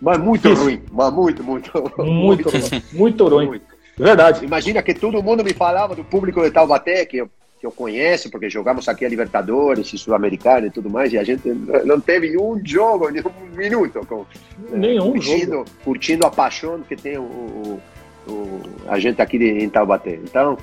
Mas 0.00 0.18
muito 0.18 0.48
Isso. 0.48 0.62
ruim, 0.62 0.82
mas 0.92 1.12
muito, 1.12 1.42
muito. 1.42 1.72
Muito, 1.98 2.48
ruim. 2.48 2.82
Muito 2.92 3.28
ruim. 3.28 3.46
Muito. 3.46 3.78
Verdade. 3.96 4.44
Imagina 4.44 4.82
que 4.82 4.94
todo 4.94 5.22
mundo 5.22 5.42
me 5.42 5.52
falava 5.52 5.94
do 5.94 6.04
público 6.04 6.42
de 6.42 6.50
Taubaté, 6.50 7.04
que 7.04 7.26
que 7.58 7.66
eu 7.66 7.72
conheço, 7.72 8.30
porque 8.30 8.48
jogamos 8.48 8.88
aqui 8.88 9.04
a 9.04 9.08
Libertadores 9.08 9.92
e 9.92 9.98
Sul-Americana 9.98 10.68
e 10.68 10.70
tudo 10.70 10.88
mais, 10.88 11.12
e 11.12 11.18
a 11.18 11.24
gente 11.24 11.48
não 11.84 12.00
teve 12.00 12.38
um 12.38 12.60
jogo, 12.64 13.10
nem 13.10 13.22
um 13.22 13.56
minuto 13.56 14.00
com, 14.06 14.24
Nenhum 14.70 15.12
curtindo, 15.12 15.52
jogo. 15.52 15.70
curtindo 15.84 16.26
a 16.26 16.30
paixão 16.30 16.80
que 16.82 16.94
tem 16.94 17.18
o, 17.18 17.22
o, 17.22 17.80
o 18.28 18.60
a 18.86 18.98
gente 18.98 19.20
aqui 19.20 19.36
em 19.36 19.68
Taubaté. 19.68 20.14
Então, 20.14 20.56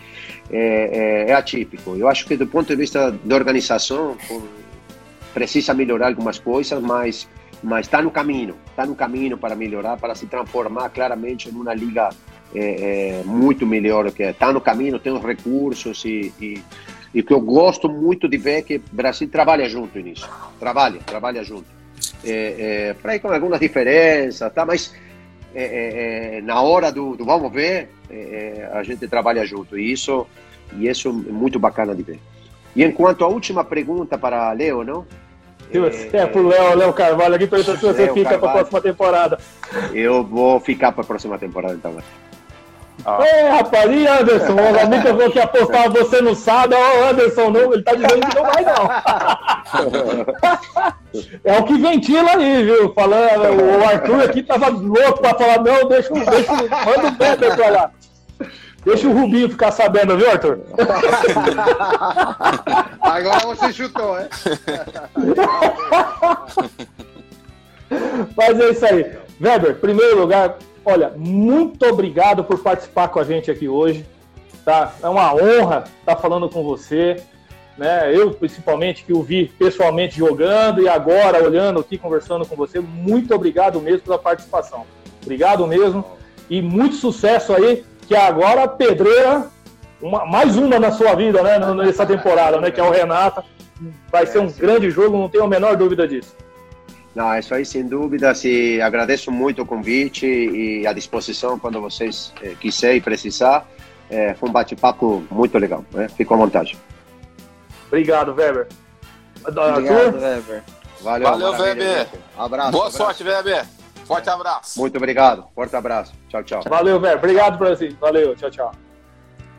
é, 0.49 1.25
é, 1.27 1.31
é, 1.31 1.33
atípico. 1.33 1.95
Eu 1.95 2.07
acho 2.07 2.25
que 2.25 2.37
do 2.37 2.47
ponto 2.47 2.67
de 2.67 2.75
vista 2.75 3.11
da 3.11 3.35
organização, 3.35 4.17
precisa 5.33 5.73
melhorar 5.73 6.07
algumas 6.07 6.39
coisas, 6.39 6.81
mas 6.81 7.27
mas 7.63 7.87
está 7.87 8.01
no 8.01 8.11
caminho, 8.11 8.55
está 8.69 8.85
no 8.85 8.95
caminho 8.95 9.37
para 9.37 9.55
melhorar, 9.55 9.97
para 9.97 10.13
se 10.13 10.27
transformar 10.27 10.89
claramente 10.89 11.49
em 11.49 11.51
uma 11.51 11.73
liga 11.73 12.09
é, 12.55 13.19
é 13.19 13.23
muito 13.23 13.65
melhor, 13.65 14.11
que 14.11 14.23
está 14.23 14.51
no 14.51 14.61
caminho, 14.61 14.99
tem 14.99 15.13
os 15.13 15.23
recursos 15.23 16.03
e, 16.05 16.33
e, 16.39 16.63
e 17.13 17.23
que 17.23 17.33
eu 17.33 17.41
gosto 17.41 17.89
muito 17.89 18.27
de 18.27 18.37
ver 18.37 18.63
que 18.63 18.77
o 18.77 18.81
Brasil 18.91 19.27
trabalha 19.27 19.67
junto 19.67 19.99
nisso, 19.99 20.29
trabalha, 20.59 20.99
trabalha 21.05 21.43
junto. 21.43 21.65
É, 22.23 22.89
é, 22.89 22.93
para 22.93 23.15
ir 23.15 23.19
com 23.19 23.29
algumas 23.29 23.59
diferenças, 23.59 24.51
tá? 24.53 24.65
mas 24.65 24.93
é, 25.53 25.63
é, 25.63 26.37
é, 26.37 26.41
na 26.41 26.61
hora 26.61 26.91
do, 26.91 27.15
do 27.15 27.23
vamos 27.23 27.51
ver, 27.51 27.89
a 28.73 28.83
gente 28.83 29.07
trabalha 29.07 29.45
junto 29.45 29.77
e 29.77 29.91
isso, 29.91 30.27
e 30.77 30.87
isso 30.87 31.09
é 31.09 31.31
muito 31.31 31.59
bacana 31.59 31.95
de 31.95 32.03
ver. 32.03 32.19
E 32.75 32.83
enquanto 32.83 33.23
a 33.23 33.27
última 33.27 33.63
pergunta 33.63 34.17
para 34.17 34.51
Leo, 34.51 34.83
não? 34.83 35.05
É, 35.71 36.17
é 36.17 36.25
pro 36.27 36.47
Léo, 36.47 36.75
Léo 36.75 36.93
Carvalho 36.93 37.35
aqui 37.35 37.47
perguntando 37.47 37.79
se 37.79 37.85
você 37.85 38.13
fica 38.13 38.37
para 38.37 38.49
a 38.49 38.53
próxima 38.53 38.81
temporada. 38.81 39.39
Eu 39.93 40.23
vou 40.23 40.59
ficar 40.59 40.91
para 40.91 41.03
a 41.03 41.07
próxima 41.07 41.37
temporada 41.37 41.73
então. 41.73 41.97
Ah. 43.03 43.25
É, 43.25 43.49
rapaz, 43.49 43.91
e 43.91 44.07
Anderson? 44.07 44.53
O 44.53 44.79
amigo 44.79 45.03
falou 45.03 45.31
que 45.31 45.39
apostar 45.39 45.89
você 45.89 46.21
não 46.21 46.35
sabe. 46.35 46.75
Ó, 46.75 47.09
Anderson, 47.09 47.49
não, 47.49 47.73
ele 47.73 47.81
tá 47.83 47.93
dizendo 47.93 48.25
que 48.27 48.35
não 48.35 48.43
vai, 48.43 48.63
não. 48.63 48.89
é 51.43 51.59
o 51.59 51.63
que 51.63 51.77
ventila 51.77 52.31
aí, 52.31 52.63
viu? 52.63 52.93
Falando, 52.93 53.61
o 53.61 53.85
Arthur 53.85 54.23
aqui 54.23 54.41
tava 54.41 54.69
louco 54.69 55.19
pra 55.21 55.35
falar, 55.35 55.61
não, 55.61 55.87
deixa, 55.87 56.11
deixa 56.13 56.53
manda 56.53 57.07
o 57.07 57.11
Beto 57.11 57.55
pra 57.55 57.69
lá. 57.69 57.91
Deixa 58.85 59.07
o 59.07 59.13
Rubinho 59.13 59.49
ficar 59.49 59.71
sabendo, 59.71 60.15
viu, 60.15 60.29
Arthur? 60.29 60.59
Agora 63.01 63.39
você 63.39 63.73
chutou, 63.73 64.19
é? 64.19 64.29
Mas 68.37 68.59
é 68.59 68.69
isso 68.69 68.85
aí. 68.85 69.11
Weber, 69.41 69.73
primeiro 69.75 70.19
lugar, 70.19 70.57
olha, 70.85 71.11
muito 71.15 71.85
obrigado 71.85 72.43
por 72.43 72.59
participar 72.59 73.07
com 73.07 73.19
a 73.19 73.23
gente 73.23 73.49
aqui 73.49 73.67
hoje. 73.67 74.05
Tá? 74.63 74.93
É 75.01 75.09
uma 75.09 75.33
honra 75.33 75.83
estar 75.99 76.15
falando 76.15 76.47
com 76.49 76.63
você. 76.63 77.21
Né? 77.77 78.15
Eu, 78.15 78.31
principalmente, 78.31 79.03
que 79.03 79.11
o 79.11 79.21
vi 79.21 79.47
pessoalmente 79.47 80.17
jogando 80.17 80.81
e 80.81 80.87
agora 80.87 81.43
olhando 81.43 81.79
aqui, 81.79 81.97
conversando 81.97 82.45
com 82.45 82.55
você. 82.55 82.79
Muito 82.79 83.33
obrigado 83.33 83.81
mesmo 83.81 84.01
pela 84.01 84.17
participação. 84.17 84.85
Obrigado 85.21 85.67
mesmo. 85.67 86.05
E 86.49 86.61
muito 86.61 86.95
sucesso 86.95 87.53
aí 87.53 87.83
que 88.07 88.15
agora 88.15 88.63
a 88.63 88.67
pedreira, 88.67 89.47
uma, 90.01 90.25
mais 90.25 90.55
uma 90.55 90.79
na 90.79 90.91
sua 90.91 91.15
vida, 91.15 91.41
né, 91.41 91.59
nessa 91.73 92.05
temporada, 92.05 92.61
né, 92.61 92.69
que 92.69 92.79
é 92.79 92.83
o 92.83 92.91
Renata. 92.91 93.43
Vai 94.11 94.25
ser 94.25 94.39
um 94.39 94.51
grande 94.51 94.89
jogo, 94.89 95.17
não 95.17 95.27
tenho 95.27 95.43
a 95.43 95.47
menor 95.47 95.75
dúvida 95.75 96.07
disso. 96.07 96.35
Não, 97.15 97.33
isso 97.39 97.55
aí 97.55 97.65
sem 97.65 97.87
dúvida. 97.87 98.35
Se 98.35 98.81
agradeço 98.81 99.31
muito 99.31 99.61
o 99.61 99.65
convite 99.65 100.25
e 100.25 100.85
a 100.85 100.91
disposição 100.91 101.57
quando 101.57 101.79
vocês 101.79 102.33
eh, 102.43 102.55
quiserem 102.59 102.97
e 102.97 103.01
precisar. 103.01 103.65
É, 104.09 104.33
foi 104.35 104.49
um 104.49 104.51
bate-papo 104.51 105.25
muito 105.31 105.57
legal. 105.57 105.83
Né? 105.91 106.09
Fico 106.09 106.33
à 106.33 106.37
vontade. 106.37 106.77
Obrigado, 107.87 108.35
Weber. 108.35 108.67
Obrigado, 109.47 110.19
Weber. 110.19 110.63
Valeu, 111.01 111.29
Valeu 111.29 111.51
Weber. 111.53 112.07
Abraço. 112.37 112.71
Boa 112.71 112.87
abraço. 112.87 112.97
sorte, 112.97 113.23
Weber. 113.23 113.65
Forte 114.05 114.29
abraço. 114.29 114.79
Muito 114.79 114.97
obrigado. 114.97 115.45
Forte 115.55 115.75
abraço. 115.75 116.13
Tchau, 116.29 116.43
tchau. 116.43 116.63
Valeu, 116.67 116.99
Weber. 116.99 117.17
Obrigado, 117.17 117.57
Brasil. 117.57 117.95
Valeu. 117.99 118.35
Tchau, 118.35 118.51
tchau. 118.51 118.71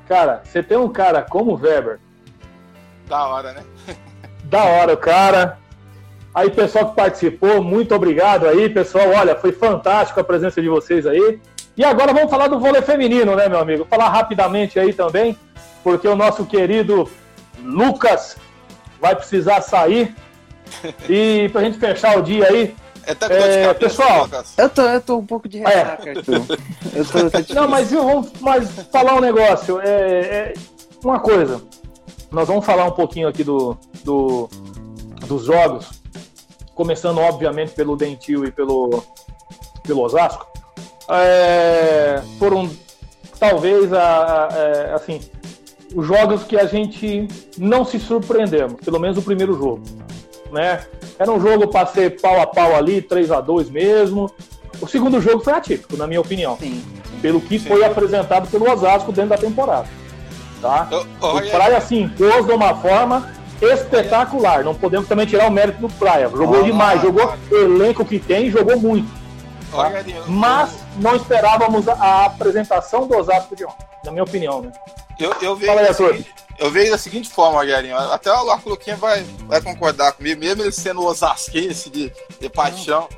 Cara, 0.07 0.42
você 0.44 0.62
tem 0.62 0.76
um 0.76 0.88
cara 0.88 1.22
como 1.22 1.52
o 1.52 1.57
Weber. 1.57 1.98
Da 3.09 3.26
hora, 3.26 3.52
né? 3.52 3.64
da 4.44 4.62
hora, 4.64 4.92
o 4.92 4.96
cara. 4.96 5.59
Aí, 6.37 6.51
pessoal 6.51 6.91
que 6.91 6.95
participou, 6.95 7.62
muito 7.62 7.95
obrigado 7.95 8.47
aí, 8.47 8.68
pessoal. 8.68 9.09
Olha, 9.09 9.34
foi 9.34 9.53
fantástico 9.53 10.20
a 10.20 10.24
presença 10.24 10.61
de 10.61 10.68
vocês 10.68 11.07
aí. 11.07 11.41
E 11.74 11.82
agora 11.82 12.12
vamos 12.12 12.28
falar 12.28 12.49
do 12.49 12.61
vôlei 12.61 12.82
feminino, 12.82 13.34
né, 13.34 13.49
meu 13.49 13.59
amigo? 13.59 13.78
Vou 13.78 13.87
falar 13.87 14.11
rapidamente 14.11 14.78
aí 14.78 14.93
também, 14.93 15.34
porque 15.82 16.07
o 16.07 16.14
nosso 16.14 16.45
querido 16.45 17.09
Lucas 17.59 18.37
vai 19.01 19.16
precisar 19.16 19.62
sair. 19.62 20.14
E 21.09 21.49
pra 21.53 21.62
gente 21.62 21.78
fechar 21.78 22.18
o 22.18 22.22
dia 22.22 22.49
aí, 22.49 22.74
é, 23.05 23.14
tá 23.14 23.28
é, 23.30 23.72
pessoal, 23.72 24.28
eu 24.59 24.68
tô, 24.68 24.82
eu 24.82 25.01
tô 25.01 25.16
um 25.16 25.24
pouco 25.24 25.49
de 25.49 25.59
ressaca, 25.59 26.11
é. 26.11 26.12
eu 26.18 27.05
tô, 27.05 27.18
eu 27.18 27.30
tô 27.30 27.55
Não, 27.55 27.68
mas 27.68 27.89
viu, 27.89 28.05
vamos 28.05 28.32
mas 28.41 28.68
falar 28.93 29.14
um 29.14 29.20
negócio. 29.20 29.80
É, 29.80 29.91
é, 29.91 30.55
uma 31.05 31.20
coisa. 31.20 31.62
Nós 32.32 32.49
vamos 32.49 32.66
falar 32.66 32.84
um 32.84 32.91
pouquinho 32.91 33.28
aqui 33.28 33.45
do, 33.45 33.78
do, 34.03 34.51
dos 35.28 35.45
jogos. 35.45 36.05
Começando, 36.76 37.18
obviamente, 37.18 37.72
pelo 37.72 37.96
Dentil 37.96 38.44
e 38.44 38.52
pelo, 38.52 39.02
pelo 39.82 40.02
Osasco. 40.02 40.46
É, 41.08 42.22
foram, 42.38 42.70
talvez, 43.40 43.92
a, 43.92 44.46
a, 44.46 44.48
é, 44.56 44.94
assim, 44.94 45.20
os 45.92 46.06
jogos 46.06 46.44
que 46.44 46.56
a 46.56 46.66
gente 46.66 47.26
não 47.58 47.84
se 47.84 47.98
surpreendemos. 47.98 48.80
Pelo 48.84 49.00
menos 49.00 49.18
o 49.18 49.22
primeiro 49.22 49.54
jogo 49.54 49.82
né? 50.52 50.84
Era 51.18 51.30
um 51.30 51.40
jogo 51.40 51.68
para 51.68 51.86
ser 51.86 52.20
pau 52.20 52.40
a 52.40 52.46
pau 52.46 52.74
ali, 52.74 53.00
3 53.02 53.30
a 53.30 53.40
2 53.40 53.70
mesmo. 53.70 54.30
O 54.80 54.86
segundo 54.86 55.20
jogo 55.20 55.42
foi 55.42 55.54
atípico, 55.54 55.96
na 55.96 56.06
minha 56.06 56.20
opinião. 56.20 56.56
Sim, 56.58 56.82
pelo 57.22 57.40
que 57.40 57.58
Sim. 57.58 57.68
foi 57.68 57.84
apresentado 57.84 58.48
pelo 58.50 58.70
Osasco 58.70 59.12
dentro 59.12 59.30
da 59.30 59.38
temporada. 59.38 59.88
Tá? 60.60 60.88
o 61.20 61.50
Praia 61.50 61.80
se 61.80 61.96
impôs 61.96 62.46
de 62.46 62.52
uma 62.52 62.74
forma 62.76 63.30
espetacular. 63.61 64.64
Não 64.64 64.74
podemos 64.74 65.09
também 65.09 65.26
tirar 65.26 65.48
o 65.48 65.50
mérito 65.50 65.80
do 65.80 65.88
Praia. 65.88 66.28
Jogou 66.28 66.61
oh, 66.61 66.64
demais, 66.64 67.00
jogou 67.00 67.34
elenco 67.50 68.04
que 68.04 68.18
tem, 68.18 68.50
jogou 68.50 68.78
muito. 68.78 69.09
Tá? 69.70 69.90
Mas 70.26 70.78
não 70.96 71.16
esperávamos 71.16 71.88
a, 71.88 72.26
apresentação 72.26 73.07
do 73.07 73.16
Osasco 73.16 73.54
de 73.57 73.64
ontem, 73.64 73.86
na 74.04 74.12
minha 74.12 74.24
opinião. 74.24 74.62
Né? 74.62 74.72
Eu, 75.18 75.34
eu 75.40 75.57
vejo 75.57 75.72
aí, 75.72 75.94
seguinte, 75.94 76.34
eu 76.59 76.70
vejo 76.70 76.90
da 76.90 76.98
seguinte 76.98 77.28
forma, 77.28 77.59
Rogerinho. 77.59 77.96
Até 77.96 78.32
o 78.32 78.50
Arco 78.50 78.70
Luquinha 78.70 78.96
vai, 78.96 79.24
vai 79.46 79.61
concordar 79.61 80.12
comigo, 80.12 80.40
mesmo 80.40 80.62
ele 80.62 80.72
sendo 80.72 81.04
osasquense 81.04 81.90
de, 81.90 82.12
de 82.40 82.48
paixão. 82.48 83.09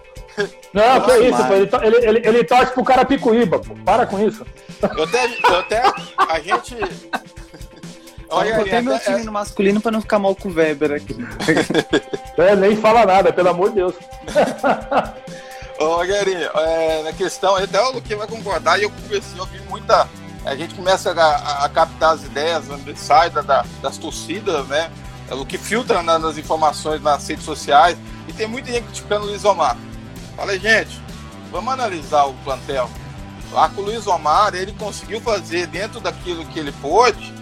Não, 0.72 1.00
que 1.00 1.10
é 1.10 1.28
isso, 1.28 1.44
pô, 1.44 1.54
ele, 1.54 1.68
ele, 1.82 2.06
ele, 2.06 2.28
ele 2.28 2.44
torce 2.44 2.72
pro 2.72 2.84
cara 2.84 3.04
picuíba, 3.04 3.58
pô. 3.58 3.74
Para 3.84 4.06
com 4.06 4.20
isso. 4.20 4.46
Eu 4.96 5.04
até, 5.04 5.24
eu 5.26 5.58
até 5.58 5.82
a 6.16 6.40
gente. 6.40 6.76
Olha, 8.30 8.50
eu 8.50 8.56
botei 8.56 8.80
meu 8.82 8.98
time 8.98 9.24
no 9.24 9.32
masculino 9.32 9.80
pra 9.80 9.90
não 9.90 10.00
ficar 10.00 10.18
mal 10.18 10.34
com 10.34 10.48
o 10.48 10.54
Weber 10.54 10.92
aqui. 10.92 11.16
é, 12.36 12.56
nem 12.56 12.76
fala 12.76 13.06
nada, 13.06 13.32
pelo 13.32 13.48
amor 13.48 13.70
de 13.70 13.76
Deus. 13.76 13.94
Ô, 15.80 15.98
Guerinho, 16.04 16.50
é, 16.54 17.02
na 17.04 17.12
questão, 17.12 17.56
até 17.56 17.80
o 17.80 17.92
Luquinha 17.92 18.18
vai 18.18 18.26
concordar, 18.26 18.78
e 18.78 18.82
eu 18.82 18.90
conversei, 18.90 19.40
eu 19.40 19.46
vi 19.46 19.60
muita. 19.68 20.08
A 20.44 20.54
gente 20.56 20.74
começa 20.74 21.12
a, 21.12 21.64
a 21.64 21.68
captar 21.68 22.14
as 22.14 22.24
ideias, 22.24 22.64
sai 22.96 23.30
da, 23.30 23.64
das 23.80 23.96
torcidas, 23.96 24.66
né? 24.66 24.90
É 25.30 25.34
o 25.34 25.46
que 25.46 25.56
filtra 25.56 26.02
nas 26.02 26.36
informações 26.36 27.02
nas 27.02 27.26
redes 27.28 27.44
sociais, 27.44 27.96
e 28.26 28.32
tem 28.32 28.46
muita 28.46 28.72
gente 28.72 28.84
criticando 28.84 29.24
o 29.24 29.28
Luiz 29.28 29.44
Omar. 29.44 29.76
Falei, 30.36 30.58
gente, 30.58 31.00
vamos 31.50 31.72
analisar 31.72 32.24
o 32.24 32.34
plantel. 32.44 32.90
Lá 33.52 33.68
com 33.68 33.80
o 33.80 33.84
Luiz 33.84 34.06
Omar, 34.06 34.54
ele 34.54 34.72
conseguiu 34.72 35.20
fazer 35.20 35.66
dentro 35.68 36.00
daquilo 36.00 36.44
que 36.46 36.58
ele 36.58 36.72
pôde, 36.72 37.32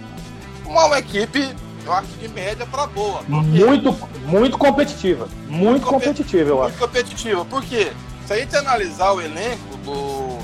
uma, 0.67 0.99
equipe, 0.99 1.55
eu 1.85 1.93
acho, 1.93 2.09
de 2.19 2.29
média 2.29 2.67
para 2.67 2.87
boa. 2.87 3.23
Muito, 3.29 3.93
muito 4.25 4.59
competitiva. 4.59 5.29
Muito, 5.47 5.65
muito 5.65 5.87
competitiva, 5.87 6.51
eu 6.51 6.63
acho. 6.63 6.71
Muito 6.71 6.81
competitiva. 6.81 7.45
Por 7.45 7.63
quê? 7.63 7.93
Se 8.27 8.33
a 8.33 8.37
gente 8.37 8.57
analisar 8.57 9.13
o 9.13 9.21
elenco 9.21 9.77
do. 9.85 10.39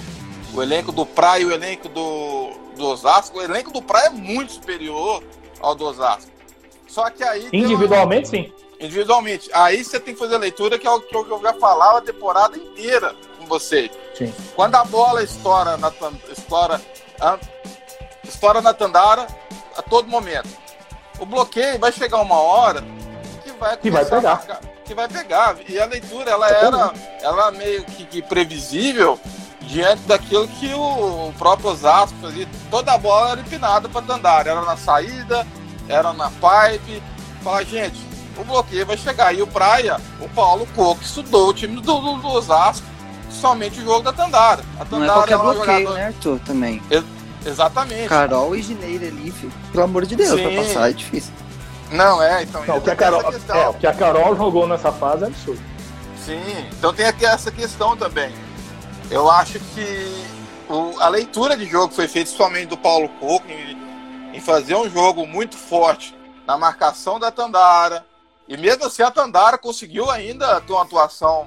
O 0.55 0.63
elenco 0.63 0.93
do 0.93 1.07
Praia 1.07 1.43
e 1.43 1.45
o 1.47 1.53
elenco 1.53 1.89
do, 1.89 2.53
do 2.77 2.87
Osasco, 2.87 3.39
o 3.39 3.43
elenco 3.43 3.73
do 3.73 3.81
Praia 3.81 4.09
é 4.09 4.11
muito 4.11 4.53
superior 4.53 5.23
ao 5.61 5.75
do 5.75 5.87
Osasco. 5.87 6.31
Só 6.87 7.09
que 7.11 7.25
aí. 7.25 7.49
Individualmente, 7.53 8.29
uma... 8.29 8.45
sim. 8.45 8.53
Individualmente. 8.79 9.49
Aí 9.55 9.83
você 9.83 9.99
tem 9.99 10.13
que 10.13 10.21
fazer 10.21 10.35
a 10.35 10.39
leitura, 10.39 10.79
que 10.79 10.87
é 10.87 10.91
o 10.91 11.01
que 11.01 11.15
eu 11.15 11.41
já 11.41 11.55
falava 11.55 11.99
a 11.99 12.03
temporada 12.03 12.57
inteira 12.57 13.15
com 13.39 13.47
você. 13.47 13.91
Sim. 14.15 14.33
Quando 14.55 14.75
a 14.75 14.85
bola 14.85 15.23
estoura 15.23 15.77
na, 15.77 15.93
estoura, 16.31 16.81
estoura 18.25 18.61
na 18.61 18.75
Tandara 18.75 19.27
a 19.77 19.83
todo 19.83 20.09
momento. 20.09 20.49
O 21.19 21.27
bloqueio 21.27 21.79
vai 21.79 21.93
chegar 21.93 22.21
uma 22.21 22.37
hora 22.37 22.83
que 23.45 23.53
vai, 23.53 23.77
que 23.77 23.91
vai 23.91 24.05
pegar. 24.05 24.37
Marcar, 24.37 24.61
que 24.85 24.95
vai 24.95 25.09
pegar. 25.09 25.57
E 25.69 25.79
a 25.79 25.87
leitura, 25.87 26.31
ela 26.31 26.49
era, 26.49 26.93
ela 27.21 27.51
meio 27.51 27.85
que, 27.85 28.05
que 28.05 28.23
previsível 28.23 29.19
diante 29.61 30.03
daquilo 30.03 30.49
que 30.49 30.73
o 30.75 31.33
próprio 31.39 31.71
Osasco 31.71 32.17
fazia. 32.21 32.49
Toda 32.71 32.93
a 32.93 32.99
bola 32.99 33.33
era 33.33 33.41
empinada 33.41 33.89
para 33.89 34.03
Tandara. 34.03 34.51
Era 34.51 34.63
na 34.63 34.77
saída, 34.77 35.47
era 35.89 36.13
na 36.13 36.31
pipe. 36.31 37.03
Fala, 37.43 37.65
gente, 37.65 38.01
o 38.37 38.45
bloqueio 38.45 38.87
vai 38.87 38.97
chegar. 38.97 39.35
E 39.35 39.43
o 39.43 39.47
Praia, 39.47 40.01
o 40.21 40.29
Paulo 40.29 40.67
Coco 40.75 41.03
estudou 41.03 41.51
o 41.51 41.55
time 41.55 41.81
do, 41.81 42.01
do, 42.01 42.17
do 42.17 42.29
Osasco, 42.29 42.87
somente 43.31 43.81
o 43.81 43.85
jogo 43.85 44.03
da 44.03 44.13
Tandara. 44.13 44.65
A 44.79 44.85
Tandara 44.85 44.99
Não 44.99 45.05
é 45.05 45.09
qualquer 45.09 45.39
bloqueio, 45.39 45.79
jogador... 45.79 45.95
né, 45.95 46.07
Arthur, 46.07 46.41
também. 46.41 46.83
Exatamente. 47.45 48.09
Carol 48.09 48.55
e 48.55 48.63
Gineira 48.63 49.07
ali, 49.07 49.33
pelo 49.73 49.85
amor 49.85 50.07
de 50.07 50.17
Deus, 50.17 50.41
Sim. 50.41 50.43
pra 50.43 50.63
passar 50.63 50.91
é 50.91 50.93
difícil. 50.93 51.33
Não, 51.91 52.23
é, 52.23 52.43
então. 52.43 52.65
Não, 52.65 52.79
o, 52.79 52.81
que 52.81 52.91
a 52.91 52.97
Carol, 52.97 53.21
é, 53.21 53.69
o 53.69 53.75
que 53.75 53.87
a 53.87 53.93
Carol 53.93 54.35
jogou 54.35 54.67
nessa 54.67 54.91
fase 54.91 55.25
é 55.25 55.27
absurdo. 55.27 55.61
Sim, 56.25 56.41
então 56.79 56.95
tem 56.95 57.07
aqui 57.07 57.27
essa 57.27 57.51
questão 57.51 57.97
também. 57.97 58.33
Eu 59.11 59.31
acho 59.31 59.59
que 59.59 60.25
o, 60.69 60.99
a 61.01 61.09
leitura 61.09 61.57
de 61.57 61.67
jogo 61.67 61.93
foi 61.93 62.09
feita 62.09 62.31
somente 62.31 62.69
do 62.69 62.79
Paulo 62.79 63.09
Coco 63.21 63.47
em, 63.51 63.77
em, 64.33 64.41
fazer 64.41 64.75
um 64.75 64.89
jogo 64.89 65.27
muito 65.27 65.57
forte 65.57 66.17
na 66.47 66.57
marcação 66.57 67.21
da 67.21 67.31
Tandara. 67.31 68.07
E 68.49 68.57
mesmo 68.57 68.87
assim 68.87 69.03
a 69.03 69.11
Tandara 69.11 69.59
conseguiu 69.59 70.11
ainda 70.11 70.61
ter 70.61 70.73
uma 70.73 70.83
atuação 70.83 71.47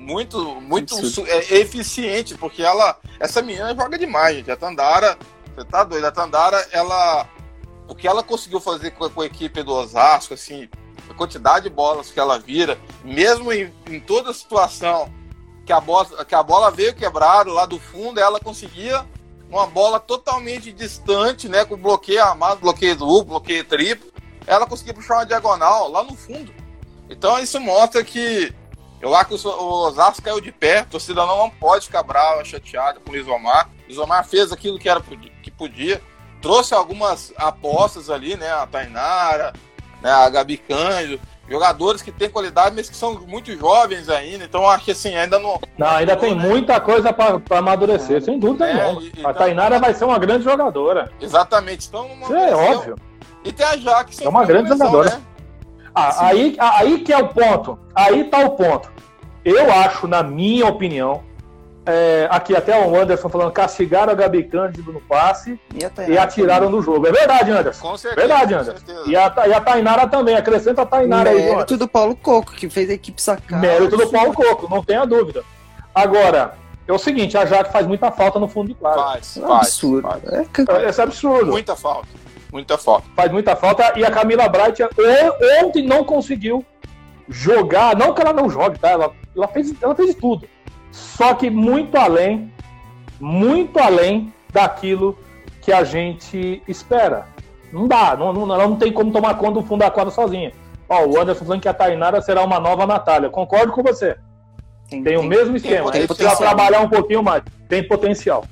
muito 0.00 0.60
muito 0.60 0.94
é, 1.26 1.58
eficiente, 1.58 2.34
porque 2.34 2.62
ela 2.62 2.98
essa 3.18 3.42
menina 3.42 3.74
joga 3.74 3.98
demais, 3.98 4.36
gente. 4.36 4.50
A 4.50 4.56
Tandara, 4.56 5.18
você 5.54 5.64
tá 5.64 5.84
doido? 5.84 6.06
A 6.06 6.10
Tandara, 6.10 6.66
ela 6.72 7.28
o 7.86 7.94
que 7.94 8.08
ela 8.08 8.22
conseguiu 8.22 8.60
fazer 8.60 8.92
com 8.92 9.04
a, 9.04 9.10
com 9.10 9.20
a, 9.20 9.26
equipe 9.26 9.62
do 9.62 9.72
Osasco, 9.72 10.32
assim, 10.32 10.68
a 11.08 11.14
quantidade 11.14 11.68
de 11.68 11.74
bolas 11.74 12.10
que 12.10 12.20
ela 12.20 12.38
vira, 12.38 12.78
mesmo 13.04 13.52
em, 13.52 13.72
em 13.88 14.00
toda 14.00 14.32
situação 14.32 15.12
que 15.66 15.72
a, 15.72 15.80
bola, 15.80 16.24
que 16.24 16.34
a 16.34 16.42
bola 16.42 16.70
veio 16.70 16.94
quebrada 16.94 17.52
lá 17.52 17.66
do 17.66 17.78
fundo, 17.78 18.20
ela 18.20 18.40
conseguia 18.40 19.04
uma 19.50 19.66
bola 19.66 19.98
totalmente 19.98 20.72
distante, 20.72 21.48
né, 21.48 21.64
com 21.64 21.76
bloqueio 21.76 22.22
armado, 22.22 22.60
bloqueio 22.60 22.94
duplo, 22.94 23.24
bloqueio 23.24 23.64
triplo, 23.64 24.10
ela 24.46 24.66
conseguia 24.66 24.94
puxar 24.94 25.16
uma 25.16 25.26
diagonal 25.26 25.90
lá 25.90 26.04
no 26.04 26.14
fundo. 26.14 26.54
Então 27.08 27.38
isso 27.40 27.58
mostra 27.58 28.04
que 28.04 28.54
eu 29.00 29.14
acho 29.14 29.30
que 29.30 29.48
o 29.48 29.72
Osasco 29.86 30.22
caiu 30.22 30.40
de 30.40 30.52
pé, 30.52 30.80
a 30.80 30.84
torcida 30.84 31.24
não 31.24 31.48
pode 31.48 31.86
ficar 31.86 32.02
brava, 32.02 32.44
chateada 32.44 33.00
com 33.00 33.10
o 33.10 33.14
Lisomar. 33.14 33.68
O 33.84 33.88
Lisomar 33.88 34.24
fez 34.26 34.52
aquilo 34.52 34.78
que, 34.78 34.88
era, 34.88 35.00
que 35.42 35.50
podia, 35.50 36.02
trouxe 36.42 36.74
algumas 36.74 37.32
apostas 37.36 38.10
ali, 38.10 38.36
né? 38.36 38.50
A 38.50 38.66
Tainara, 38.66 39.52
né? 40.02 40.10
a 40.10 40.28
Gabi 40.28 40.58
Cândido, 40.58 41.20
jogadores 41.48 42.02
que 42.02 42.12
têm 42.12 42.28
qualidade, 42.28 42.76
mas 42.76 42.90
que 42.90 42.96
são 42.96 43.14
muito 43.26 43.56
jovens 43.56 44.08
ainda. 44.08 44.44
Então 44.44 44.68
acho 44.68 44.84
que 44.84 44.90
assim, 44.90 45.14
ainda 45.14 45.38
não. 45.38 45.58
Não, 45.78 45.88
ainda 45.88 46.16
tem 46.16 46.34
né? 46.34 46.46
muita 46.46 46.78
coisa 46.78 47.12
para 47.12 47.58
amadurecer, 47.58 48.18
é, 48.18 48.20
sem 48.20 48.38
dúvida 48.38 48.68
é. 48.68 48.94
E, 48.94 49.24
a 49.24 49.32
Tainara 49.32 49.78
vai 49.78 49.94
ser 49.94 50.04
uma 50.04 50.18
grande 50.18 50.44
jogadora. 50.44 51.10
Exatamente. 51.20 51.88
Então, 51.88 52.06
uma 52.06 52.38
é 52.38 52.54
óbvio. 52.54 52.96
E 53.42 53.50
tem 53.50 53.64
a 53.64 53.76
Jaque. 53.76 54.22
É 54.22 54.28
uma 54.28 54.44
grande 54.44 54.68
jogadora. 54.68 55.10
Né? 55.10 55.22
Ah, 55.94 56.26
aí, 56.26 56.56
aí 56.58 57.00
que 57.00 57.12
é 57.12 57.18
o 57.18 57.28
ponto. 57.28 57.78
Aí 57.94 58.24
tá 58.24 58.38
o 58.38 58.50
ponto. 58.50 58.90
Eu 59.44 59.72
acho, 59.72 60.06
na 60.06 60.22
minha 60.22 60.66
opinião, 60.66 61.22
é, 61.86 62.28
aqui 62.30 62.54
até 62.54 62.78
o 62.78 62.94
Anderson 62.94 63.28
falando, 63.28 63.52
castigaram 63.52 64.12
a 64.12 64.14
Gabi 64.14 64.44
Cândido 64.44 64.92
no 64.92 65.00
passe 65.00 65.58
e, 65.74 66.12
e 66.12 66.18
atiraram 66.18 66.68
no 66.68 66.82
jogo. 66.82 67.06
É 67.06 67.12
verdade, 67.12 67.50
Anderson. 67.50 67.88
Com 67.88 67.96
certeza. 67.96 68.26
Verdade, 68.26 68.54
Anderson. 68.54 68.84
E 69.06 69.16
a, 69.16 69.34
e 69.46 69.52
a 69.52 69.60
Tainara 69.60 70.06
também. 70.06 70.36
Acrescenta 70.36 70.82
a 70.82 70.86
Tainara 70.86 71.30
Mérito 71.30 71.48
aí. 71.48 71.54
Mérito 71.54 71.76
do 71.76 71.88
Paulo 71.88 72.14
Coco, 72.16 72.52
que 72.52 72.68
fez 72.68 72.90
a 72.90 72.92
equipe 72.92 73.20
sacar. 73.20 73.60
Mérito 73.60 73.96
do 73.96 74.08
Paulo 74.08 74.32
Coco, 74.34 74.68
não 74.68 74.84
tenha 74.84 75.04
dúvida. 75.06 75.42
Agora, 75.94 76.54
é 76.86 76.92
o 76.92 76.98
seguinte, 76.98 77.36
a 77.38 77.46
Jaque 77.46 77.72
faz 77.72 77.86
muita 77.86 78.10
falta 78.12 78.38
no 78.38 78.46
fundo 78.46 78.68
de 78.68 78.74
quadra. 78.74 79.02
Faz, 79.02 79.36
é 79.36 79.40
faz, 79.40 79.60
absurdo. 79.60 80.08
Faz. 80.08 80.24
É, 80.24 81.00
é 81.00 81.02
absurdo. 81.02 81.50
Muita 81.50 81.74
falta. 81.74 82.08
Muita 82.52 82.76
falta. 82.76 83.06
Faz 83.14 83.30
muita 83.30 83.54
falta. 83.54 83.92
E 83.98 84.04
a 84.04 84.10
Camila 84.10 84.48
Bright 84.48 84.82
ontem 85.62 85.86
não 85.86 86.04
conseguiu 86.04 86.64
jogar. 87.28 87.96
Não 87.96 88.12
que 88.12 88.20
ela 88.20 88.32
não 88.32 88.50
jogue, 88.50 88.78
tá? 88.78 88.90
Ela, 88.90 89.12
ela, 89.36 89.48
fez, 89.48 89.74
ela 89.82 89.94
fez 89.94 90.14
tudo 90.14 90.48
só 90.90 91.34
que 91.34 91.50
muito 91.50 91.96
além, 91.96 92.52
muito 93.20 93.78
além 93.78 94.32
daquilo 94.52 95.16
que 95.60 95.72
a 95.72 95.84
gente 95.84 96.62
espera. 96.66 97.26
Não 97.72 97.86
dá, 97.86 98.16
não, 98.16 98.32
não, 98.32 98.46
não 98.46 98.76
tem 98.76 98.92
como 98.92 99.12
tomar 99.12 99.34
conta 99.34 99.60
do 99.60 99.62
fundo 99.62 99.80
da 99.80 99.90
quadra 99.90 100.12
sozinha. 100.12 100.52
Ó, 100.88 101.06
o 101.06 101.20
Anderson 101.20 101.44
falando 101.44 101.62
que 101.62 101.68
a 101.68 101.74
Tainara 101.74 102.20
será 102.20 102.42
uma 102.42 102.58
nova 102.58 102.86
Natália. 102.86 103.30
Concordo 103.30 103.72
com 103.72 103.82
você. 103.82 104.16
Tem, 104.88 105.02
tem, 105.02 105.04
tem 105.04 105.16
o 105.16 105.22
mesmo 105.22 105.56
esquema. 105.56 105.92
Tem, 105.92 106.06
precisa 106.06 106.34
trabalhar 106.34 106.80
um 106.80 106.88
pouquinho 106.88 107.22
mais. 107.22 107.44
Tem 107.68 107.86
potencial. 107.86 108.44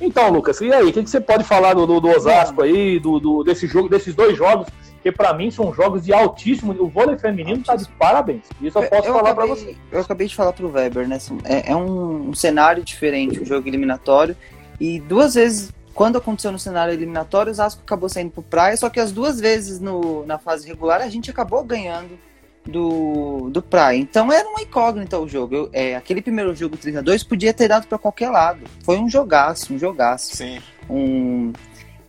Então, 0.00 0.30
Lucas, 0.30 0.60
e 0.60 0.72
aí? 0.72 0.84
O 0.84 0.92
que, 0.92 1.02
que 1.02 1.10
você 1.10 1.20
pode 1.20 1.44
falar 1.44 1.74
do, 1.74 1.86
do, 1.86 2.00
do 2.00 2.08
Osasco 2.08 2.62
aí, 2.62 2.98
do, 2.98 3.18
do, 3.18 3.42
desse 3.42 3.66
jogo, 3.66 3.88
desses 3.88 4.14
dois 4.14 4.36
jogos 4.36 4.66
porque 5.06 5.12
para 5.12 5.32
mim 5.34 5.52
são 5.52 5.72
jogos 5.72 6.04
de 6.04 6.12
altíssimo. 6.12 6.72
O 6.82 6.88
vôlei 6.88 7.16
feminino 7.16 7.60
está 7.60 7.76
de 7.76 7.88
parabéns. 7.90 8.42
Isso 8.60 8.76
eu 8.76 8.88
posso 8.88 9.06
eu 9.06 9.14
falar 9.14 9.34
para 9.36 9.46
você. 9.46 9.76
Eu 9.92 10.00
acabei 10.00 10.26
de 10.26 10.34
falar 10.34 10.52
pro 10.52 10.68
Weber, 10.68 11.06
né? 11.06 11.18
É, 11.44 11.70
é 11.70 11.76
um, 11.76 12.30
um, 12.30 12.34
cenário 12.34 12.82
diferente, 12.82 13.40
um 13.40 13.44
jogo 13.44 13.68
eliminatório. 13.68 14.36
E 14.80 14.98
duas 14.98 15.34
vezes, 15.34 15.72
quando 15.94 16.18
aconteceu 16.18 16.50
no 16.50 16.58
cenário 16.58 16.92
eliminatório, 16.92 17.52
o 17.52 17.54
Zasco 17.54 17.82
acabou 17.84 18.08
saindo 18.08 18.32
pro 18.32 18.42
praia, 18.42 18.76
só 18.76 18.90
que 18.90 18.98
as 18.98 19.12
duas 19.12 19.40
vezes 19.40 19.78
no, 19.78 20.26
na 20.26 20.38
fase 20.38 20.66
regular 20.66 21.00
a 21.00 21.08
gente 21.08 21.30
acabou 21.30 21.62
ganhando 21.62 22.18
do, 22.66 23.48
do 23.50 23.62
Praia. 23.62 23.96
Então 23.96 24.32
era 24.32 24.48
uma 24.48 24.60
incógnita 24.60 25.18
o 25.18 25.28
jogo. 25.28 25.54
Eu, 25.54 25.70
é, 25.72 25.96
aquele 25.96 26.20
primeiro 26.20 26.54
jogo 26.54 26.76
3 26.76 26.96
a 26.96 27.00
2 27.00 27.22
podia 27.24 27.54
ter 27.54 27.68
dado 27.68 27.86
para 27.86 27.98
qualquer 27.98 28.30
lado. 28.30 28.60
Foi 28.84 28.98
um 28.98 29.08
jogaço, 29.08 29.72
um 29.72 29.78
jogaço. 29.78 30.36
Sim. 30.36 30.58
Um... 30.90 31.52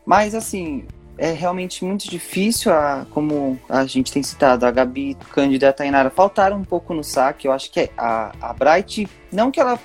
Mas 0.05 0.33
assim, 0.33 0.85
é 1.17 1.31
realmente 1.31 1.83
muito 1.83 2.09
difícil, 2.09 2.71
a, 2.71 3.05
como 3.11 3.59
a 3.67 3.85
gente 3.85 4.11
tem 4.11 4.23
citado, 4.23 4.65
a 4.65 4.71
Gabi, 4.71 5.15
Cândida 5.31 5.65
e 5.65 5.69
a 5.69 5.73
Tainara 5.73 6.09
faltaram 6.09 6.57
um 6.57 6.63
pouco 6.63 6.93
no 6.93 7.03
saque. 7.03 7.47
Eu 7.47 7.51
acho 7.51 7.71
que 7.71 7.89
a, 7.97 8.31
a 8.41 8.53
Bright, 8.53 9.07
não 9.31 9.51
que 9.51 9.59
ela 9.59 9.79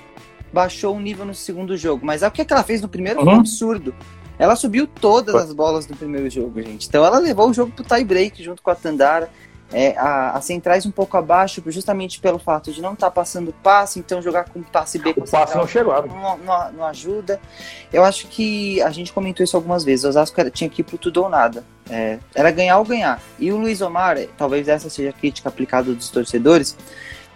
baixou 0.51 0.95
o 0.95 0.99
nível 0.99 1.25
no 1.25 1.33
segundo 1.33 1.75
jogo. 1.75 2.05
Mas 2.05 2.23
é 2.23 2.27
o 2.27 2.31
que 2.31 2.45
ela 2.49 2.63
fez 2.63 2.81
no 2.81 2.87
primeiro 2.87 3.19
uhum. 3.19 3.25
foi 3.25 3.33
um 3.33 3.39
absurdo. 3.39 3.95
Ela 4.37 4.55
subiu 4.55 4.87
todas 4.87 5.35
as 5.35 5.53
bolas 5.53 5.85
do 5.85 5.95
primeiro 5.95 6.29
jogo, 6.29 6.61
gente. 6.61 6.87
Então 6.87 7.05
ela 7.05 7.19
levou 7.19 7.49
o 7.49 7.53
jogo 7.53 7.71
pro 7.71 7.83
tie 7.83 8.03
break 8.03 8.43
junto 8.43 8.61
com 8.61 8.69
a 8.69 8.75
Tandara. 8.75 9.29
É, 9.73 9.97
a, 9.97 10.37
a 10.37 10.41
centrais 10.41 10.85
um 10.85 10.91
pouco 10.91 11.17
abaixo, 11.17 11.63
justamente 11.65 12.19
pelo 12.19 12.37
fato 12.37 12.71
de 12.71 12.79
não 12.79 12.93
estar 12.93 13.07
tá 13.07 13.11
passando 13.11 13.51
passe, 13.63 13.99
então 13.99 14.21
jogar 14.21 14.45
com 14.45 14.61
passe 14.61 14.99
B 14.99 15.15
com 15.15 15.21
o 15.21 15.29
passe 15.29 15.57
não 15.57 15.67
chegou. 15.67 15.93
Não, 16.05 16.37
não, 16.37 16.71
não, 16.71 16.85
ajuda. 16.85 17.41
Eu 17.91 18.03
acho 18.03 18.27
que 18.27 18.79
a 18.83 18.91
gente 18.91 19.11
comentou 19.11 19.43
isso 19.43 19.57
algumas 19.57 19.83
vezes. 19.83 20.05
O 20.05 20.09
Osasco 20.09 20.39
era, 20.39 20.51
tinha 20.51 20.69
que 20.69 20.81
ir 20.81 20.83
pro 20.83 20.99
tudo 20.99 21.23
ou 21.23 21.29
nada. 21.29 21.63
É, 21.89 22.19
era 22.35 22.51
ganhar 22.51 22.77
ou 22.77 22.85
ganhar. 22.85 23.19
E 23.39 23.51
o 23.51 23.57
Luiz 23.57 23.81
Omar, 23.81 24.17
talvez 24.37 24.67
essa 24.67 24.91
seja 24.91 25.09
a 25.09 25.13
crítica 25.13 25.49
aplicada 25.49 25.91
dos 25.91 26.09
torcedores, 26.09 26.77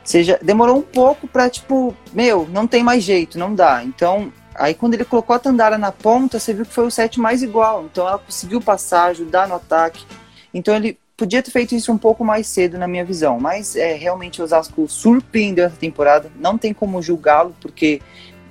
seja 0.03 0.39
demorou 0.41 0.77
um 0.77 0.83
pouco 0.83 1.27
para 1.27 1.49
tipo, 1.49 1.95
meu, 2.13 2.47
não 2.51 2.67
tem 2.67 2.83
mais 2.83 3.03
jeito, 3.03 3.39
não 3.39 3.55
dá. 3.55 3.83
Então, 3.83 4.31
aí 4.53 4.75
quando 4.75 4.93
ele 4.93 5.05
colocou 5.05 5.35
a 5.35 5.39
Tandara 5.39 5.77
na 5.77 5.91
ponta, 5.91 6.39
você 6.39 6.53
viu 6.53 6.65
que 6.65 6.73
foi 6.73 6.85
o 6.85 6.91
set 6.91 7.19
mais 7.19 7.41
igual. 7.41 7.85
Então 7.85 8.07
ela 8.07 8.19
conseguiu 8.19 8.61
passar, 8.61 9.05
ajudar 9.05 9.47
no 9.47 9.55
ataque. 9.55 10.05
Então 10.53 10.75
ele 10.75 10.99
podia 11.18 11.41
ter 11.41 11.49
feito 11.49 11.74
isso 11.74 11.91
um 11.91 11.97
pouco 11.97 12.24
mais 12.24 12.47
cedo 12.47 12.78
na 12.78 12.88
minha 12.88 13.03
visão, 13.03 13.39
mas 13.39 13.76
é 13.76 13.93
realmente 13.93 14.39
o 14.39 14.45
Osasco 14.45 14.88
surpreendeu 14.88 15.65
essa 15.65 15.76
temporada. 15.76 16.32
Não 16.39 16.57
tem 16.57 16.74
como 16.74 17.01
julgá-lo 17.01 17.55
porque 17.59 17.99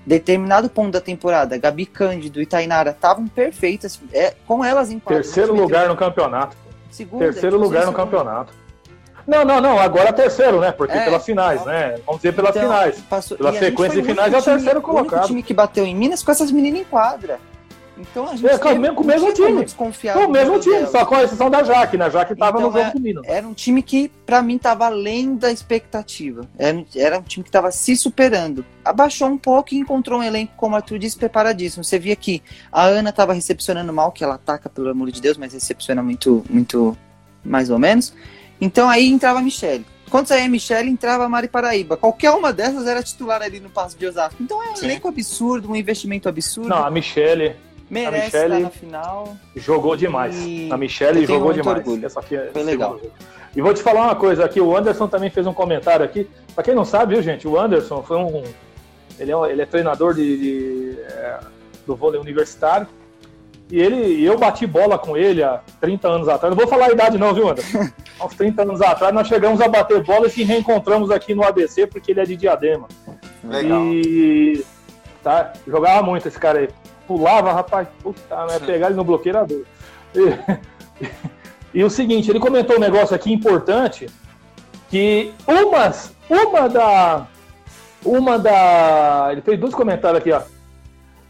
determinado 0.04 0.68
ponto 0.68 0.92
da 0.92 1.00
temporada, 1.00 1.56
Gabi 1.56 1.86
Cândido 1.86 2.42
e 2.42 2.46
Tainara 2.46 2.90
estavam 2.90 3.28
perfeitas, 3.28 4.00
é, 4.12 4.34
com 4.46 4.64
elas 4.64 4.90
em 4.90 4.98
Terceiro 4.98 5.54
lugar 5.54 5.88
no 5.88 5.96
campeonato. 5.96 6.56
Segunda, 6.90 7.24
Terceiro 7.26 7.56
lugar 7.56 7.86
no 7.86 7.92
campeonato. 7.92 8.52
Não, 9.26 9.44
não, 9.44 9.60
não. 9.60 9.78
Agora 9.78 10.10
é 10.10 10.12
terceiro, 10.12 10.60
né? 10.60 10.70
Porque 10.70 10.96
é, 10.96 11.04
pelas 11.04 11.24
finais, 11.24 11.64
né? 11.64 11.98
Vamos 12.06 12.22
dizer 12.22 12.32
pelas 12.32 12.54
então, 12.54 12.68
finais. 12.68 13.00
Passou, 13.10 13.36
Pela 13.36 13.52
sequência 13.52 14.00
de 14.00 14.06
finais 14.06 14.32
é 14.32 14.38
o 14.38 14.42
terceiro 14.42 14.80
colocado. 14.80 15.24
O 15.24 15.26
time 15.26 15.42
que 15.42 15.52
bateu 15.52 15.84
em 15.84 15.96
Minas 15.96 16.22
com 16.22 16.30
essas 16.30 16.50
meninas 16.52 16.80
em 16.80 16.84
quadra. 16.84 17.40
Então 17.98 18.28
a 18.28 18.36
gente. 18.36 18.46
É, 18.46 18.58
teve, 18.58 18.92
com 18.92 19.02
o 19.02 19.06
mesmo 19.06 19.32
time. 19.32 19.64
Com 19.74 20.24
o 20.24 20.30
mesmo 20.30 20.58
time, 20.60 20.76
dela. 20.76 20.86
só 20.88 21.06
com 21.06 21.14
a 21.14 21.24
exceção 21.24 21.50
da 21.50 21.62
Jaque, 21.62 21.96
né? 21.96 22.10
Jaque 22.10 22.36
tava 22.36 22.58
então, 22.58 22.70
no 22.70 22.78
jogo 22.78 22.96
é, 22.96 23.00
Minas. 23.00 23.24
Era 23.26 23.46
um 23.46 23.54
time 23.54 23.82
que, 23.82 24.08
para 24.24 24.42
mim, 24.42 24.58
tava 24.58 24.86
além 24.86 25.36
da 25.36 25.50
expectativa. 25.50 26.46
Era, 26.58 26.84
era 26.94 27.18
um 27.18 27.22
time 27.22 27.44
que 27.44 27.50
tava 27.50 27.70
se 27.70 27.96
superando. 27.96 28.64
Abaixou 28.84 29.28
um 29.28 29.38
pouco 29.38 29.74
e 29.74 29.78
encontrou 29.78 30.20
um 30.20 30.22
elenco, 30.22 30.52
como 30.56 30.74
o 30.74 30.76
Arthur 30.76 30.98
disse, 30.98 31.16
preparadíssimo. 31.16 31.82
Você 31.82 31.98
via 31.98 32.16
que 32.16 32.42
a 32.70 32.84
Ana 32.84 33.12
tava 33.12 33.32
recepcionando 33.32 33.92
mal, 33.92 34.12
que 34.12 34.22
ela 34.22 34.34
ataca, 34.34 34.68
pelo 34.68 34.90
amor 34.90 35.10
de 35.10 35.20
Deus, 35.20 35.36
mas 35.36 35.52
recepciona 35.52 36.02
muito, 36.02 36.44
muito 36.50 36.96
mais 37.42 37.70
ou 37.70 37.78
menos. 37.78 38.12
Então 38.60 38.88
aí 38.88 39.08
entrava 39.08 39.38
a 39.38 39.42
Michelle. 39.42 39.84
Quando 40.10 40.28
saía 40.28 40.44
a 40.44 40.48
Michelle, 40.48 40.88
entrava 40.88 41.24
a 41.24 41.28
Mari 41.28 41.48
Paraíba. 41.48 41.96
Qualquer 41.96 42.30
uma 42.30 42.52
dessas 42.52 42.86
era 42.86 43.02
titular 43.02 43.42
ali 43.42 43.58
no 43.58 43.68
passo 43.68 43.98
de 43.98 44.06
Osasco. 44.06 44.40
Então 44.40 44.62
é 44.62 44.70
um 44.70 44.76
Sim. 44.76 44.86
elenco 44.86 45.08
absurdo, 45.08 45.70
um 45.70 45.76
investimento 45.76 46.28
absurdo. 46.28 46.68
Não, 46.68 46.84
a 46.84 46.90
Michelle. 46.90 47.56
Merece 47.88 48.36
a 48.36 48.40
Michele 48.40 48.44
estar 48.44 48.60
na 48.60 48.70
final. 48.70 49.36
Jogou 49.54 49.96
demais. 49.96 50.34
E... 50.44 50.68
A 50.72 50.76
Michelle 50.76 51.24
jogou 51.24 51.52
demais. 51.52 51.78
Orgulho. 51.78 52.04
Essa 52.04 52.20
aqui 52.20 52.36
é 52.36 52.50
Foi 52.52 52.62
legal. 52.62 53.00
E 53.54 53.62
vou 53.62 53.72
te 53.72 53.82
falar 53.82 54.02
uma 54.02 54.14
coisa 54.14 54.44
aqui, 54.44 54.60
o 54.60 54.76
Anderson 54.76 55.08
também 55.08 55.30
fez 55.30 55.46
um 55.46 55.54
comentário 55.54 56.04
aqui. 56.04 56.28
Pra 56.54 56.62
quem 56.62 56.74
não 56.74 56.84
sabe, 56.84 57.14
viu, 57.14 57.22
gente, 57.22 57.48
o 57.48 57.58
Anderson 57.58 58.02
foi 58.02 58.18
um. 58.18 58.42
Ele 59.18 59.32
é, 59.32 59.50
ele 59.50 59.62
é 59.62 59.66
treinador 59.66 60.12
de, 60.12 60.36
de 60.36 61.00
é, 61.00 61.38
do 61.86 61.96
vôlei 61.96 62.20
universitário. 62.20 62.86
E 63.70 63.80
ele, 63.80 64.22
eu 64.22 64.38
bati 64.38 64.66
bola 64.66 64.98
com 64.98 65.16
ele 65.16 65.42
há 65.42 65.60
30 65.80 66.08
anos 66.08 66.28
atrás. 66.28 66.54
Não 66.54 66.58
vou 66.60 66.68
falar 66.68 66.86
a 66.86 66.92
idade, 66.92 67.18
não, 67.18 67.34
viu, 67.34 67.48
Anderson? 67.48 67.78
há 68.20 68.26
uns 68.26 68.34
30 68.34 68.62
anos 68.62 68.82
atrás, 68.82 69.14
nós 69.14 69.26
chegamos 69.26 69.60
a 69.60 69.68
bater 69.68 70.02
bola 70.02 70.26
e 70.26 70.30
se 70.30 70.42
reencontramos 70.44 71.10
aqui 71.10 71.34
no 71.34 71.42
ABC, 71.42 71.86
porque 71.86 72.12
ele 72.12 72.20
é 72.20 72.24
de 72.24 72.36
diadema. 72.36 72.86
Legal. 73.42 73.82
E 73.86 74.64
tá, 75.22 75.52
jogava 75.66 76.02
muito 76.02 76.28
esse 76.28 76.38
cara 76.38 76.60
aí. 76.60 76.68
Pulava, 77.06 77.52
rapaz, 77.52 77.86
puta, 78.02 78.46
né? 78.46 78.58
Pegar 78.58 78.88
ele 78.88 78.96
no 78.96 79.04
bloqueirador. 79.04 79.62
E, 80.14 81.78
e, 81.80 81.84
o 81.84 81.90
seguinte, 81.90 82.30
ele 82.30 82.40
comentou 82.40 82.76
um 82.76 82.80
negócio 82.80 83.14
aqui 83.14 83.32
importante, 83.32 84.08
que 84.90 85.32
umas, 85.46 86.14
uma 86.28 86.68
da. 86.68 87.26
Uma 88.04 88.38
da. 88.38 89.28
Ele 89.32 89.40
fez 89.40 89.58
dois 89.58 89.74
comentários 89.74 90.20
aqui, 90.20 90.32
ó. 90.32 90.42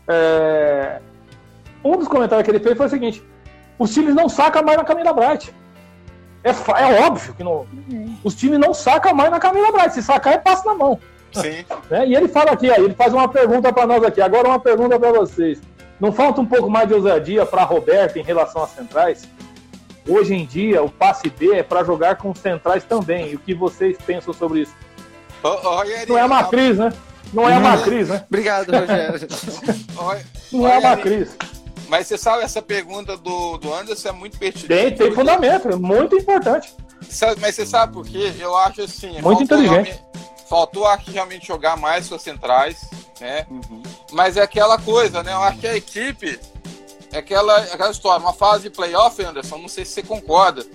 É, 0.09 1.01
um 1.85 1.97
dos 1.97 2.09
comentários 2.09 2.45
que 2.45 2.51
ele 2.51 2.63
fez 2.63 2.77
foi 2.77 2.87
o 2.87 2.91
seguinte: 2.91 3.23
os 3.79 3.93
times 3.93 4.15
não 4.15 4.29
sacam 4.29 4.63
mais 4.63 4.79
na 4.79 4.85
Camila 4.85 5.13
Bright. 5.13 5.55
É, 6.43 6.51
é 6.51 7.07
óbvio 7.07 7.35
que 7.35 7.43
não, 7.43 7.67
os 8.23 8.35
times 8.35 8.59
não 8.59 8.73
sacam 8.73 9.15
mais 9.15 9.31
na 9.31 9.39
Camila 9.39 9.73
Bright. 9.73 9.95
Se 9.95 10.03
sacar, 10.03 10.35
é 10.35 10.39
passo 10.39 10.67
na 10.67 10.75
mão. 10.75 10.99
Sim. 11.41 11.65
Né? 11.91 12.09
E 12.09 12.15
ele 12.15 12.29
fala 12.29 12.53
aqui, 12.53 12.71
aí, 12.71 12.83
ele 12.83 12.95
faz 12.95 13.13
uma 13.13 13.29
pergunta 13.29 13.73
para 13.73 13.87
nós 13.87 14.03
aqui. 14.03 14.21
Agora 14.21 14.49
uma 14.49 14.61
pergunta 14.61 14.99
para 14.99 15.13
vocês. 15.13 15.61
Não 15.99 16.13
falta 16.13 16.41
um 16.41 16.47
pouco 16.47 16.69
mais 16.69 16.89
de 16.89 16.95
ousadia 16.95 17.47
para 17.47 17.65
Roberto 17.65 18.17
em 18.19 18.23
relação 18.23 18.63
às 18.63 18.71
centrais? 18.71 19.29
Hoje 20.09 20.35
em 20.35 20.45
dia, 20.45 20.83
o 20.83 20.91
passe 20.91 21.29
B 21.31 21.55
é 21.55 21.63
para 21.63 21.83
jogar 21.83 22.17
com 22.17 22.35
centrais 22.35 22.85
também. 22.85 23.31
E 23.31 23.35
o 23.35 23.39
que 23.39 23.55
vocês 23.55 23.97
pensam 24.07 24.33
sobre 24.33 24.61
isso? 24.61 24.75
Oh, 25.43 25.49
oh, 25.49 25.85
não 26.09 26.19
é 26.19 26.25
uma 26.25 26.45
crise, 26.45 26.79
né? 26.79 26.93
Não 27.33 27.49
é 27.49 27.57
uma 27.57 27.79
crise, 27.79 28.13
né? 28.13 28.25
Obrigado, 28.29 28.71
Rogério. 28.71 29.29
não 30.53 30.69
é 30.69 30.79
uma 30.79 30.97
crise. 30.97 31.37
Mas 31.89 32.07
você 32.07 32.19
sabe, 32.19 32.43
essa 32.43 32.61
pergunta 32.61 33.17
do, 33.17 33.59
do 33.59 33.73
Anderson 33.73 34.09
é 34.09 34.13
muito 34.13 34.39
pertinente. 34.39 34.69
Tem, 34.69 34.95
tem 34.95 35.13
fundamento, 35.13 35.69
é 35.69 35.77
muito 35.77 36.17
importante. 36.17 36.75
Mas 37.41 37.55
você 37.55 37.67
sabe 37.67 37.93
por 37.93 38.05
quê? 38.05 38.33
Eu 38.39 38.57
acho 38.57 38.83
assim. 38.83 39.21
Muito 39.21 39.43
inteligente. 39.43 40.01
Faltou 40.49 40.87
aqui 40.87 41.11
realmente 41.11 41.47
jogar 41.47 41.77
mais 41.77 42.07
suas 42.07 42.23
centrais, 42.23 42.89
né? 43.21 43.47
Uhum. 43.51 43.83
Mas 44.13 44.37
é 44.37 44.43
aquela 44.43 44.79
coisa, 44.79 45.23
né? 45.23 45.33
Eu 45.33 45.43
acho 45.43 45.59
que 45.59 45.67
a 45.67 45.77
equipe. 45.77 46.39
É 47.13 47.19
aquela, 47.19 47.57
aquela 47.57 47.91
história, 47.91 48.21
uma 48.21 48.33
fase 48.33 48.65
de 48.65 48.71
playoff, 48.71 49.23
Anderson, 49.25 49.59
não 49.59 49.69
sei 49.69 49.85
se 49.85 49.93
você 49.93 50.03
concorda. 50.03 50.67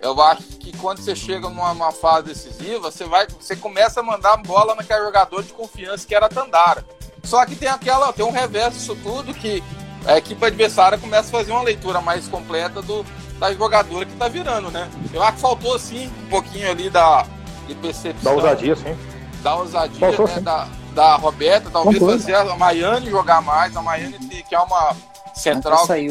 Eu 0.00 0.20
acho 0.22 0.42
que 0.58 0.76
quando 0.76 0.98
você 0.98 1.16
chega 1.16 1.48
numa, 1.48 1.90
fase 1.90 2.28
decisiva, 2.28 2.90
você 2.90 3.04
vai, 3.04 3.26
você 3.26 3.56
começa 3.56 4.00
a 4.00 4.02
mandar 4.02 4.36
bola 4.36 4.74
naquele 4.74 5.04
jogador 5.04 5.42
de 5.42 5.52
confiança 5.52 6.06
que 6.06 6.14
era 6.14 6.26
a 6.26 6.28
Tandara. 6.28 6.84
Só 7.24 7.44
que 7.44 7.56
tem 7.56 7.68
aquela, 7.68 8.12
tem 8.12 8.24
um 8.24 8.30
reverso 8.30 8.78
disso 8.78 8.96
tudo 9.02 9.34
que 9.34 9.62
a 10.06 10.16
equipe 10.16 10.44
adversária 10.44 10.96
começa 10.96 11.28
a 11.28 11.40
fazer 11.40 11.50
uma 11.50 11.62
leitura 11.62 12.00
mais 12.00 12.28
completa 12.28 12.80
do, 12.80 13.04
da 13.38 13.52
jogadora 13.52 14.06
que 14.06 14.14
tá 14.14 14.28
virando, 14.28 14.70
né? 14.70 14.88
Eu 15.12 15.22
acho 15.22 15.34
que 15.34 15.40
faltou, 15.40 15.74
assim, 15.74 16.06
um 16.24 16.28
pouquinho 16.28 16.70
ali 16.70 16.88
da 16.88 17.26
de 17.66 17.74
percepção. 17.74 18.32
Da 18.32 18.36
ousadia, 18.36 18.76
sim. 18.76 18.96
Da 19.42 19.56
ousadia, 19.56 20.00
faltou, 20.00 20.28
né? 20.28 20.40
Da, 20.40 20.68
da 20.94 21.16
Roberta, 21.16 21.70
talvez 21.70 21.98
fazer 21.98 22.34
a 22.34 22.56
Maiane 22.56 23.10
jogar 23.10 23.42
mais, 23.42 23.76
a 23.76 23.82
Maiane 23.82 24.18
que 24.48 24.54
é 24.54 24.58
uma 24.58 24.96
central 25.34 25.86
que, 25.86 26.08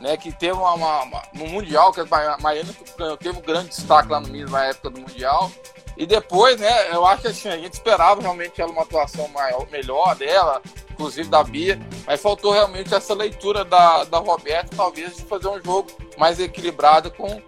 né, 0.00 0.16
que 0.16 0.32
teve 0.32 0.52
uma, 0.52 0.74
uma, 0.74 1.02
uma, 1.02 1.22
no 1.32 1.46
Mundial, 1.46 1.92
que 1.92 2.00
a 2.00 2.38
Maiane 2.40 2.76
teve 3.20 3.38
um 3.38 3.42
grande 3.42 3.68
destaque 3.68 4.10
lá 4.10 4.20
no 4.20 4.28
Minas 4.28 4.50
na 4.50 4.64
época 4.64 4.90
do 4.90 5.00
Mundial. 5.00 5.50
E 5.96 6.06
depois, 6.06 6.58
né, 6.58 6.92
eu 6.92 7.06
acho 7.06 7.22
que 7.22 7.28
assim, 7.28 7.48
a 7.48 7.56
gente 7.56 7.74
esperava 7.74 8.20
realmente 8.20 8.60
ela 8.60 8.72
uma 8.72 8.82
atuação 8.82 9.28
maior, 9.28 9.66
melhor 9.70 10.16
dela, 10.16 10.60
inclusive 10.90 11.28
da 11.28 11.44
Bia, 11.44 11.78
mas 12.06 12.20
faltou 12.20 12.52
realmente 12.52 12.94
essa 12.94 13.14
leitura 13.14 13.64
da, 13.64 14.04
da 14.04 14.18
Roberta, 14.18 14.74
talvez, 14.76 15.16
de 15.16 15.22
fazer 15.22 15.48
um 15.48 15.62
jogo 15.62 15.88
mais 16.16 16.40
equilibrado 16.40 17.10
com, 17.10 17.40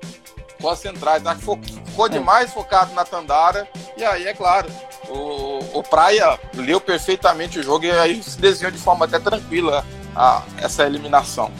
as 0.69 0.79
centrais. 0.79 1.27
Acho 1.27 1.57
que 1.57 1.75
ficou 1.75 2.09
demais 2.09 2.53
focado 2.53 2.93
na 2.95 3.05
Tandara, 3.05 3.69
e 3.97 4.05
aí, 4.05 4.27
é 4.27 4.35
claro, 4.35 4.69
o, 5.09 5.79
o 5.79 5.83
Praia 5.83 6.39
leu 6.55 6.81
perfeitamente 6.81 7.59
o 7.59 7.63
jogo 7.63 7.85
e 7.85 7.91
aí 7.91 8.23
se 8.23 8.39
desenhou 8.41 8.73
de 8.73 8.79
forma 8.79 9.05
até 9.05 9.19
tranquila 9.19 9.85
a, 10.15 10.43
essa 10.59 10.85
eliminação. 10.85 11.51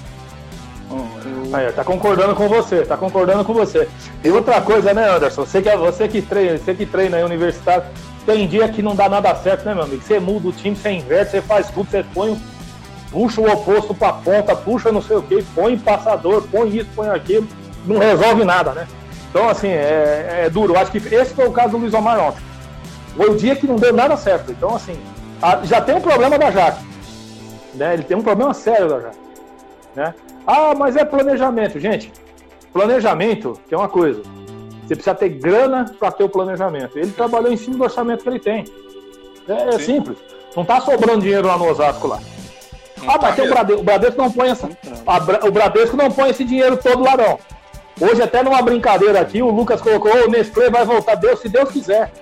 Aí, 1.53 1.73
tá 1.73 1.85
concordando 1.85 2.35
com 2.35 2.49
você, 2.49 2.85
tá 2.85 2.97
concordando 2.97 3.45
com 3.45 3.55
você. 3.55 3.89
E 4.23 4.31
outra 4.31 4.61
coisa, 4.61 4.93
né, 4.93 5.09
Anderson? 5.09 5.45
Você 5.45 5.63
que, 5.63 5.69
é, 5.69 5.77
você 5.77 6.09
que 6.09 6.21
treina, 6.21 6.59
você 6.59 6.75
que 6.75 6.85
treina 6.85 7.17
aí 7.17 7.25
universitário, 7.25 7.85
tem 8.27 8.49
dia 8.49 8.69
que 8.69 8.83
não 8.83 8.95
dá 8.95 9.09
nada 9.09 9.35
certo, 9.37 9.65
né, 9.65 9.75
meu 9.75 9.85
amigo? 9.85 10.03
Você 10.03 10.19
muda 10.19 10.49
o 10.49 10.53
time, 10.53 10.77
você 10.77 10.91
inverte, 10.91 11.31
você 11.31 11.43
faz 11.43 11.71
tudo, 11.71 11.89
você 11.91 12.05
põe, 12.15 12.41
puxa 13.11 13.41
o 13.41 13.51
oposto 13.51 13.95
pra 13.95 14.13
ponta, 14.13 14.57
puxa 14.57 14.91
não 14.91 15.03
sei 15.03 15.17
o 15.17 15.23
que, 15.23 15.43
põe 15.55 15.79
passador, 15.79 16.43
põe 16.51 16.77
isso, 16.77 16.89
põe 16.97 17.09
aquilo, 17.09 17.47
não 17.85 17.99
resolve 17.99 18.45
nada, 18.45 18.73
né? 18.73 18.87
Então, 19.31 19.49
assim, 19.49 19.69
é, 19.69 20.45
é 20.45 20.51
duro. 20.51 20.75
Eu 20.75 20.79
acho 20.79 20.93
que 20.93 20.99
esse 20.99 21.35
foi 21.35 21.47
o 21.47 21.53
caso 21.53 21.73
do 21.73 21.79
Luiz 21.79 21.93
Omar 21.93 22.21
ontem. 22.21 22.43
Foi 23.17 23.31
o 23.31 23.37
dia 23.37 23.57
que 23.57 23.67
não 23.67 23.77
deu 23.77 23.93
nada 23.93 24.17
certo. 24.17 24.53
Então, 24.53 24.75
assim, 24.75 24.97
já 25.65 25.81
tem 25.81 25.95
um 25.97 26.01
problema 26.01 26.39
da 26.39 26.51
Jaque. 26.51 26.85
Né? 27.75 27.95
Ele 27.95 28.03
tem 28.05 28.17
um 28.17 28.23
problema 28.23 28.55
sério 28.55 28.89
da 28.89 29.01
Jaque. 29.01 29.19
Né? 29.95 30.15
Ah, 30.47 30.75
mas 30.77 30.97
é 30.97 31.05
planejamento. 31.05 31.81
Gente, 31.81 32.13
planejamento 32.73 33.59
que 33.69 33.75
é 33.75 33.79
uma 33.79 33.89
coisa. 33.89 34.23
Você 34.83 34.95
precisa 34.95 35.15
ter 35.15 35.31
grana 35.31 35.87
para 35.99 36.13
ter 36.13 36.25
o 36.25 36.29
planejamento. 36.29 36.99
Ele 36.99 37.11
trabalhou 37.11 37.53
em 37.53 37.57
cima 37.57 37.77
do 37.77 37.85
orçamento 37.85 38.23
que 38.23 38.29
ele 38.29 38.41
tem. 38.41 38.65
É, 39.49 39.75
é 39.75 39.79
simples. 39.79 40.19
Não 40.55 40.63
está 40.63 40.81
sobrando 40.81 41.23
dinheiro 41.23 41.49
lá 41.49 41.59
no 41.59 41.69
Osasco 41.69 42.07
lá. 42.07 42.21
Não 42.99 43.11
ah, 43.11 43.19
mas 43.21 43.37
tá 43.37 43.43
o 43.43 43.49
Bradesco, 43.49 43.81
o 43.81 43.85
Bradesco 43.85 44.23
não 44.23 44.31
põe 44.31 44.49
essa, 44.49 44.69
a, 45.07 45.47
o 45.47 45.51
Bradesco 45.51 45.97
não 45.97 46.11
põe 46.11 46.31
esse 46.31 46.45
dinheiro 46.45 46.77
todo 46.77 47.03
lá 47.03 47.17
não. 47.17 47.39
Hoje 48.01 48.23
até 48.23 48.43
numa 48.43 48.61
brincadeira 48.61 49.21
aqui, 49.21 49.41
o 49.43 49.51
Lucas 49.51 49.81
colocou, 49.81 50.13
o 50.13 50.31
Nestlé 50.31 50.69
vai 50.69 50.85
voltar, 50.85 51.15
Deus, 51.15 51.41
se 51.41 51.49
Deus 51.49 51.71
quiser. 51.71 52.13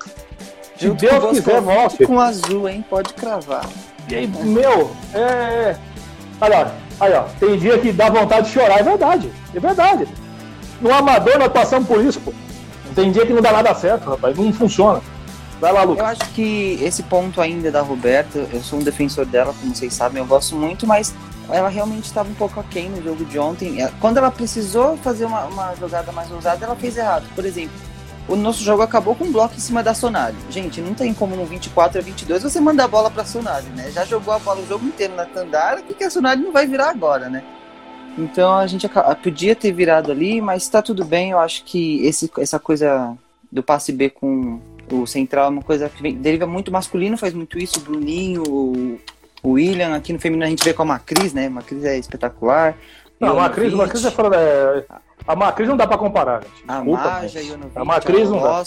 Se 0.76 0.90
Deus 0.90 1.30
quiser, 1.30 1.60
mostre. 1.62 2.06
Com 2.06 2.20
azul, 2.20 2.68
hein? 2.68 2.84
Pode 2.88 3.14
cravar. 3.14 3.66
E 4.08 4.14
aí, 4.14 4.26
meu, 4.26 4.90
é. 5.14 5.76
Olha, 6.40 6.72
aí, 7.00 7.12
ó. 7.14 7.22
Tem 7.38 7.56
dia 7.56 7.78
que 7.78 7.92
dá 7.92 8.10
vontade 8.10 8.48
de 8.48 8.52
chorar, 8.52 8.80
é 8.80 8.82
verdade. 8.82 9.32
É 9.54 9.60
verdade. 9.60 10.08
No 10.80 10.92
amador 10.92 11.38
nós 11.38 11.52
passamos 11.52 11.88
por 11.88 12.04
isso, 12.04 12.20
pô. 12.20 12.32
Tem 12.94 13.10
dia 13.10 13.24
que 13.24 13.32
não 13.32 13.40
dá 13.40 13.52
nada 13.52 13.74
certo, 13.74 14.10
rapaz. 14.10 14.36
Não 14.36 14.52
funciona. 14.52 15.00
Vai 15.60 15.72
lá, 15.72 15.84
Lucas. 15.84 16.04
Eu 16.04 16.06
acho 16.06 16.34
que 16.34 16.78
esse 16.82 17.04
ponto 17.04 17.40
ainda 17.40 17.70
da 17.70 17.80
Roberta, 17.80 18.46
eu 18.52 18.60
sou 18.60 18.80
um 18.80 18.82
defensor 18.82 19.24
dela, 19.24 19.54
como 19.58 19.74
vocês 19.74 19.94
sabem, 19.94 20.18
eu 20.20 20.26
gosto 20.26 20.56
muito, 20.56 20.86
mas 20.86 21.14
ela 21.50 21.68
realmente 21.68 22.04
estava 22.04 22.28
um 22.28 22.34
pouco 22.34 22.60
aquém 22.60 22.88
no 22.88 23.02
jogo 23.02 23.24
de 23.24 23.38
ontem. 23.38 23.78
Quando 24.00 24.18
ela 24.18 24.30
precisou 24.30 24.96
fazer 24.98 25.24
uma, 25.24 25.44
uma 25.46 25.74
jogada 25.76 26.12
mais 26.12 26.30
ousada, 26.30 26.64
ela 26.64 26.76
fez 26.76 26.96
errado. 26.96 27.26
Por 27.34 27.44
exemplo, 27.44 27.74
o 28.28 28.36
nosso 28.36 28.62
jogo 28.62 28.82
acabou 28.82 29.14
com 29.14 29.24
um 29.24 29.32
bloco 29.32 29.54
em 29.56 29.60
cima 29.60 29.82
da 29.82 29.94
Sonali. 29.94 30.36
Gente, 30.48 30.80
não 30.80 30.94
tem 30.94 31.12
como 31.12 31.34
no 31.34 31.44
24 31.44 31.98
a 31.98 32.02
22 32.02 32.42
você 32.42 32.60
mandar 32.60 32.84
a 32.84 32.88
bola 32.88 33.10
pra 33.10 33.24
Sonali, 33.24 33.68
né? 33.70 33.90
Já 33.90 34.04
jogou 34.04 34.32
a 34.32 34.38
bola 34.38 34.60
o 34.60 34.66
jogo 34.66 34.86
inteiro 34.86 35.14
na 35.14 35.26
Tandara, 35.26 35.80
o 35.80 35.94
que 35.94 36.04
a 36.04 36.10
Sonali 36.10 36.42
não 36.42 36.52
vai 36.52 36.66
virar 36.66 36.90
agora, 36.90 37.28
né? 37.28 37.42
Então 38.16 38.52
a 38.52 38.66
gente 38.66 38.88
podia 39.22 39.56
ter 39.56 39.72
virado 39.72 40.12
ali, 40.12 40.40
mas 40.40 40.68
tá 40.68 40.82
tudo 40.82 41.04
bem. 41.04 41.30
Eu 41.30 41.38
acho 41.38 41.64
que 41.64 42.04
esse, 42.06 42.30
essa 42.38 42.58
coisa 42.58 43.16
do 43.50 43.62
passe 43.62 43.92
B 43.92 44.10
com 44.10 44.60
o 44.90 45.06
central 45.06 45.46
é 45.46 45.48
uma 45.48 45.62
coisa 45.62 45.88
que 45.88 46.12
deriva 46.12 46.46
muito 46.46 46.70
masculino, 46.70 47.16
faz 47.16 47.32
muito 47.34 47.58
isso. 47.58 47.78
O 47.80 47.82
Bruninho, 47.82 48.42
o, 48.46 48.98
o 49.42 49.52
William, 49.52 49.94
aqui 49.94 50.12
no 50.12 50.18
feminino 50.18 50.46
a 50.46 50.48
gente 50.48 50.64
vê 50.64 50.72
com 50.72 50.82
a 50.82 50.86
Macris, 50.86 51.32
né? 51.32 51.48
Macris 51.48 51.84
é 51.84 51.98
espetacular. 51.98 52.76
Não, 53.18 53.30
a 53.30 53.34
Macris, 53.34 53.72
Macris 53.72 54.04
é 54.04 54.10
fora 54.10 54.30
da. 54.30 55.00
A 55.26 55.36
Macris 55.36 55.68
não 55.68 55.76
dá 55.76 55.86
para 55.86 55.98
comparar, 55.98 56.42
gente. 56.42 56.64
A 56.66 56.82
Maja, 56.82 57.40
Ionovic, 57.40 57.78
a 57.78 57.84
Macris 57.84 58.30
não 58.30 58.42
dá. 58.42 58.62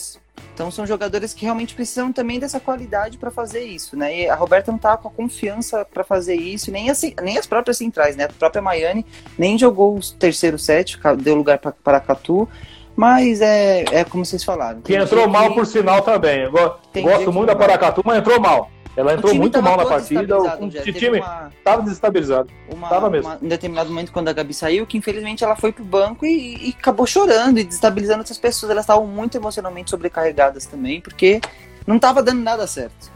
Então 0.54 0.72
são 0.72 0.86
jogadores 0.86 1.34
que 1.34 1.44
realmente 1.44 1.76
precisam 1.76 2.14
também 2.14 2.40
dessa 2.40 2.60
qualidade 2.60 3.18
para 3.18 3.30
fazer 3.30 3.64
isso, 3.64 3.98
né? 3.98 4.22
E 4.22 4.30
a 4.30 4.36
Roberta 4.36 4.72
não 4.72 4.80
tá 4.80 4.96
com 4.96 5.10
a 5.10 5.12
confiança 5.12 5.86
para 5.86 6.04
fazer 6.04 6.36
isso, 6.36 6.72
nem 6.72 6.90
as, 6.90 7.02
nem 7.22 7.38
as 7.38 7.46
próprias 7.46 7.78
centrais, 7.78 8.16
né? 8.16 8.26
A 8.26 8.30
própria 8.30 8.62
Maiane 8.62 9.06
nem 9.38 9.58
jogou 9.58 9.98
o 9.98 10.00
terceiro 10.18 10.58
set, 10.58 10.98
deu 11.20 11.36
lugar 11.36 11.58
para 11.58 11.72
Paracatu. 11.72 12.48
Mas 12.96 13.42
é, 13.42 13.84
é 13.92 14.04
como 14.06 14.26
vocês 14.26 14.42
falaram. 14.42 14.80
Que 14.80 14.96
entrou 14.96 15.28
mal 15.28 15.54
por 15.54 15.66
sinal 15.66 16.02
também. 16.02 16.44
Eu 16.44 16.52
gosto 16.52 17.34
muito 17.34 17.48
da 17.48 17.56
Paracatu, 17.56 18.02
mas 18.06 18.20
entrou 18.20 18.40
mal. 18.40 18.72
Ela 18.96 19.14
entrou 19.14 19.36
muito 19.36 19.62
mal 19.62 19.76
na 19.76 19.86
partida. 19.86 20.38
O, 20.39 20.70
time 20.70 21.22
estava 21.58 21.82
desestabilizado. 21.82 22.50
Uma, 22.74 22.88
tava 22.88 23.10
mesmo. 23.10 23.30
Uma, 23.30 23.39
em 23.41 23.48
determinado 23.48 23.89
momento, 23.89 24.12
quando 24.12 24.30
a 24.30 24.34
Gabi 24.34 24.54
saiu, 24.54 24.88
que 24.88 24.98
infelizmente 24.98 25.43
ela 25.43 25.56
foi 25.56 25.72
pro 25.72 25.84
banco 25.84 26.26
e, 26.26 26.70
e 26.70 26.76
acabou 26.80 27.06
chorando 27.06 27.60
e 27.60 27.64
desestabilizando 27.64 28.24
essas 28.24 28.38
pessoas. 28.38 28.72
Elas 28.72 28.84
estavam 28.84 29.06
muito 29.06 29.36
emocionalmente 29.36 29.89
sobrecarregadas 29.89 30.66
também, 30.66 31.02
porque 31.02 31.41
não 31.86 31.98
estava 31.98 32.24
dando 32.24 32.41
nada 32.41 32.66
certo. 32.66 33.12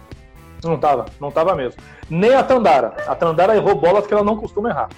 Não 0.63 0.77
tava, 0.77 1.05
não 1.19 1.31
tava 1.31 1.55
mesmo. 1.55 1.81
Nem 2.09 2.35
a 2.35 2.43
Tandara. 2.43 2.95
A 3.07 3.15
Tandara 3.15 3.55
errou 3.55 3.75
bolas 3.75 4.05
que 4.05 4.13
ela 4.13 4.23
não 4.23 4.35
costuma 4.35 4.69
errar. 4.69 4.89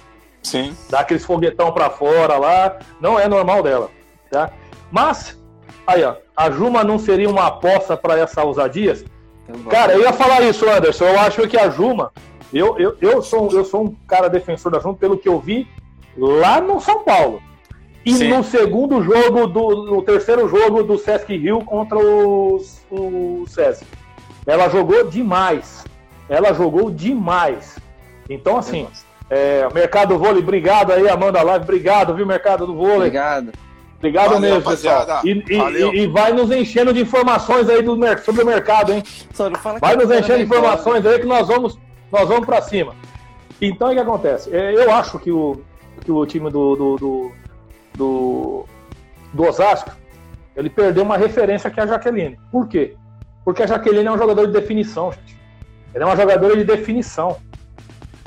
Sim. 0.42 0.76
Dá 0.90 1.00
aqueles 1.00 1.24
foguetão 1.24 1.72
para 1.72 1.88
fora 1.88 2.36
lá, 2.36 2.78
não 3.00 3.18
é 3.18 3.28
normal 3.28 3.62
dela, 3.62 3.88
tá? 4.28 4.50
Mas 4.90 5.38
aí 5.86 6.02
ó, 6.02 6.16
a 6.36 6.50
Juma 6.50 6.82
não 6.82 6.98
seria 6.98 7.30
uma 7.30 7.46
aposta 7.46 7.96
para 7.96 8.18
essa 8.18 8.42
ousadia? 8.42 8.96
Cara, 9.70 9.92
eu 9.92 10.00
ia 10.00 10.12
falar 10.12 10.42
isso, 10.42 10.68
Anderson. 10.68 11.04
Eu 11.04 11.18
acho 11.20 11.48
que 11.48 11.58
a 11.58 11.68
Juma, 11.68 12.12
eu, 12.52 12.78
eu, 12.78 12.96
eu, 13.00 13.22
sou, 13.22 13.50
eu 13.50 13.64
sou 13.64 13.84
um 13.84 13.94
cara 14.06 14.28
defensor 14.28 14.70
da 14.72 14.78
Juma 14.78 14.94
pelo 14.94 15.18
que 15.18 15.28
eu 15.28 15.38
vi 15.38 15.66
lá 16.16 16.60
no 16.60 16.80
São 16.80 17.02
Paulo. 17.02 17.42
E 18.04 18.14
Sim. 18.14 18.28
no 18.28 18.42
segundo 18.42 19.02
jogo, 19.02 19.46
do, 19.46 19.84
no 19.84 20.02
terceiro 20.02 20.48
jogo 20.48 20.82
do 20.82 20.98
Sesc 20.98 21.36
Rio 21.36 21.60
contra 21.64 21.98
os, 21.98 22.80
o 22.90 23.44
Sesc. 23.46 23.86
Ela 24.44 24.68
jogou 24.68 25.04
demais. 25.04 25.84
Ela 26.28 26.52
jogou 26.52 26.90
demais. 26.90 27.78
Então, 28.28 28.56
assim, 28.56 28.88
é, 29.30 29.68
Mercado 29.72 30.18
Vôlei, 30.18 30.42
obrigado 30.42 30.92
aí, 30.92 31.08
Amanda 31.08 31.42
Live, 31.42 31.64
obrigado, 31.64 32.14
viu, 32.14 32.26
Mercado 32.26 32.66
do 32.66 32.74
Vôlei. 32.74 32.96
Obrigado. 32.96 33.52
Obrigado 34.02 34.30
Valeu, 34.30 34.40
mesmo, 34.40 34.68
pessoal. 34.68 35.06
E, 35.24 35.30
e, 35.30 36.02
e, 36.02 36.06
vai 36.08 36.32
nos 36.32 36.50
enchendo 36.50 36.92
de 36.92 37.00
informações 37.00 37.68
aí 37.68 37.82
do, 37.82 37.96
sobre 38.24 38.42
o 38.42 38.46
mercado, 38.46 38.92
hein? 38.92 39.00
vai 39.80 39.94
nos 39.94 40.10
enchendo 40.10 40.38
de 40.38 40.44
informações 40.44 41.06
aí 41.06 41.20
que 41.20 41.26
nós 41.26 41.46
vamos, 41.46 41.78
nós 42.10 42.28
vamos 42.28 42.44
para 42.44 42.60
cima. 42.62 42.96
Então, 43.60 43.92
o 43.92 43.94
que 43.94 44.00
acontece? 44.00 44.52
É, 44.52 44.74
eu 44.74 44.90
acho 44.92 45.20
que 45.20 45.30
o, 45.30 45.62
que 46.04 46.10
o 46.10 46.26
time 46.26 46.50
do, 46.50 46.74
do, 46.74 46.96
do, 46.96 47.32
do, 47.94 48.64
do 49.32 49.44
Osasco 49.44 49.92
ele 50.56 50.68
perdeu 50.68 51.04
uma 51.04 51.16
referência 51.16 51.70
que 51.70 51.78
é 51.78 51.84
a 51.84 51.86
Jaqueline. 51.86 52.36
Por 52.50 52.66
quê? 52.66 52.96
Porque 53.44 53.62
a 53.62 53.66
Jaqueline 53.68 54.06
é 54.06 54.10
um 54.10 54.18
jogador 54.18 54.48
de 54.48 54.52
definição, 54.52 55.12
gente. 55.12 55.38
Ela 55.94 56.04
é 56.04 56.06
uma 56.08 56.16
jogadora 56.16 56.56
de 56.56 56.64
definição. 56.64 57.36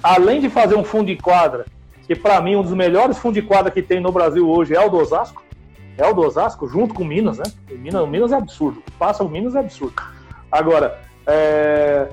Além 0.01 0.39
de 0.39 0.49
fazer 0.49 0.75
um 0.75 0.85
fundo 0.85 1.07
de 1.07 1.17
quadra, 1.17 1.65
que 2.07 2.15
para 2.15 2.39
mim 2.39 2.55
um 2.55 2.61
dos 2.61 2.73
melhores 2.73 3.17
fundos 3.17 3.41
de 3.41 3.45
quadra 3.45 3.69
que 3.69 3.81
tem 3.81 3.99
no 3.99 4.13
Brasil 4.13 4.49
hoje 4.49 4.73
é 4.73 4.79
o 4.79 4.89
do 4.89 4.97
Osasco, 4.97 5.44
é 5.97 6.07
o 6.07 6.13
do 6.13 6.21
Osasco, 6.21 6.67
junto 6.67 6.93
com 6.93 7.03
o 7.03 7.05
Minas, 7.05 7.37
né? 7.37 7.45
O 7.71 7.77
Minas, 7.77 8.01
o 8.01 8.07
Minas 8.07 8.31
é 8.31 8.35
absurdo. 8.35 8.83
Passa 8.99 9.23
o 9.23 9.29
Minas 9.29 9.55
é 9.55 9.59
absurdo. 9.59 10.01
Agora, 10.51 10.99
é... 11.25 12.07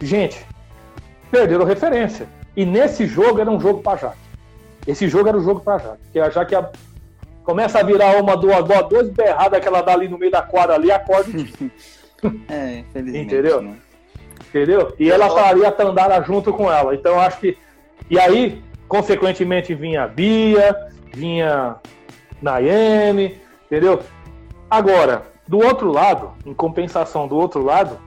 gente, 0.00 0.44
perderam 1.30 1.64
referência. 1.64 2.28
E 2.56 2.64
nesse 2.64 3.06
jogo 3.06 3.40
era 3.40 3.50
um 3.50 3.60
jogo 3.60 3.82
para 3.82 3.98
Jaque. 3.98 4.18
Esse 4.86 5.08
jogo 5.08 5.28
era 5.28 5.36
um 5.36 5.42
jogo 5.42 5.60
para 5.60 5.78
Jaque. 5.78 6.02
Porque 6.04 6.20
a 6.20 6.30
Jaque 6.30 6.54
a... 6.54 6.70
começa 7.44 7.80
a 7.80 7.82
virar 7.82 8.20
uma, 8.20 8.36
duas, 8.36 8.64
duas 8.88 9.10
berradas 9.10 9.60
que 9.60 9.68
ela 9.68 9.82
dá 9.82 9.92
ali 9.92 10.08
no 10.08 10.18
meio 10.18 10.30
da 10.30 10.42
quadra 10.42 10.74
ali, 10.74 10.90
acorda 10.90 11.30
É, 12.48 12.78
infelizmente. 12.78 13.26
Entendeu? 13.26 13.62
Né? 13.62 13.76
Entendeu? 14.48 14.94
E 14.98 15.10
ela 15.10 15.28
faria 15.28 15.68
a 15.68 15.72
Tandara 15.72 16.22
junto 16.22 16.52
com 16.52 16.72
ela. 16.72 16.94
Então 16.94 17.20
acho 17.20 17.38
que. 17.40 17.58
E 18.08 18.18
aí, 18.18 18.62
consequentemente, 18.88 19.74
vinha 19.74 20.04
a 20.04 20.08
Bia, 20.08 20.74
vinha 21.12 21.76
Nayane, 22.40 23.40
entendeu? 23.66 24.00
Agora, 24.70 25.22
do 25.46 25.58
outro 25.58 25.90
lado, 25.92 26.32
em 26.44 26.52
compensação 26.52 27.28
do 27.28 27.36
outro 27.36 27.62
lado, 27.62 27.98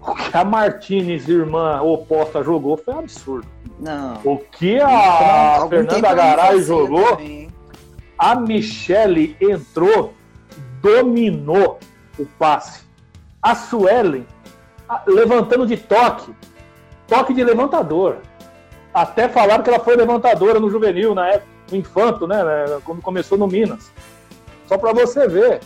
o 0.00 0.14
que 0.14 0.36
a 0.36 0.44
Martinez, 0.44 1.28
irmã 1.28 1.80
oposta, 1.82 2.42
jogou 2.42 2.76
foi 2.76 2.94
um 2.94 2.98
absurdo. 3.00 3.46
Não. 3.80 4.20
O 4.24 4.38
que 4.38 4.80
a 4.80 5.66
Fernanda 5.68 6.14
Garay 6.14 6.62
jogou, 6.62 7.16
também. 7.16 7.48
a 8.18 8.34
Michele 8.34 9.36
entrou, 9.40 10.14
dominou 10.80 11.78
o 12.18 12.26
passe. 12.38 12.84
A 13.42 13.54
Suelen 13.54 14.26
levantando 15.06 15.66
de 15.66 15.76
toque, 15.76 16.32
toque 17.08 17.34
de 17.34 17.42
levantador. 17.42 18.18
Até 18.92 19.28
falaram 19.28 19.62
que 19.62 19.70
ela 19.70 19.80
foi 19.80 19.96
levantadora 19.96 20.60
no 20.60 20.70
juvenil 20.70 21.14
na 21.14 21.28
época 21.28 21.53
Infanto, 21.76 22.26
né, 22.26 22.42
né? 22.42 22.80
Quando 22.84 23.02
começou 23.02 23.36
no 23.38 23.46
Minas. 23.46 23.90
Só 24.66 24.78
para 24.78 24.92
você 24.92 25.28
ver. 25.28 25.60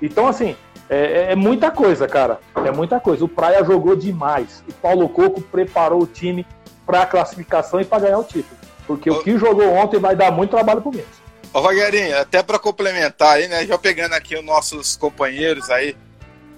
Então, 0.00 0.26
assim, 0.26 0.56
é, 0.88 0.96
é, 0.96 1.32
é, 1.32 1.34
muita 1.36 1.70
coisa, 1.70 2.06
cara. 2.06 2.40
É 2.64 2.70
muita 2.70 3.00
coisa. 3.00 3.24
O 3.24 3.28
Praia 3.28 3.64
jogou 3.64 3.96
demais. 3.96 4.62
O 4.68 4.72
Paulo 4.74 5.08
Coco 5.08 5.40
preparou 5.40 6.02
o 6.02 6.06
time 6.06 6.46
para 6.84 7.02
a 7.02 7.06
classificação 7.06 7.80
e 7.80 7.84
para 7.84 8.04
ganhar 8.04 8.18
o 8.18 8.24
título. 8.24 8.56
Porque 8.86 9.10
Ô... 9.10 9.14
o 9.14 9.22
que 9.22 9.36
jogou 9.36 9.68
ontem 9.74 9.98
vai 9.98 10.14
dar 10.14 10.30
muito 10.30 10.50
trabalho 10.50 10.80
pro 10.80 10.92
Minas. 10.92 11.26
Ô, 11.52 11.60
Rogerinho, 11.60 12.18
até 12.18 12.42
para 12.42 12.58
complementar 12.58 13.36
aí, 13.36 13.48
né? 13.48 13.66
Já 13.66 13.76
pegando 13.76 14.12
aqui 14.12 14.36
os 14.36 14.44
nossos 14.44 14.96
companheiros 14.96 15.70
aí, 15.70 15.96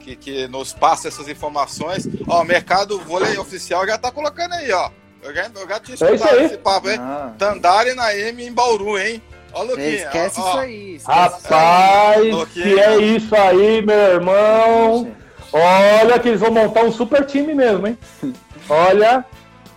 que, 0.00 0.16
que 0.16 0.48
nos 0.48 0.72
passam 0.72 1.08
essas 1.08 1.28
informações. 1.28 2.06
Ó, 2.26 2.42
o 2.42 2.44
mercado 2.44 2.98
vôlei 3.00 3.38
oficial 3.38 3.86
já 3.86 3.96
tá 3.96 4.10
colocando 4.10 4.52
aí, 4.52 4.70
ó. 4.72 4.90
Eu 5.28 5.34
já, 5.34 5.50
eu 5.54 5.68
já 5.68 5.80
tinha 5.80 5.94
é 6.00 6.14
escutado 6.14 6.38
é 6.38 6.44
esse 6.44 6.56
papo, 6.56 6.88
hein? 6.88 6.96
Ah. 6.98 7.32
Tandari 7.36 7.92
na 7.92 8.16
M 8.16 8.46
em 8.46 8.50
Bauru, 8.50 8.98
hein? 8.98 9.22
Ó, 9.52 9.62
Luquinha. 9.62 9.88
Esquece 9.88 10.40
ó, 10.40 10.48
isso 10.48 10.58
aí. 10.58 10.94
Esquece 10.94 11.18
Rapaz, 11.18 12.24
isso 12.24 12.40
aí. 12.40 12.46
que 12.46 12.80
é 12.80 12.96
isso 12.96 13.36
aí, 13.36 13.82
meu 13.84 13.94
irmão. 13.94 15.12
Olha 15.52 16.18
que 16.18 16.28
eles 16.28 16.40
vão 16.40 16.50
montar 16.50 16.82
um 16.82 16.90
super 16.90 17.26
time 17.26 17.54
mesmo, 17.54 17.86
hein? 17.86 17.98
Olha, 18.70 19.22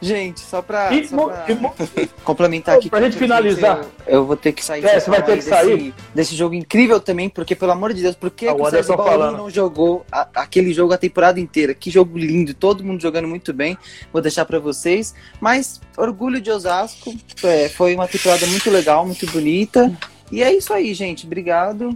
Gente, 0.02 0.40
só 0.40 0.64
pra, 0.64 0.92
e, 0.92 1.08
só 1.08 1.28
pra 1.28 1.46
e, 1.48 2.08
complementar 2.26 2.78
aqui. 2.78 2.90
Pra 2.90 3.02
gente 3.02 3.18
finalizar. 3.18 3.86
Eu, 4.08 4.16
eu, 4.16 4.26
vou 4.26 4.36
ter 4.36 4.52
que 4.52 4.66
sair. 4.66 4.84
É, 4.84 5.00
você 5.00 5.10
vai 5.10 5.22
ter 5.24 5.38
que 5.38 5.44
sair. 5.44 5.94
Desse 6.14 6.36
jogo 6.36 6.56
incrível 6.56 7.00
também, 7.00 7.30
porque, 7.30 7.56
pelo 7.56 7.72
amor 7.72 7.94
de 7.94 8.02
Deus, 8.02 8.16
por 8.16 8.32
que, 8.32 8.48
ah, 8.48 8.56
que 8.56 8.62
o 8.62 8.66
Anderson 8.66 8.98
falando. 8.98 9.38
não 9.38 9.50
jogou 9.50 10.04
a, 10.12 10.28
aquele 10.36 10.74
jogo 10.74 10.92
a 10.92 10.98
temporada 10.98 11.40
inteira? 11.40 11.76
Que 11.76 11.92
jogo 11.92 12.18
lindo, 12.18 12.52
todo 12.54 12.84
mundo 12.84 13.00
jogando 13.00 13.28
muito 13.28 13.54
bem. 13.54 13.78
Vou 14.12 14.24
deixar 14.24 14.44
pra 14.46 14.58
vocês. 14.58 15.14
Mas, 15.40 15.80
orgulho 15.96 16.42
de 16.42 16.50
Osasco. 16.50 17.14
É, 17.44 17.70
foi 17.70 17.94
uma 17.94 18.08
temporada 18.08 18.48
muito 18.48 18.72
legal, 18.72 19.06
muito 19.06 19.28
bonita. 19.28 19.96
E 20.32 20.42
é 20.42 20.52
isso 20.52 20.74
aí, 20.74 20.96
gente. 20.96 21.28
Obrigado. 21.28 21.96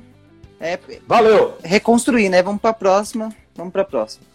É, 0.60 0.78
Valeu! 1.08 1.56
Reconstruir, 1.64 2.30
né? 2.30 2.44
Vamos 2.44 2.62
pra 2.62 2.72
próxima. 2.72 3.34
Vamos 3.56 3.74
pra 3.74 3.84
próxima. 3.84 4.35